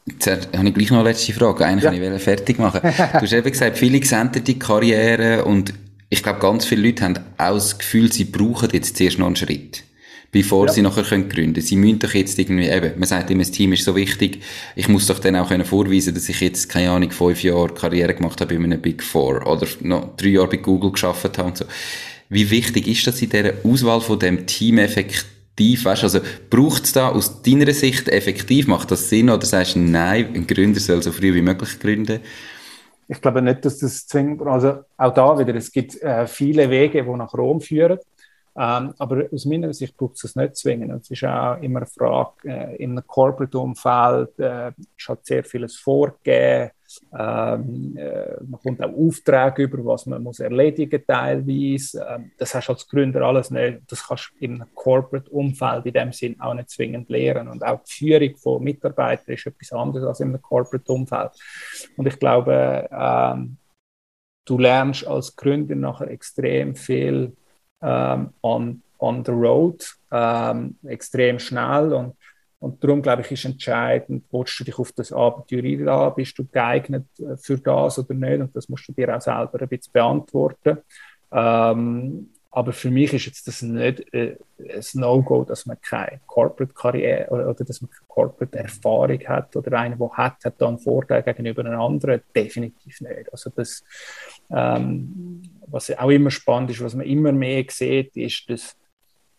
Jetzt 0.05 0.27
habe 0.55 0.67
ich 0.67 0.73
gleich 0.75 0.91
noch 0.91 0.99
eine 0.99 1.09
letzte 1.09 1.33
Frage. 1.33 1.65
Eigentlich 1.65 1.83
ja. 1.83 1.91
wollte 1.91 2.15
ich 2.15 2.23
fertig 2.23 2.59
machen. 2.59 2.81
Du 2.83 3.21
hast 3.21 3.33
eben 3.33 3.51
gesagt, 3.51 3.79
viele 3.79 4.05
sehen 4.05 4.29
die 4.31 4.59
Karriere 4.59 5.43
und 5.43 5.73
ich 6.09 6.21
glaube, 6.21 6.39
ganz 6.39 6.65
viele 6.65 6.83
Leute 6.83 7.03
haben 7.03 7.17
auch 7.39 7.55
das 7.55 7.79
Gefühl, 7.79 8.13
sie 8.13 8.25
brauchen 8.25 8.69
jetzt 8.71 8.95
zuerst 8.95 9.17
noch 9.17 9.25
einen 9.25 9.35
Schritt, 9.35 9.83
bevor 10.37 10.67
ja. 10.67 10.73
sie 10.73 10.83
nachher 10.83 11.01
können 11.01 11.29
gründen 11.29 11.61
Sie 11.61 11.75
müssen 11.75 11.97
doch 11.97 12.13
jetzt 12.13 12.37
irgendwie, 12.37 12.67
eben, 12.67 12.91
man 12.99 13.07
sagt 13.07 13.31
immer, 13.31 13.41
das 13.41 13.49
Team 13.49 13.73
ist 13.73 13.83
so 13.83 13.95
wichtig, 13.95 14.43
ich 14.75 14.87
muss 14.87 15.07
doch 15.07 15.17
dann 15.17 15.35
auch 15.35 15.47
können 15.47 15.65
vorweisen, 15.65 16.13
dass 16.13 16.29
ich 16.29 16.39
jetzt, 16.41 16.69
keine 16.69 16.91
Ahnung, 16.91 17.09
fünf 17.09 17.41
Jahre 17.41 17.73
Karriere 17.73 18.13
gemacht 18.13 18.39
habe 18.39 18.55
bei 18.55 18.63
einem 18.63 18.79
Big 18.79 19.01
Four 19.01 19.47
oder 19.47 19.65
noch 19.81 20.15
drei 20.15 20.29
Jahre 20.29 20.49
bei 20.49 20.57
Google 20.57 20.91
geschafft 20.91 21.39
habe 21.39 21.47
und 21.47 21.57
so. 21.57 21.65
Wie 22.29 22.51
wichtig 22.51 22.87
ist 22.87 23.07
das 23.07 23.19
in 23.23 23.29
dieser 23.29 23.53
Auswahl 23.63 23.99
von 23.99 24.19
dem 24.19 24.45
Team 24.45 24.77
effektiv 24.77 25.25
effektiv? 25.57 25.85
Weißt, 25.85 26.03
also 26.03 26.19
braucht 26.51 26.83
es 26.83 26.93
da 26.93 27.09
aus 27.09 27.41
deiner 27.41 27.73
Sicht 27.73 28.07
effektiv? 28.09 28.67
Macht 28.67 28.91
das 28.91 29.09
Sinn 29.09 29.31
oder 29.31 29.45
sagst 29.45 29.75
du, 29.75 29.79
nein, 29.79 30.27
ein 30.35 30.45
Gründer 30.45 30.79
soll 30.79 31.01
so 31.01 31.11
früh 31.11 31.33
wie 31.33 31.41
möglich 31.41 31.79
gründen? 31.79 32.19
Ich 33.07 33.21
glaube 33.21 33.41
nicht, 33.41 33.65
dass 33.65 33.79
das 33.79 34.05
zwingend, 34.05 34.41
also 34.43 34.81
auch 34.97 35.13
da 35.13 35.39
wieder, 35.39 35.55
es 35.55 35.71
gibt 35.71 35.99
äh, 36.01 36.27
viele 36.27 36.69
Wege, 36.69 37.03
die 37.03 37.09
nach 37.09 37.33
Rom 37.33 37.59
führen. 37.59 37.97
Ähm, 38.59 38.95
aber 38.97 39.25
aus 39.31 39.45
meiner 39.45 39.71
Sicht 39.71 39.95
braucht 39.95 40.23
es 40.23 40.35
nicht 40.35 40.55
zwingend. 40.55 41.03
Es 41.03 41.11
ist 41.11 41.23
auch 41.23 41.61
immer 41.61 41.81
eine 41.81 41.85
Frage, 41.85 42.49
äh, 42.49 42.75
in 42.77 42.91
einem 42.91 43.05
Corporate-Umfeld 43.05 44.39
äh, 44.39 44.71
halt 45.07 45.25
sehr 45.25 45.43
vieles 45.43 45.75
vorgegeben. 45.77 46.71
Ähm, 47.15 47.95
äh, 47.97 48.43
man 48.43 48.59
kommt 48.59 48.81
auch 48.81 48.93
Aufträge 48.93 49.63
über, 49.63 49.85
was 49.85 50.07
man 50.07 50.23
muss 50.23 50.39
erledigen 50.39 51.03
teilweise. 51.05 52.03
Ähm, 52.09 52.31
das 52.39 52.55
hast 52.55 52.67
du 52.67 52.73
als 52.73 52.87
Gründer 52.87 53.21
alles 53.21 53.51
nicht. 53.51 53.81
Das 53.89 54.07
kannst 54.07 54.31
du 54.39 54.45
einem 54.45 54.65
Corporate-Umfeld 54.73 55.85
in 55.85 55.93
dem 55.93 56.11
Sinn 56.11 56.39
auch 56.39 56.55
nicht 56.55 56.71
zwingend 56.71 57.09
lernen. 57.09 57.49
Und 57.49 57.63
auch 57.63 57.83
die 57.83 57.93
Führung 57.93 58.37
von 58.37 58.63
Mitarbeitern 58.63 59.35
ist 59.35 59.45
etwas 59.45 59.71
anderes 59.71 60.07
als 60.07 60.21
einem 60.21 60.41
Corporate-Umfeld. 60.41 61.31
Und 61.95 62.07
ich 62.07 62.17
glaube, 62.17 62.87
ähm, 62.91 63.57
du 64.45 64.57
lernst 64.57 65.05
als 65.05 65.35
Gründer 65.35 65.75
nachher 65.75 66.09
extrem 66.09 66.73
viel 66.73 67.33
ähm, 67.81 68.33
on, 68.41 68.81
on 68.99 69.23
the 69.25 69.31
road, 69.31 69.83
ähm, 70.11 70.75
extrem 70.85 71.39
schnell. 71.39 71.93
Und, 71.93 72.15
und 72.59 72.83
darum, 72.83 73.01
glaube 73.01 73.21
ich, 73.21 73.31
ist 73.31 73.45
entscheidend, 73.45 74.25
willst 74.31 74.59
du 74.59 74.63
dich 74.63 74.77
auf 74.79 74.91
das 74.91 75.11
Abenteuer 75.11 75.63
einladen, 75.63 76.15
bist 76.15 76.37
du 76.37 76.45
geeignet 76.45 77.05
äh, 77.19 77.37
für 77.37 77.57
das 77.57 77.99
oder 77.99 78.13
nicht? 78.13 78.41
Und 78.41 78.55
das 78.55 78.67
musst 78.69 78.87
du 78.87 78.93
dir 78.93 79.15
auch 79.15 79.21
selber 79.21 79.61
ein 79.61 79.67
bisschen 79.67 79.93
beantworten. 79.93 80.79
Ähm, 81.31 82.29
aber 82.57 82.73
für 82.73 82.89
mich 82.89 83.13
ist 83.13 83.27
jetzt 83.27 83.47
das 83.47 83.61
nicht 83.61 84.11
äh, 84.15 84.35
ein 84.57 84.83
No-Go, 84.95 85.43
dass 85.43 85.67
man 85.67 85.79
keine 85.79 86.21
Corporate-Karriere 86.25 87.29
oder, 87.29 87.49
oder, 87.49 87.63
dass 87.63 87.81
man 87.81 87.91
keine 87.91 88.07
Corporate-Erfahrung 88.07 89.19
hat 89.27 89.55
oder 89.55 89.77
einer, 89.77 89.95
der 89.95 90.09
hat, 90.13 90.43
hat 90.43 90.55
da 90.57 90.67
einen 90.67 90.79
Vorteil 90.79 91.21
gegenüber 91.21 91.63
einem 91.63 91.79
anderen. 91.79 92.21
Definitiv 92.35 93.01
nicht. 93.01 93.31
Also 93.31 93.51
das, 93.55 93.83
ähm, 94.49 95.43
was 95.67 95.95
auch 95.97 96.09
immer 96.09 96.31
spannend 96.31 96.71
ist, 96.71 96.83
was 96.83 96.95
man 96.95 97.05
immer 97.05 97.31
mehr 97.31 97.65
sieht, 97.69 98.15
ist, 98.15 98.49
dass 98.49 98.75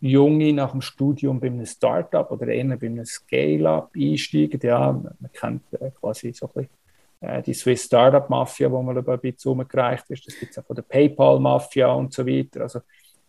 Junge 0.01 0.53
nach 0.53 0.71
dem 0.71 0.81
Studium 0.81 1.39
bei 1.39 1.47
einem 1.47 1.65
Startup 1.65 2.29
oder 2.31 2.47
eher 2.47 2.77
bei 2.77 2.87
einem 2.87 3.05
Scale-Up 3.05 3.91
einsteigen. 3.95 4.59
Ja, 4.63 4.91
man 4.91 5.31
kennt 5.33 5.63
äh, 5.73 5.91
quasi 5.91 6.31
so 6.33 6.47
ein 6.47 6.53
bisschen 6.53 6.79
äh, 7.21 7.41
die 7.41 7.53
Swiss 7.53 7.83
Startup 7.83 8.29
Mafia, 8.29 8.71
wo 8.71 8.81
man 8.81 8.97
ein 8.97 9.19
bisschen 9.19 9.51
umgereicht 9.51 10.09
ist. 10.09 10.25
Das 10.25 10.39
gibt 10.39 10.51
es 10.51 10.57
auch 10.57 10.65
von 10.65 10.75
der 10.75 10.83
PayPal 10.83 11.39
Mafia 11.39 11.91
und 11.91 12.13
so 12.13 12.25
weiter. 12.25 12.61
Also 12.61 12.79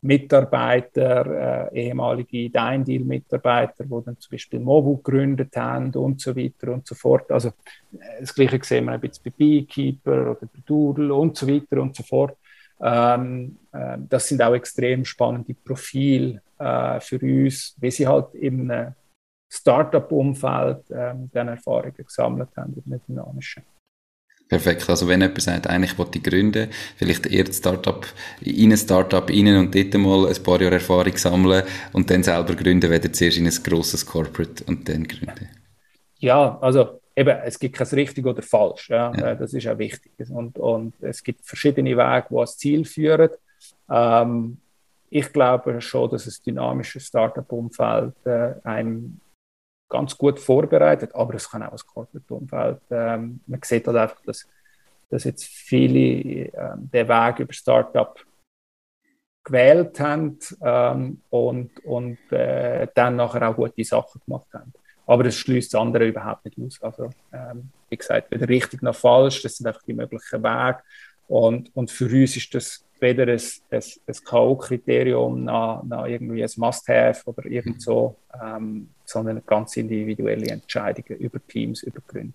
Mitarbeiter, 0.02 1.70
äh, 1.72 1.86
ehemalige 1.86 2.48
Dein 2.50 2.84
Deal 2.84 3.04
Mitarbeiter, 3.04 3.84
die 3.84 4.04
dann 4.04 4.18
zum 4.18 4.30
Beispiel 4.30 4.60
Mobu 4.60 4.96
gegründet 4.96 5.54
haben 5.56 5.92
und 5.94 6.20
so 6.20 6.34
weiter 6.34 6.72
und 6.72 6.86
so 6.86 6.94
fort. 6.94 7.30
Also 7.32 7.48
äh, 7.48 8.20
das 8.20 8.34
Gleiche 8.34 8.60
sehen 8.62 8.86
wir 8.86 8.92
ein 8.92 9.00
bisschen 9.00 9.24
bei 9.24 9.32
Beekeeper 9.36 10.30
oder 10.30 10.40
bei 10.40 10.60
Doodle 10.64 11.12
und 11.12 11.36
so 11.36 11.46
weiter 11.48 11.82
und 11.82 11.96
so 11.96 12.02
fort. 12.02 12.36
Ähm, 12.82 13.58
äh, 13.72 13.98
das 14.08 14.28
sind 14.28 14.42
auch 14.42 14.54
extrem 14.54 15.04
spannende 15.04 15.54
Profile 15.54 16.42
äh, 16.58 17.00
für 17.00 17.18
uns, 17.18 17.76
wie 17.78 17.90
sie 17.90 18.06
halt 18.06 18.34
im 18.34 18.72
Startup-Umfeld 19.52 20.90
äh, 20.90 21.14
dann 21.32 21.48
Erfahrungen 21.48 21.94
gesammelt 21.96 22.50
haben 22.56 22.74
in 22.74 22.90
der 22.90 23.00
dynamischen. 23.00 23.64
Perfekt. 24.48 24.88
Also 24.90 25.06
wenn 25.06 25.20
jemand 25.20 25.40
sagt, 25.40 25.68
eigentlich 25.68 25.96
wollte 25.96 26.18
ich 26.18 26.24
gründen, 26.24 26.70
vielleicht 26.96 27.26
eher 27.26 27.44
ein 27.44 27.52
Startup, 27.52 28.04
in 28.40 28.72
ein 28.72 28.76
Startup 28.76 29.28
rein 29.28 29.56
und 29.56 29.74
dort 29.74 29.94
mal 29.94 30.26
ein 30.26 30.42
paar 30.42 30.60
Jahre 30.60 30.74
Erfahrung 30.74 31.16
sammeln 31.16 31.62
und 31.92 32.10
dann 32.10 32.24
selber 32.24 32.56
gründen, 32.56 32.90
weder 32.90 33.12
zuerst 33.12 33.38
in 33.38 33.46
ein 33.46 33.62
grosses 33.62 34.04
Corporate 34.04 34.64
und 34.64 34.88
dann 34.88 35.04
gründen. 35.04 35.48
Ja, 36.18 36.58
also 36.60 36.99
eben, 37.16 37.38
es 37.44 37.58
gibt 37.58 37.76
kein 37.76 37.86
richtig 37.88 38.26
oder 38.26 38.42
falsch. 38.42 38.90
Ja? 38.90 39.12
ja. 39.14 39.30
Äh, 39.30 39.36
das 39.36 39.52
ist 39.54 39.66
auch 39.66 39.78
wichtig. 39.78 40.12
Und, 40.30 40.58
und 40.58 40.94
es 41.02 41.22
gibt 41.22 41.44
verschiedene 41.44 41.96
Wege, 41.96 42.26
die 42.30 42.36
ans 42.36 42.56
Ziel 42.56 42.84
führen. 42.84 43.30
Ähm, 43.90 44.58
ich 45.10 45.32
glaube 45.32 45.80
schon, 45.80 46.10
dass 46.10 46.24
das 46.24 46.40
dynamische 46.40 47.00
Startup-Umfeld 47.00 48.14
äh, 48.24 48.54
einem 48.62 49.20
ganz 49.88 50.16
gut 50.16 50.38
vorbereitet, 50.38 51.14
aber 51.14 51.34
es 51.34 51.50
kann 51.50 51.64
auch 51.64 51.72
das 51.72 51.84
Corporate-Umfeld. 51.84 52.80
Ähm, 52.90 53.40
man 53.46 53.60
sieht 53.62 53.86
halt 53.88 53.96
einfach, 53.96 54.22
dass, 54.24 54.48
dass 55.10 55.24
jetzt 55.24 55.44
viele 55.44 56.46
ähm, 56.46 56.88
den 56.92 57.08
Weg 57.08 57.40
über 57.40 57.52
Startup 57.52 58.18
gewählt 59.42 59.98
haben 59.98 60.38
ähm, 60.62 61.22
und, 61.30 61.84
und 61.84 62.18
äh, 62.30 62.86
dann 62.94 63.16
nachher 63.16 63.48
auch 63.48 63.56
gute 63.56 63.82
Sachen 63.82 64.20
gemacht 64.24 64.46
haben. 64.54 64.72
Aber 65.10 65.24
das 65.24 65.34
schließt 65.34 65.74
das 65.74 65.80
andere 65.80 66.06
überhaupt 66.06 66.44
nicht 66.44 66.56
aus. 66.60 66.80
Also, 66.80 67.10
ähm, 67.32 67.70
wie 67.88 67.96
gesagt, 67.96 68.30
weder 68.30 68.48
richtig 68.48 68.80
noch 68.80 68.94
falsch, 68.94 69.42
das 69.42 69.56
sind 69.56 69.66
einfach 69.66 69.82
die 69.82 69.92
möglichen 69.92 70.40
Wege. 70.40 70.78
Und, 71.26 71.74
und 71.74 71.90
für 71.90 72.04
uns 72.04 72.36
ist 72.36 72.54
das 72.54 72.84
weder 73.00 73.24
ein, 73.24 73.40
ein, 73.72 73.82
ein 74.06 74.14
K.O.-Kriterium 74.24 75.34
noch, 75.34 75.82
noch 75.82 76.06
irgendwie 76.06 76.44
ein 76.44 76.50
Must-Have 76.54 77.22
oder 77.24 77.44
irgend 77.44 77.82
so, 77.82 78.14
ähm, 78.40 78.90
sondern 79.04 79.42
ganz 79.44 79.76
individuelle 79.76 80.46
Entscheidungen 80.46 81.18
über 81.18 81.44
Teams, 81.44 81.82
über 81.82 82.00
Gründe. 82.06 82.34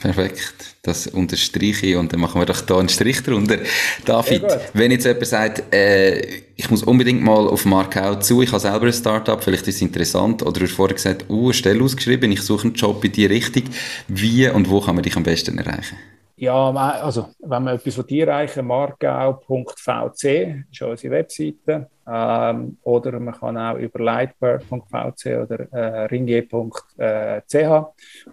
Perfekt. 0.00 0.76
Das 0.82 1.06
unterstreiche 1.06 1.86
ich 1.86 1.96
und 1.96 2.12
dann 2.12 2.20
machen 2.20 2.40
wir 2.40 2.46
doch 2.46 2.60
da 2.62 2.78
einen 2.78 2.88
Strich 2.88 3.22
drunter. 3.22 3.58
David, 4.04 4.42
wenn 4.72 4.90
jetzt 4.90 5.04
jemand 5.04 5.26
sagt, 5.26 5.72
äh, 5.72 6.42
ich 6.56 6.70
muss 6.70 6.82
unbedingt 6.82 7.22
mal 7.22 7.46
auf 7.46 7.64
Markau 7.66 8.16
zu, 8.16 8.42
ich 8.42 8.50
habe 8.50 8.60
selber 8.60 8.86
ein 8.86 8.92
Startup, 8.92 9.42
vielleicht 9.42 9.68
ist 9.68 9.76
es 9.76 9.82
interessant, 9.82 10.42
oder 10.42 10.60
du 10.60 10.66
hast 10.66 10.72
vorher 10.72 10.94
gesagt, 10.94 11.26
uh, 11.28 11.44
eine 11.44 11.54
Stelle 11.54 11.84
ausgeschrieben, 11.84 12.32
ich 12.32 12.40
suche 12.40 12.68
einen 12.68 12.74
Job 12.74 13.04
in 13.04 13.12
die 13.12 13.26
Richtung. 13.26 13.64
Wie 14.08 14.48
und 14.48 14.70
wo 14.70 14.80
kann 14.80 14.94
man 14.94 15.04
dich 15.04 15.16
am 15.16 15.22
besten 15.22 15.58
erreichen? 15.58 15.96
Ja, 16.42 16.72
also 16.72 17.28
wenn 17.38 17.62
man 17.62 17.76
etwas 17.76 17.94
von 17.94 18.04
dir 18.04 18.26
erreichen, 18.26 18.66
markau.vc 18.66 20.24
ist 20.72 20.82
unsere 20.82 21.14
Webseite. 21.14 21.88
Ähm, 22.04 22.78
oder 22.82 23.20
man 23.20 23.32
kann 23.32 23.56
auch 23.56 23.76
über 23.76 24.00
lightbird.vc 24.00 25.26
oder 25.36 25.72
äh, 25.72 26.06
ringier.ch 26.06 27.54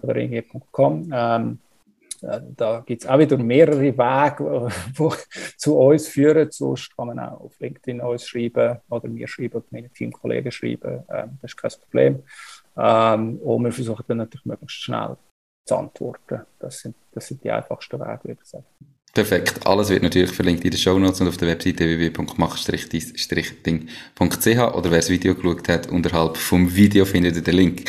oder 0.01 0.16
ringier.com. 0.16 1.12
Ähm, 1.14 1.60
äh, 2.24 2.41
da 2.57 2.80
gibt 2.84 3.03
es 3.03 3.07
auch 3.07 3.20
wieder 3.20 3.38
mehrere 3.38 3.80
Wege, 3.80 4.70
die 4.97 5.10
zu 5.57 5.78
uns 5.78 6.07
führen. 6.07 6.49
Sonst 6.49 6.97
kann 6.97 7.10
man 7.10 7.20
auch 7.20 7.41
auf 7.41 7.60
LinkedIn 7.60 8.01
uns 8.01 8.28
schreiben 8.28 8.80
oder 8.89 9.07
mir 9.07 9.28
schreiben 9.28 9.57
oder 9.57 9.68
meine 9.70 9.89
Teamkollegen 9.91 10.51
schreiben. 10.51 11.03
Ähm, 11.14 11.38
das 11.43 11.51
ist 11.51 11.57
kein 11.57 11.72
Problem. 11.80 12.24
Ähm, 12.76 13.38
und 13.38 13.66
wir 13.66 13.72
versuchen 13.72 14.05
dann 14.07 14.18
natürlich 14.18 14.47
möglichst 14.47 14.82
schnell 14.82 15.16
zu 15.70 15.76
antworten. 15.76 16.41
Das 16.59 16.80
sind, 16.80 16.95
das 17.13 17.28
sind 17.28 17.43
die 17.43 17.51
einfachsten 17.51 17.99
Wege, 17.99 18.20
würde 18.24 18.39
ich 18.43 18.49
sagen. 18.49 18.65
Perfekt. 19.13 19.65
Alles 19.65 19.89
wird 19.89 20.03
natürlich 20.03 20.32
verlinkt 20.32 20.63
in 20.63 20.72
den 20.72 20.78
Show 20.78 20.97
Notes 20.99 21.20
und 21.20 21.28
auf 21.28 21.36
der 21.38 21.47
Webseite 21.47 21.86
www.mach-ding.ch 21.86 24.76
oder 24.76 24.91
wer 24.91 24.99
das 24.99 25.09
Video 25.09 25.34
geschaut 25.34 25.67
hat, 25.67 25.89
unterhalb 25.89 26.38
vom 26.38 26.76
Video 26.76 27.05
findet 27.05 27.36
ihr 27.36 27.41
den 27.41 27.55
Link. 27.55 27.86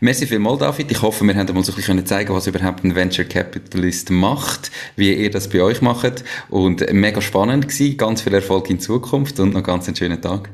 Merci 0.00 0.26
vielmals, 0.26 0.58
David. 0.58 0.90
Ich 0.90 1.00
hoffe, 1.00 1.24
wir 1.24 1.34
haben 1.34 1.54
mal 1.54 1.64
so 1.64 1.72
ein 1.72 1.76
bisschen 1.76 2.04
zeigen 2.04 2.34
was 2.34 2.46
überhaupt 2.46 2.84
ein 2.84 2.94
Venture 2.94 3.24
Capitalist 3.24 4.10
macht, 4.10 4.70
wie 4.94 5.14
ihr 5.14 5.30
das 5.30 5.48
bei 5.48 5.62
euch 5.62 5.80
macht 5.80 6.22
und 6.50 6.92
mega 6.92 7.22
spannend 7.22 7.68
gewesen. 7.68 7.96
Ganz 7.96 8.20
viel 8.20 8.34
Erfolg 8.34 8.68
in 8.68 8.78
Zukunft 8.78 9.40
und 9.40 9.54
noch 9.54 9.62
ganz 9.62 9.88
einen 9.88 9.96
schönen 9.96 10.20
Tag. 10.20 10.50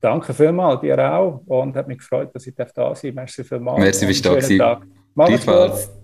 Danke 0.00 0.32
vielmals, 0.32 0.80
dir 0.80 0.98
auch 0.98 1.42
und 1.46 1.76
hat 1.76 1.88
mich 1.88 1.98
gefreut, 1.98 2.30
dass 2.32 2.46
ich 2.46 2.54
da 2.54 2.64
sein 2.64 2.72
darf. 2.74 3.02
Merci 3.02 3.44
vielmals. 3.44 3.80
Merci, 3.80 4.06
bist 4.06 4.24
du 4.24 4.30
da 4.30 4.36
gewesen. 4.36 4.62
Gleichfalls. 5.14 5.90